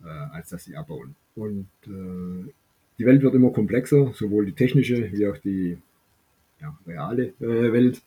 äh, 0.03 0.07
als 0.07 0.49
dass 0.49 0.63
sie 0.63 0.75
abbauen. 0.75 1.15
Und 1.35 1.67
äh, 1.85 2.51
die 2.97 3.05
Welt 3.05 3.21
wird 3.21 3.35
immer 3.35 3.51
komplexer, 3.51 4.13
sowohl 4.13 4.45
die 4.45 4.53
technische 4.53 5.11
wie 5.11 5.27
auch 5.27 5.37
die 5.37 5.77
ja, 6.61 6.77
reale 6.87 7.33
äh, 7.39 7.71
Welt. 7.71 8.01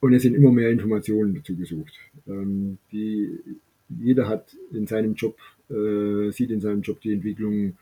Und 0.00 0.12
es 0.14 0.22
sind 0.22 0.34
immer 0.34 0.52
mehr 0.52 0.70
Informationen 0.70 1.34
dazu 1.34 1.56
gesucht. 1.56 1.92
Ähm, 2.26 2.78
die, 2.92 3.38
jeder 3.88 4.28
hat 4.28 4.56
in 4.72 4.86
seinem 4.86 5.14
Job, 5.14 5.36
äh, 5.70 6.30
sieht 6.30 6.50
in 6.50 6.60
seinem 6.60 6.82
Job 6.82 7.00
die 7.00 7.12
Entwicklung 7.12 7.76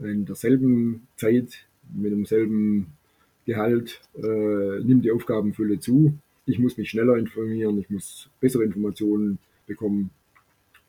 in 0.00 0.26
derselben 0.26 1.06
Zeit, 1.16 1.66
mit 1.94 2.12
demselben 2.12 2.88
Gehalt, 3.44 4.00
äh, 4.16 4.80
nimmt 4.82 5.04
die 5.04 5.12
Aufgabenfülle 5.12 5.78
zu. 5.78 6.18
Ich 6.46 6.58
muss 6.58 6.76
mich 6.76 6.90
schneller 6.90 7.16
informieren, 7.16 7.78
ich 7.78 7.88
muss 7.90 8.28
bessere 8.40 8.64
Informationen 8.64 9.38
bekommen. 9.66 10.10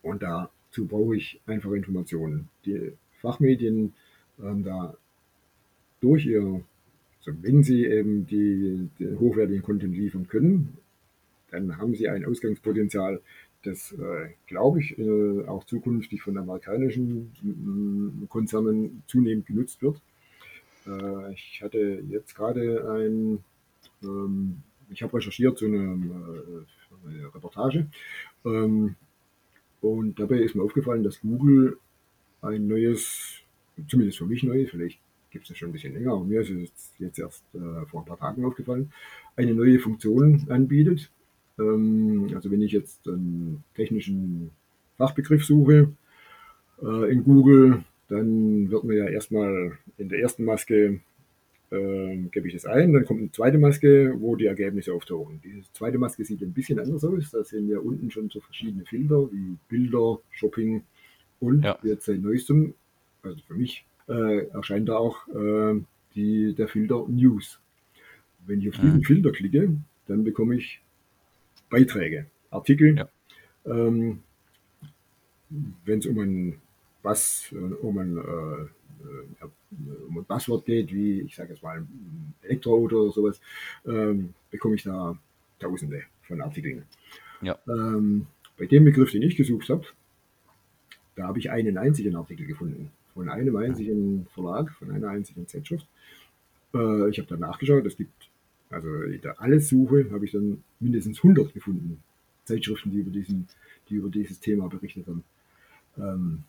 Und 0.02 0.24
dazu 0.24 0.86
brauche 0.88 1.16
ich 1.16 1.40
einfach 1.46 1.72
Informationen. 1.72 2.50
Die 2.66 2.94
Fachmedien 3.22 3.94
haben 4.40 4.64
da 4.64 4.96
durch 6.02 6.26
ihr 6.26 6.64
also 7.28 7.44
wenn 7.44 7.64
Sie 7.64 7.86
eben 7.86 8.26
die, 8.26 8.90
den 9.00 9.20
hochwertigen 9.20 9.62
Content 9.62 9.96
liefern 9.96 10.28
können, 10.28 10.78
dann 11.52 11.78
haben 11.78 11.94
Sie 11.94 12.08
ein 12.08 12.26
Ausgangspotenzial, 12.26 13.22
das, 13.68 13.92
äh, 13.92 14.30
glaube 14.48 14.80
ich, 14.80 14.98
äh, 14.98 15.46
auch 15.48 15.64
zukünftig 15.66 16.22
von 16.22 16.38
amerikanischen 16.38 17.32
mm, 17.42 18.28
Konzernen 18.30 19.04
zunehmend 19.08 19.46
genutzt 19.46 19.82
wird. 19.82 20.02
Äh, 20.86 21.34
ich 21.34 21.62
hatte 21.62 22.04
jetzt 22.10 22.36
gerade 22.36 22.90
ein, 22.92 23.44
ähm, 24.04 24.58
ich 24.90 25.04
habe 25.04 25.18
recherchiert, 25.18 25.58
so 25.58 25.66
eine, 25.66 25.78
äh, 25.78 27.10
eine 27.10 27.36
Reportage, 27.36 27.88
ähm, 28.46 28.96
und 29.82 30.20
dabei 30.20 30.40
ist 30.40 30.56
mir 30.56 30.64
aufgefallen, 30.64 31.04
dass 31.04 31.22
Google 31.22 31.78
ein 32.42 32.68
neues, 32.68 33.42
zumindest 33.88 34.18
für 34.18 34.26
mich 34.26 34.44
neu, 34.44 34.66
vielleicht 34.66 35.00
gibt 35.30 35.44
es 35.44 35.50
das 35.50 35.58
schon 35.58 35.70
ein 35.70 35.74
bisschen 35.74 35.94
länger, 35.94 36.14
aber 36.14 36.24
mir 36.24 36.42
ist 36.42 36.50
es 36.50 36.94
jetzt 37.00 37.20
erst 37.20 37.44
äh, 37.54 37.86
vor 37.86 38.02
ein 38.02 38.06
paar 38.06 38.18
Tagen 38.18 38.46
aufgefallen, 38.46 38.92
eine 39.36 39.54
neue 39.54 39.80
Funktion 39.80 40.48
anbietet. 40.50 41.12
Ähm, 41.60 42.30
also 42.36 42.52
wenn 42.52 42.62
ich 42.62 42.72
jetzt 42.72 43.08
einen 43.08 43.64
technischen 43.76 44.52
Fachbegriff 44.98 45.46
suche 45.46 45.92
äh, 46.82 47.12
in 47.12 47.24
Google, 47.24 47.84
dann 48.10 48.70
wird 48.72 48.84
mir 48.84 48.98
ja 48.98 49.06
erstmal 49.08 49.78
in 49.98 50.10
der 50.10 50.20
ersten 50.20 50.46
Maske 50.46 51.00
äh, 51.72 52.18
gebe 52.32 52.48
ich 52.48 52.54
das 52.54 52.66
ein, 52.66 52.94
dann 52.94 53.06
kommt 53.06 53.22
eine 53.22 53.32
zweite 53.32 53.58
Maske, 53.58 54.16
wo 54.20 54.36
die 54.36 54.46
Ergebnisse 54.46 54.94
auftauchen. 54.94 55.42
Diese 55.44 55.62
zweite 55.74 55.98
Maske 55.98 56.24
sieht 56.26 56.42
ein 56.42 56.54
bisschen 56.54 56.80
anders 56.80 57.04
aus. 57.04 57.32
Da 57.32 57.44
sehen 57.44 57.68
wir 57.70 57.84
unten 57.86 58.12
schon 58.12 58.30
so 58.30 58.40
verschiedene 58.42 58.86
Filter 58.86 59.30
wie 59.32 59.58
Bilder, 59.70 60.20
Shopping 60.32 60.84
und 61.40 61.64
Ja. 61.64 61.78
jetzt 61.84 62.06
seit 62.06 62.22
neuestem, 62.22 62.74
also 63.24 63.40
für 63.48 63.56
mich, 63.56 63.86
äh, 64.08 64.48
erscheint 64.48 64.90
da 64.90 64.98
auch 64.98 65.28
äh, 65.30 65.76
die, 66.16 66.54
der 66.56 66.68
Filter 66.70 67.06
News. 67.10 67.60
Wenn 68.46 68.62
ich 68.62 68.70
auf 68.70 68.76
diesen 68.76 69.00
Mhm. 69.00 69.04
Filter 69.04 69.32
klicke, 69.32 69.74
dann 70.08 70.24
bekomme 70.24 70.56
ich 70.56 70.82
Beiträge, 71.70 72.28
Artikel. 72.50 72.98
Ja. 72.98 73.10
Ähm, 73.66 74.24
Wenn 75.86 76.00
es 76.00 76.06
um 76.06 76.20
ein 76.20 76.62
äh, 77.04 77.56
um 77.82 77.98
ein, 77.98 78.18
äh, 78.18 79.46
um 80.08 80.18
ein 80.18 80.26
Passwort 80.26 80.66
geht, 80.66 80.92
wie 80.94 81.22
ich 81.22 81.36
sage 81.36 81.54
jetzt 81.54 81.64
mal 81.64 81.78
ein 81.78 82.34
Elektroauto 82.42 83.04
oder 83.04 83.12
sowas, 83.12 83.40
ähm, 83.86 84.34
bekomme 84.52 84.76
ich 84.76 84.84
da 84.84 85.18
Tausende 85.60 86.04
von 86.24 86.42
Artikeln. 86.42 86.84
Ja. 87.42 87.58
Ähm, 87.68 88.28
bei 88.58 88.66
dem 88.66 88.84
Begriff, 88.84 89.12
den 89.12 89.24
ich 89.24 89.36
gesucht 89.36 89.70
habe, 89.70 89.86
da 91.16 91.28
habe 91.28 91.40
ich 91.40 91.50
einen 91.50 91.78
einzigen 91.78 92.16
Artikel 92.16 92.46
gefunden. 92.46 92.92
Von 93.14 93.30
einem 93.30 93.56
einzigen 93.56 94.28
Verlag, 94.34 94.72
von 94.74 94.92
einer 94.92 95.10
einzigen 95.10 95.48
Zeitschrift. 95.48 95.88
Äh, 96.74 97.10
ich 97.10 97.18
habe 97.18 97.28
dann 97.28 97.40
nachgeschaut, 97.40 97.86
es 97.86 97.98
gibt, 97.98 98.27
also 98.70 98.88
der 99.24 99.42
alles 99.42 99.70
Suche, 99.70 100.10
habe 100.12 100.26
ich 100.26 100.32
dann 100.32 100.64
mindestens 100.80 101.18
100 101.18 101.54
gefunden. 101.54 102.02
Zeitschriften, 102.46 102.92
die 102.92 103.00
über, 103.00 103.12
diesen, 103.12 103.48
die 103.90 103.96
über 103.96 104.10
dieses 104.10 104.40
Thema 104.40 104.68
berichtet 104.68 105.08
haben. 105.08 105.24
Ähm, 105.98 106.44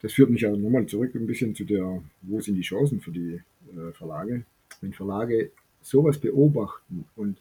das 0.00 0.14
führt 0.14 0.30
mich 0.30 0.42
ja 0.42 0.50
nochmal 0.50 0.86
zurück 0.86 1.14
ein 1.14 1.26
bisschen 1.26 1.54
zu 1.54 1.64
der, 1.64 2.02
wo 2.22 2.40
sind 2.40 2.56
die 2.56 2.62
Chancen 2.62 3.00
für 3.00 3.12
die 3.12 3.40
äh, 3.76 3.92
Verlage? 3.92 4.44
Wenn 4.80 4.92
Verlage 4.92 5.52
sowas 5.80 6.18
beobachten 6.18 7.04
und 7.14 7.38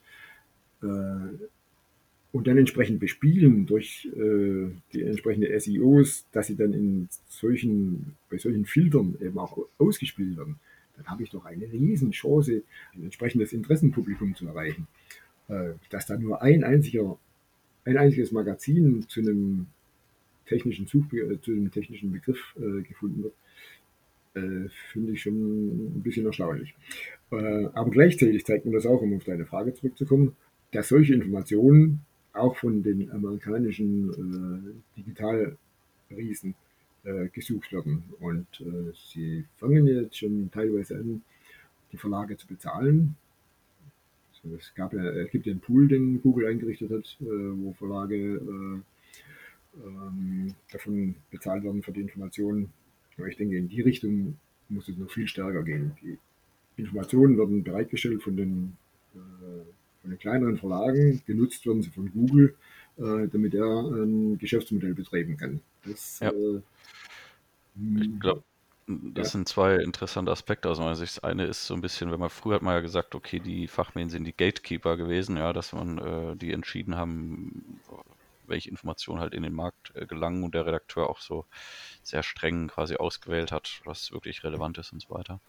äh, 0.81 1.47
und 2.33 2.47
dann 2.47 2.57
entsprechend 2.57 2.99
bespielen 2.99 3.65
durch 3.65 4.09
äh, 4.15 4.69
die 4.93 5.03
entsprechende 5.03 5.59
SEOs, 5.59 6.25
dass 6.31 6.47
sie 6.47 6.55
dann 6.55 6.73
in 6.73 7.09
solchen, 7.27 8.15
bei 8.29 8.37
solchen 8.37 8.65
Filtern 8.65 9.17
eben 9.19 9.37
auch 9.37 9.57
ausgespielt 9.77 10.37
werden, 10.37 10.55
dann 10.95 11.07
habe 11.07 11.23
ich 11.23 11.29
doch 11.29 11.45
eine 11.45 11.71
riesen 11.71 12.11
Chance, 12.11 12.63
ein 12.93 13.03
entsprechendes 13.03 13.53
Interessenpublikum 13.53 14.35
zu 14.35 14.47
erreichen. 14.47 14.87
Äh, 15.47 15.73
dass 15.89 16.05
da 16.05 16.17
nur 16.17 16.41
ein 16.41 16.63
einziger, 16.63 17.17
ein 17.85 17.97
einziges 17.97 18.31
Magazin 18.31 19.05
zu 19.07 19.19
einem 19.19 19.67
technischen 20.45 20.87
Such, 20.87 21.11
äh, 21.13 21.39
zu 21.41 21.51
einem 21.51 21.71
technischen 21.71 22.11
Begriff 22.11 22.55
äh, 22.57 22.81
gefunden 22.81 23.23
wird, 23.23 23.33
finde 24.93 25.11
ich 25.11 25.23
schon 25.23 25.33
ein 25.33 26.03
bisschen 26.03 26.25
erstaunlich. 26.25 26.73
Aber 27.29 27.89
gleichzeitig 27.89 28.45
zeigt 28.45 28.65
mir 28.65 28.71
das 28.71 28.85
auch, 28.85 29.01
um 29.01 29.13
auf 29.13 29.25
deine 29.25 29.45
Frage 29.45 29.73
zurückzukommen, 29.73 30.37
dass 30.71 30.87
solche 30.87 31.13
Informationen 31.13 32.05
auch 32.31 32.55
von 32.55 32.81
den 32.81 33.11
amerikanischen 33.11 34.73
äh, 34.95 35.01
Digitalriesen 35.01 36.55
äh, 37.03 37.27
gesucht 37.29 37.71
werden. 37.71 38.03
Und 38.19 38.47
äh, 38.61 38.91
sie 38.93 39.45
fangen 39.57 39.87
jetzt 39.87 40.17
schon 40.17 40.49
teilweise 40.51 40.97
an, 40.97 41.21
die 41.91 41.97
Verlage 41.97 42.37
zu 42.37 42.47
bezahlen. 42.47 43.15
Also 44.43 44.55
es, 44.55 44.73
gab 44.75 44.93
ja, 44.93 45.03
es 45.03 45.29
gibt 45.31 45.45
ja 45.45 45.51
einen 45.51 45.61
Pool, 45.61 45.87
den 45.87 46.21
Google 46.21 46.47
eingerichtet 46.47 46.91
hat, 46.91 47.17
äh, 47.21 47.25
wo 47.25 47.73
Verlage 47.73 48.35
äh, 48.35 48.81
ähm, 49.85 50.55
davon 50.71 51.15
bezahlt 51.29 51.63
werden 51.63 51.83
für 51.83 51.91
die 51.91 52.01
Informationen. 52.01 52.71
Aber 53.17 53.27
ich 53.27 53.37
denke, 53.37 53.57
in 53.57 53.67
die 53.69 53.81
Richtung 53.81 54.37
muss 54.69 54.87
es 54.87 54.97
noch 54.97 55.11
viel 55.11 55.27
stärker 55.27 55.63
gehen. 55.63 55.91
Die 56.01 56.17
Informationen 56.77 57.37
werden 57.37 57.63
bereitgestellt 57.63 58.23
von 58.23 58.35
den 58.37 58.77
äh, 59.13 59.19
von 60.01 60.09
den 60.09 60.19
kleineren 60.19 60.57
Verlagen, 60.57 61.21
genutzt 61.27 61.65
werden 61.65 61.83
sie 61.83 61.91
von 61.91 62.11
Google, 62.11 62.55
äh, 62.97 63.27
damit 63.27 63.53
er 63.53 63.81
ein 63.91 64.37
Geschäftsmodell 64.39 64.95
betreiben 64.95 65.37
kann. 65.37 65.61
Das, 65.85 66.19
Ja. 66.21 66.31
äh, 66.31 66.61
Ich 67.99 68.09
glaube, 68.19 68.43
das 68.87 69.27
Ja. 69.27 69.31
sind 69.33 69.47
zwei 69.47 69.75
interessante 69.77 70.31
Aspekte 70.31 70.69
aus 70.69 70.79
meiner 70.79 70.95
Sicht. 70.95 71.17
Das 71.17 71.23
eine 71.23 71.45
ist 71.45 71.65
so 71.65 71.73
ein 71.75 71.81
bisschen, 71.81 72.11
wenn 72.11 72.19
man 72.19 72.29
früher 72.29 72.55
hat 72.55 72.61
man 72.63 72.73
ja 72.75 72.81
gesagt, 72.81 73.15
okay, 73.15 73.39
die 73.39 73.67
Fachmedien 73.67 74.09
sind 74.09 74.25
die 74.25 74.35
Gatekeeper 74.35 74.97
gewesen, 74.97 75.37
ja, 75.37 75.53
dass 75.53 75.73
man 75.73 75.97
äh, 75.99 76.35
die 76.37 76.51
entschieden 76.53 76.95
haben, 76.95 77.81
welche 78.51 78.69
Informationen 78.69 79.19
halt 79.19 79.33
in 79.33 79.41
den 79.41 79.53
Markt 79.53 79.95
äh, 79.95 80.05
gelangen 80.05 80.43
und 80.43 80.53
der 80.53 80.67
Redakteur 80.67 81.09
auch 81.09 81.19
so 81.19 81.45
sehr 82.03 82.21
streng 82.21 82.67
quasi 82.67 82.97
ausgewählt 82.97 83.51
hat, 83.51 83.81
was 83.85 84.11
wirklich 84.11 84.43
relevant 84.43 84.77
ist 84.77 84.93
und 84.93 85.01
so 85.01 85.09
weiter. 85.09 85.41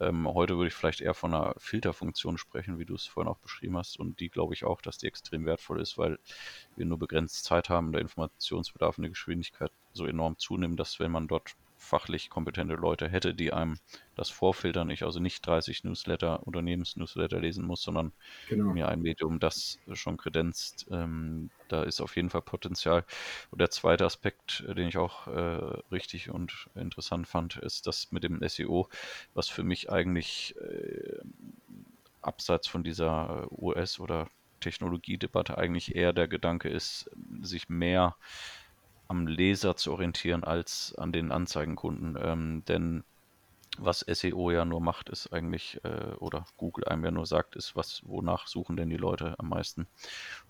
Ähm, 0.00 0.26
heute 0.26 0.56
würde 0.56 0.68
ich 0.68 0.74
vielleicht 0.74 1.02
eher 1.02 1.14
von 1.14 1.34
einer 1.34 1.54
Filterfunktion 1.58 2.38
sprechen, 2.38 2.78
wie 2.78 2.86
du 2.86 2.94
es 2.94 3.06
vorhin 3.06 3.30
auch 3.30 3.38
beschrieben 3.38 3.76
hast. 3.76 3.98
Und 3.98 4.20
die 4.20 4.30
glaube 4.30 4.54
ich 4.54 4.64
auch, 4.64 4.80
dass 4.80 4.96
die 4.98 5.06
extrem 5.06 5.44
wertvoll 5.44 5.80
ist, 5.80 5.98
weil 5.98 6.18
wir 6.76 6.86
nur 6.86 6.98
begrenzt 6.98 7.44
Zeit 7.44 7.68
haben, 7.68 7.92
der 7.92 8.00
Informationsbedarf 8.00 8.96
und 8.96 9.04
die 9.04 9.10
Geschwindigkeit 9.10 9.72
so 9.92 10.06
enorm 10.06 10.38
zunimmt, 10.38 10.80
dass 10.80 11.00
wenn 11.00 11.10
man 11.10 11.28
dort 11.28 11.56
fachlich 11.78 12.28
kompetente 12.28 12.74
Leute 12.74 13.08
hätte, 13.08 13.34
die 13.34 13.52
einem 13.52 13.78
das 14.14 14.28
vorfiltern, 14.28 14.90
ich 14.90 15.04
also 15.04 15.20
nicht 15.20 15.46
30 15.46 15.84
Newsletter, 15.84 16.46
Unternehmensnewsletter 16.46 17.40
lesen 17.40 17.64
muss, 17.64 17.82
sondern 17.82 18.12
genau. 18.48 18.72
mir 18.72 18.88
ein 18.88 19.00
Medium, 19.00 19.38
das 19.38 19.78
schon 19.92 20.16
kredenzt. 20.16 20.86
Ähm, 20.90 21.50
da 21.68 21.84
ist 21.84 22.00
auf 22.00 22.16
jeden 22.16 22.30
Fall 22.30 22.42
Potenzial. 22.42 23.04
Und 23.50 23.60
der 23.60 23.70
zweite 23.70 24.04
Aspekt, 24.04 24.64
äh, 24.68 24.74
den 24.74 24.88
ich 24.88 24.98
auch 24.98 25.28
äh, 25.28 25.80
richtig 25.92 26.30
und 26.30 26.68
interessant 26.74 27.28
fand, 27.28 27.56
ist 27.56 27.86
das 27.86 28.10
mit 28.10 28.24
dem 28.24 28.40
SEO, 28.46 28.88
was 29.34 29.48
für 29.48 29.62
mich 29.62 29.90
eigentlich 29.90 30.56
äh, 30.60 31.18
abseits 32.20 32.66
von 32.66 32.82
dieser 32.82 33.44
äh, 33.50 33.54
US- 33.54 34.00
oder 34.00 34.28
Technologiedebatte 34.60 35.56
eigentlich 35.56 35.94
eher 35.94 36.12
der 36.12 36.26
Gedanke 36.26 36.68
ist, 36.68 37.10
sich 37.42 37.68
mehr 37.68 38.16
am 39.08 39.26
Leser 39.26 39.76
zu 39.76 39.92
orientieren 39.92 40.44
als 40.44 40.94
an 40.96 41.12
den 41.12 41.32
Anzeigenkunden. 41.32 42.16
Ähm, 42.20 42.62
denn 42.66 43.04
was 43.78 44.00
SEO 44.00 44.50
ja 44.50 44.64
nur 44.64 44.80
macht, 44.80 45.08
ist 45.08 45.32
eigentlich, 45.32 45.80
äh, 45.84 46.14
oder 46.18 46.44
Google 46.56 46.84
einem 46.84 47.04
ja 47.04 47.10
nur 47.10 47.26
sagt, 47.26 47.56
ist, 47.56 47.76
was, 47.76 48.02
wonach 48.04 48.46
suchen 48.46 48.76
denn 48.76 48.90
die 48.90 48.96
Leute 48.96 49.34
am 49.38 49.48
meisten. 49.48 49.86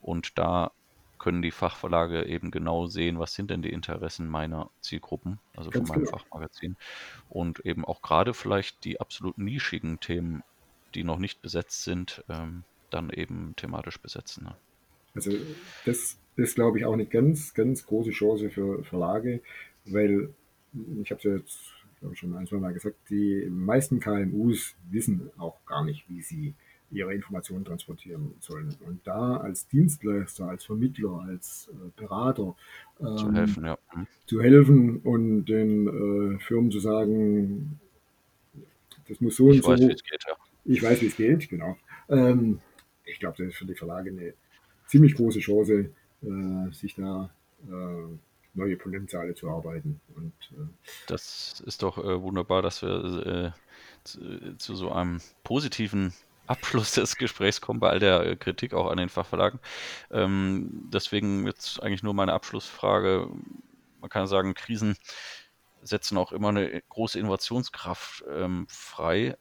Und 0.01 0.39
da 0.39 0.73
können 1.19 1.43
die 1.43 1.51
Fachverlage 1.51 2.25
eben 2.25 2.51
genau 2.51 2.87
sehen, 2.87 3.19
was 3.19 3.35
sind 3.35 3.51
denn 3.51 3.63
die 3.63 3.73
Interessen 3.73 4.29
meiner 4.29 4.71
Zielgruppen, 4.81 5.39
also 5.57 5.71
von 5.71 5.81
Ganz 5.81 5.89
meinem 5.91 6.05
genau. 6.05 6.19
Fachmagazin. 6.19 6.77
Und 7.29 7.61
eben 7.61 7.85
auch 7.85 8.03
gerade 8.03 8.35
vielleicht 8.35 8.85
die 8.85 9.01
absolut 9.01 9.37
nischigen 9.37 10.01
Themen, 10.01 10.43
die 10.95 11.05
noch 11.05 11.19
nicht 11.19 11.43
besetzt 11.43 11.83
sind, 11.83 12.25
ähm, 12.29 12.65
dann 12.91 13.11
eben 13.11 13.55
thematisch 13.57 13.99
besetzen. 14.01 14.45
Ne? 14.45 14.57
Also 15.15 15.33
das 15.85 16.17
ist, 16.39 16.55
glaube 16.55 16.79
ich, 16.79 16.85
auch 16.85 16.93
eine 16.93 17.07
ganz, 17.07 17.53
ganz 17.55 17.85
große 17.87 18.11
Chance 18.11 18.51
für 18.51 18.85
Verlage, 18.85 19.41
weil 19.85 20.31
ich 21.03 21.11
habe 21.11 21.19
es 21.19 21.25
ja 21.25 21.37
jetzt 21.37 21.79
glaube 22.01 22.15
ich, 22.15 22.21
schon 22.21 22.35
ein, 22.35 22.47
zwei 22.47 22.59
Mal 22.59 22.73
gesagt, 22.73 22.97
die 23.11 23.47
meisten 23.51 24.01
KMUs 24.01 24.77
wissen 24.91 25.31
auch 25.39 25.65
gar 25.67 25.85
nicht, 25.85 26.09
wie 26.09 26.23
sie 26.23 26.55
ihre 26.91 27.13
Informationen 27.13 27.65
transportieren 27.65 28.35
sollen. 28.41 28.75
Und 28.87 29.07
da 29.07 29.37
als 29.37 29.69
Dienstleister, 29.69 30.49
als 30.49 30.65
Vermittler, 30.65 31.21
als 31.29 31.69
äh, 31.71 31.91
Berater 31.97 32.57
Zu 32.99 33.29
ähm, 33.29 33.35
helfen, 33.35 33.65
ja. 33.65 33.79
Mhm. 33.95 34.07
zu 34.27 34.41
helfen 34.41 34.97
und 34.99 35.45
den 35.47 36.37
äh, 36.37 36.39
Firmen 36.39 36.71
zu 36.71 36.81
sagen, 36.81 37.79
das 39.07 39.21
muss 39.21 39.37
so 39.37 39.51
Ich 39.51 39.57
und 39.59 39.65
so. 39.65 39.71
weiß, 39.73 39.81
wie 39.81 39.93
es 39.93 40.03
geht, 40.03 40.25
ja. 40.27 40.35
Ich 40.65 40.83
weiß, 40.83 41.03
wie 41.03 41.07
es 41.07 41.17
geht, 41.17 41.49
genau. 41.51 41.77
Ähm, 42.09 42.61
ich 43.05 43.19
glaube, 43.19 43.37
das 43.39 43.49
ist 43.49 43.57
für 43.57 43.67
die 43.67 43.75
Verlage 43.75 44.11
eine 44.11 44.35
ziemlich 44.87 45.15
große 45.15 45.41
Chance, 45.41 45.91
äh, 46.23 46.73
sich 46.73 46.95
da 46.95 47.31
äh, 47.69 48.19
neue 48.55 48.77
Potenziale 48.77 49.35
zu 49.35 49.49
arbeiten. 49.51 50.01
Und 50.17 50.33
äh, 50.53 50.67
Das 51.07 51.61
ist 51.67 51.83
doch 51.83 51.99
äh, 51.99 52.21
wunderbar, 52.23 52.63
dass 52.63 52.83
wir 52.83 53.55
zu, 54.05 54.57
zu 54.57 54.75
so 54.75 54.91
einem 54.93 55.21
positiven 55.45 56.13
Abschluss 56.47 56.93
des 56.93 57.17
Gesprächs 57.17 57.61
kommen, 57.61 57.81
bei 57.81 57.91
all 57.91 57.99
der 58.01 58.37
Kritik 58.37 58.75
auch 58.75 58.91
an 58.91 58.99
den 58.99 59.09
Fachverlagen. 59.09 59.61
Ähm, 60.11 60.89
deswegen 60.93 61.47
jetzt 61.47 61.83
eigentlich 61.83 62.03
nur 62.03 62.15
meine 62.15 62.33
Abschlussfrage. 62.33 63.29
Man 64.01 64.11
kann 64.11 64.27
sagen, 64.27 64.55
Krisen 64.55 64.97
setzen 65.83 66.19
auch 66.19 66.33
immer 66.33 66.49
eine 66.49 66.83
große 66.89 67.19
Innovationskraft 67.19 68.25
ähm, 68.31 68.67
frei. 68.69 69.37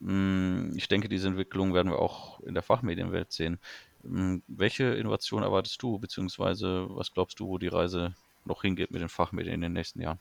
Mm, 0.00 0.72
Ich 0.76 0.88
denke, 0.88 1.08
diese 1.08 1.28
Entwicklung 1.28 1.74
werden 1.74 1.90
wir 1.92 1.98
auch 1.98 2.40
in 2.40 2.54
der 2.54 2.62
Fachmedienwelt 2.62 3.32
sehen. 3.32 3.58
Mm, 4.02 4.36
Welche 4.46 4.84
Innovation 4.84 5.42
erwartest 5.42 5.82
du, 5.82 5.98
beziehungsweise 5.98 6.86
was 6.90 7.12
glaubst 7.12 7.40
du, 7.40 7.48
wo 7.48 7.58
die 7.58 7.68
Reise 7.68 8.14
noch 8.44 8.62
hingeht 8.62 8.90
mit 8.90 9.02
den 9.02 9.08
Fachmedien 9.08 9.54
in 9.54 9.60
den 9.60 9.72
nächsten 9.72 10.00
Jahren? 10.00 10.20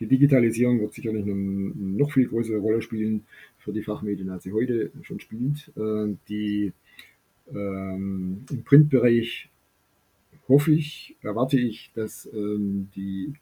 die 0.00 0.06
Digitalisierung 0.06 0.80
wird 0.80 0.94
sicherlich 0.94 1.24
eine 1.24 1.34
noch 1.34 2.12
viel 2.12 2.28
größere 2.28 2.58
Rolle 2.58 2.82
spielen 2.82 3.24
für 3.58 3.72
die 3.72 3.82
Fachmedien, 3.82 4.30
als 4.30 4.44
sie 4.44 4.52
heute 4.52 4.90
schon 5.02 5.20
spielt. 5.20 5.72
Äh, 5.76 6.14
die 6.28 6.72
ähm, 7.50 8.44
im 8.50 8.62
Printbereich 8.64 9.48
hoffe 10.48 10.72
ich, 10.72 11.16
erwarte 11.22 11.58
ich, 11.58 11.90
dass 11.94 12.28
ähm, 12.32 12.88
die 12.94 13.34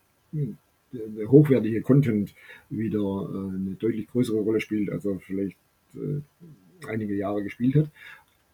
der 0.92 1.30
hochwertige 1.30 1.82
Content 1.82 2.34
wieder 2.70 2.98
äh, 2.98 3.54
eine 3.54 3.76
deutlich 3.78 4.06
größere 4.06 4.38
Rolle 4.38 4.60
spielt, 4.60 4.90
als 4.90 5.04
er 5.04 5.18
vielleicht 5.20 5.56
äh, 5.94 6.86
einige 6.86 7.14
Jahre 7.14 7.42
gespielt 7.42 7.74
hat. 7.74 7.90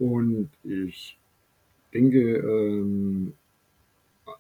Und 0.02 0.50
ich 0.64 1.16
denke, 1.94 2.18
ähm, 2.18 3.34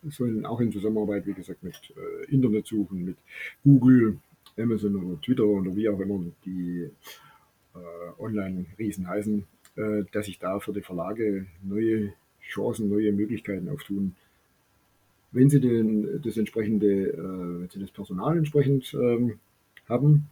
sollen 0.08 0.44
auch 0.44 0.60
in 0.60 0.72
Zusammenarbeit, 0.72 1.24
wie 1.24 1.34
gesagt, 1.34 1.62
mit 1.62 1.76
äh, 1.96 2.34
Internetsuchen, 2.34 3.04
mit 3.04 3.16
Google, 3.62 4.18
Amazon 4.58 4.96
oder 4.96 5.20
Twitter 5.20 5.44
oder 5.44 5.76
wie 5.76 5.88
auch 5.88 6.00
immer 6.00 6.24
die 6.44 6.90
äh, 7.76 8.20
Online-Riesen 8.20 9.06
heißen, 9.06 9.44
äh, 9.76 10.02
dass 10.10 10.26
sich 10.26 10.40
da 10.40 10.58
für 10.58 10.72
die 10.72 10.80
Verlage 10.80 11.46
neue 11.62 12.12
Chancen, 12.40 12.88
neue 12.88 13.12
Möglichkeiten 13.12 13.68
auftun, 13.68 14.16
wenn 15.30 15.48
sie 15.48 15.60
den, 15.60 16.20
das 16.22 16.38
entsprechende, 16.38 17.10
äh, 17.10 17.60
wenn 17.60 17.68
sie 17.70 17.78
das 17.78 17.92
Personal 17.92 18.36
entsprechend 18.36 18.92
ähm, 18.94 19.38
haben. 19.88 20.26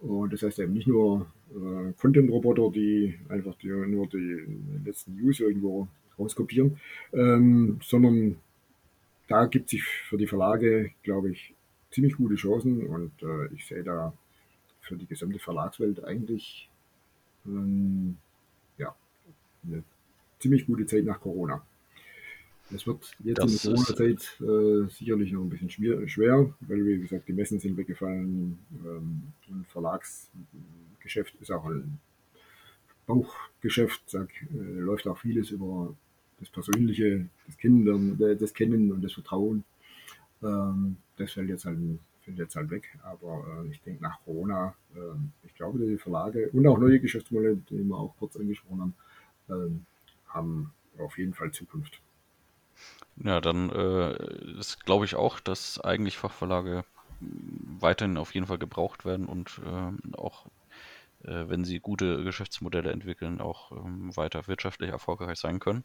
Und 0.00 0.32
das 0.32 0.42
heißt 0.42 0.58
eben 0.60 0.72
nicht 0.72 0.88
nur 0.88 1.26
äh, 1.50 1.92
Content-Roboter, 2.00 2.70
die 2.70 3.18
einfach 3.28 3.54
die, 3.56 3.68
nur 3.68 4.06
die 4.08 4.46
letzten 4.84 5.16
News 5.16 5.40
irgendwo 5.40 5.88
rauskopieren, 6.18 6.78
ähm, 7.12 7.78
sondern 7.82 8.36
da 9.28 9.46
gibt 9.46 9.70
sich 9.70 9.82
für 9.82 10.16
die 10.16 10.26
Verlage, 10.26 10.90
glaube 11.02 11.30
ich, 11.30 11.54
ziemlich 11.90 12.16
gute 12.16 12.34
Chancen 12.34 12.86
und 12.86 13.12
äh, 13.22 13.52
ich 13.54 13.66
sehe 13.66 13.82
da 13.82 14.12
für 14.80 14.96
die 14.96 15.06
gesamte 15.06 15.38
Verlagswelt 15.38 16.02
eigentlich 16.04 16.68
ähm, 17.46 18.16
ja, 18.78 18.94
eine 19.64 19.82
ziemlich 20.38 20.66
gute 20.66 20.86
Zeit 20.86 21.04
nach 21.04 21.20
Corona. 21.20 21.64
Es 22.74 22.86
wird 22.86 23.16
jetzt 23.24 23.38
das 23.38 23.64
in 23.64 23.74
der 23.74 23.82
Corona-Zeit 23.82 24.40
äh, 24.42 24.90
sicherlich 24.90 25.32
noch 25.32 25.42
ein 25.42 25.48
bisschen 25.48 25.70
schwer, 25.70 26.54
weil, 26.60 26.84
wie 26.84 26.98
gesagt, 26.98 27.26
die 27.28 27.32
Messen 27.32 27.58
sind 27.58 27.76
weggefallen 27.76 28.58
ähm, 28.84 29.22
und 29.48 29.66
Verlagsgeschäft 31.08 31.34
ist 31.40 31.50
auch 31.50 31.64
ein 31.64 31.98
Bauchgeschäft, 33.06 34.02
sag, 34.06 34.28
äh, 34.42 34.80
läuft 34.80 35.06
auch 35.06 35.18
vieles 35.18 35.50
über 35.50 35.94
das 36.38 36.50
Persönliche, 36.50 37.28
das 37.46 37.56
Kennen, 37.56 38.18
das 38.38 38.52
Kennen 38.52 38.92
und 38.92 39.02
das 39.02 39.14
Vertrauen. 39.14 39.64
Ähm, 40.42 40.96
das 41.16 41.32
fällt 41.32 41.48
jetzt 41.48 41.64
halt, 41.64 41.78
fällt 42.20 42.38
jetzt 42.38 42.54
halt 42.54 42.70
weg. 42.70 42.98
Aber 43.02 43.44
äh, 43.64 43.70
ich 43.70 43.80
denke, 43.80 44.02
nach 44.02 44.22
Corona, 44.24 44.74
äh, 44.94 45.46
ich 45.46 45.54
glaube, 45.54 45.78
die 45.78 45.96
Verlage 45.96 46.50
und 46.52 46.66
auch 46.66 46.78
neue 46.78 47.00
Geschäftsmodelle, 47.00 47.56
die 47.70 47.82
wir 47.82 47.96
auch 47.96 48.14
kurz 48.18 48.36
angesprochen 48.36 48.80
haben, 48.80 48.94
ähm, 49.48 49.86
haben 50.28 50.72
auf 50.98 51.16
jeden 51.16 51.32
Fall 51.32 51.50
Zukunft. 51.50 52.00
Ja, 53.16 53.40
dann 53.40 53.70
äh, 53.70 54.58
ist, 54.60 54.84
glaube 54.84 55.06
ich 55.06 55.16
auch, 55.16 55.40
dass 55.40 55.80
eigentlich 55.80 56.18
Fachverlage 56.18 56.84
weiterhin 57.20 58.16
auf 58.16 58.34
jeden 58.34 58.46
Fall 58.46 58.58
gebraucht 58.58 59.04
werden 59.04 59.26
und 59.26 59.60
äh, 59.64 60.16
auch 60.16 60.46
äh, 60.46 60.50
wenn 61.20 61.64
sie 61.64 61.80
gute 61.80 62.22
Geschäftsmodelle 62.22 62.92
entwickeln, 62.92 63.40
auch 63.40 63.72
ähm, 63.72 64.16
weiter 64.16 64.46
wirtschaftlich 64.46 64.90
erfolgreich 64.90 65.38
sein 65.38 65.58
können. 65.58 65.84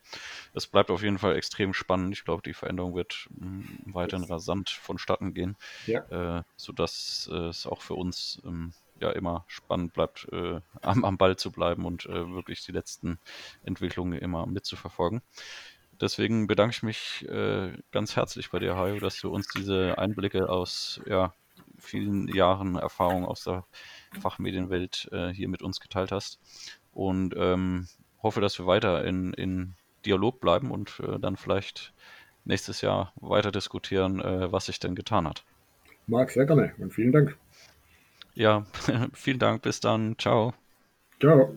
Es 0.53 0.67
bleibt 0.67 0.91
auf 0.91 1.01
jeden 1.01 1.17
Fall 1.17 1.35
extrem 1.35 1.73
spannend. 1.73 2.13
Ich 2.13 2.23
glaube, 2.23 2.43
die 2.43 2.53
Veränderung 2.53 2.95
wird 2.95 3.27
ähm, 3.41 3.79
weiterhin 3.85 4.25
rasant 4.25 4.69
vonstatten 4.69 5.33
gehen, 5.33 5.57
ja. 5.87 6.39
äh, 6.39 6.43
sodass 6.55 7.29
äh, 7.31 7.47
es 7.47 7.65
auch 7.65 7.81
für 7.81 7.95
uns 7.95 8.41
ähm, 8.45 8.73
ja 8.99 9.11
immer 9.11 9.43
spannend 9.47 9.93
bleibt, 9.93 10.27
äh, 10.31 10.61
am, 10.81 11.05
am 11.05 11.17
Ball 11.17 11.35
zu 11.35 11.51
bleiben 11.51 11.85
und 11.85 12.05
äh, 12.05 12.33
wirklich 12.33 12.63
die 12.65 12.71
letzten 12.71 13.19
Entwicklungen 13.63 14.17
immer 14.19 14.45
mitzuverfolgen. 14.45 15.21
Deswegen 16.01 16.47
bedanke 16.47 16.75
ich 16.75 16.83
mich 16.83 17.25
äh, 17.29 17.71
ganz 17.91 18.15
herzlich 18.15 18.49
bei 18.49 18.59
dir, 18.59 18.75
Hajo, 18.75 18.99
dass 18.99 19.19
du 19.19 19.29
uns 19.29 19.47
diese 19.47 19.97
Einblicke 19.97 20.49
aus 20.49 20.99
ja, 21.05 21.33
vielen 21.77 22.27
Jahren 22.27 22.75
Erfahrung 22.75 23.25
aus 23.25 23.43
der 23.43 23.65
Fachmedienwelt 24.19 25.09
äh, 25.11 25.29
hier 25.29 25.47
mit 25.47 25.61
uns 25.61 25.79
geteilt 25.79 26.11
hast. 26.11 26.39
Und 26.91 27.35
ähm, 27.37 27.87
hoffe, 28.21 28.41
dass 28.41 28.59
wir 28.59 28.65
weiter 28.65 29.03
in, 29.05 29.33
in 29.33 29.73
Dialog 30.05 30.39
bleiben 30.39 30.71
und 30.71 30.99
äh, 30.99 31.19
dann 31.19 31.37
vielleicht 31.37 31.93
nächstes 32.45 32.81
Jahr 32.81 33.13
weiter 33.15 33.51
diskutieren, 33.51 34.19
äh, 34.19 34.51
was 34.51 34.65
sich 34.65 34.79
denn 34.79 34.95
getan 34.95 35.27
hat. 35.27 35.43
Marc, 36.07 36.31
sehr 36.31 36.45
gerne 36.45 36.73
und 36.77 36.93
vielen 36.93 37.11
Dank. 37.11 37.37
Ja, 38.33 38.65
vielen 39.13 39.39
Dank. 39.39 39.61
Bis 39.61 39.79
dann. 39.79 40.17
Ciao. 40.17 40.53
Ciao. 41.19 41.53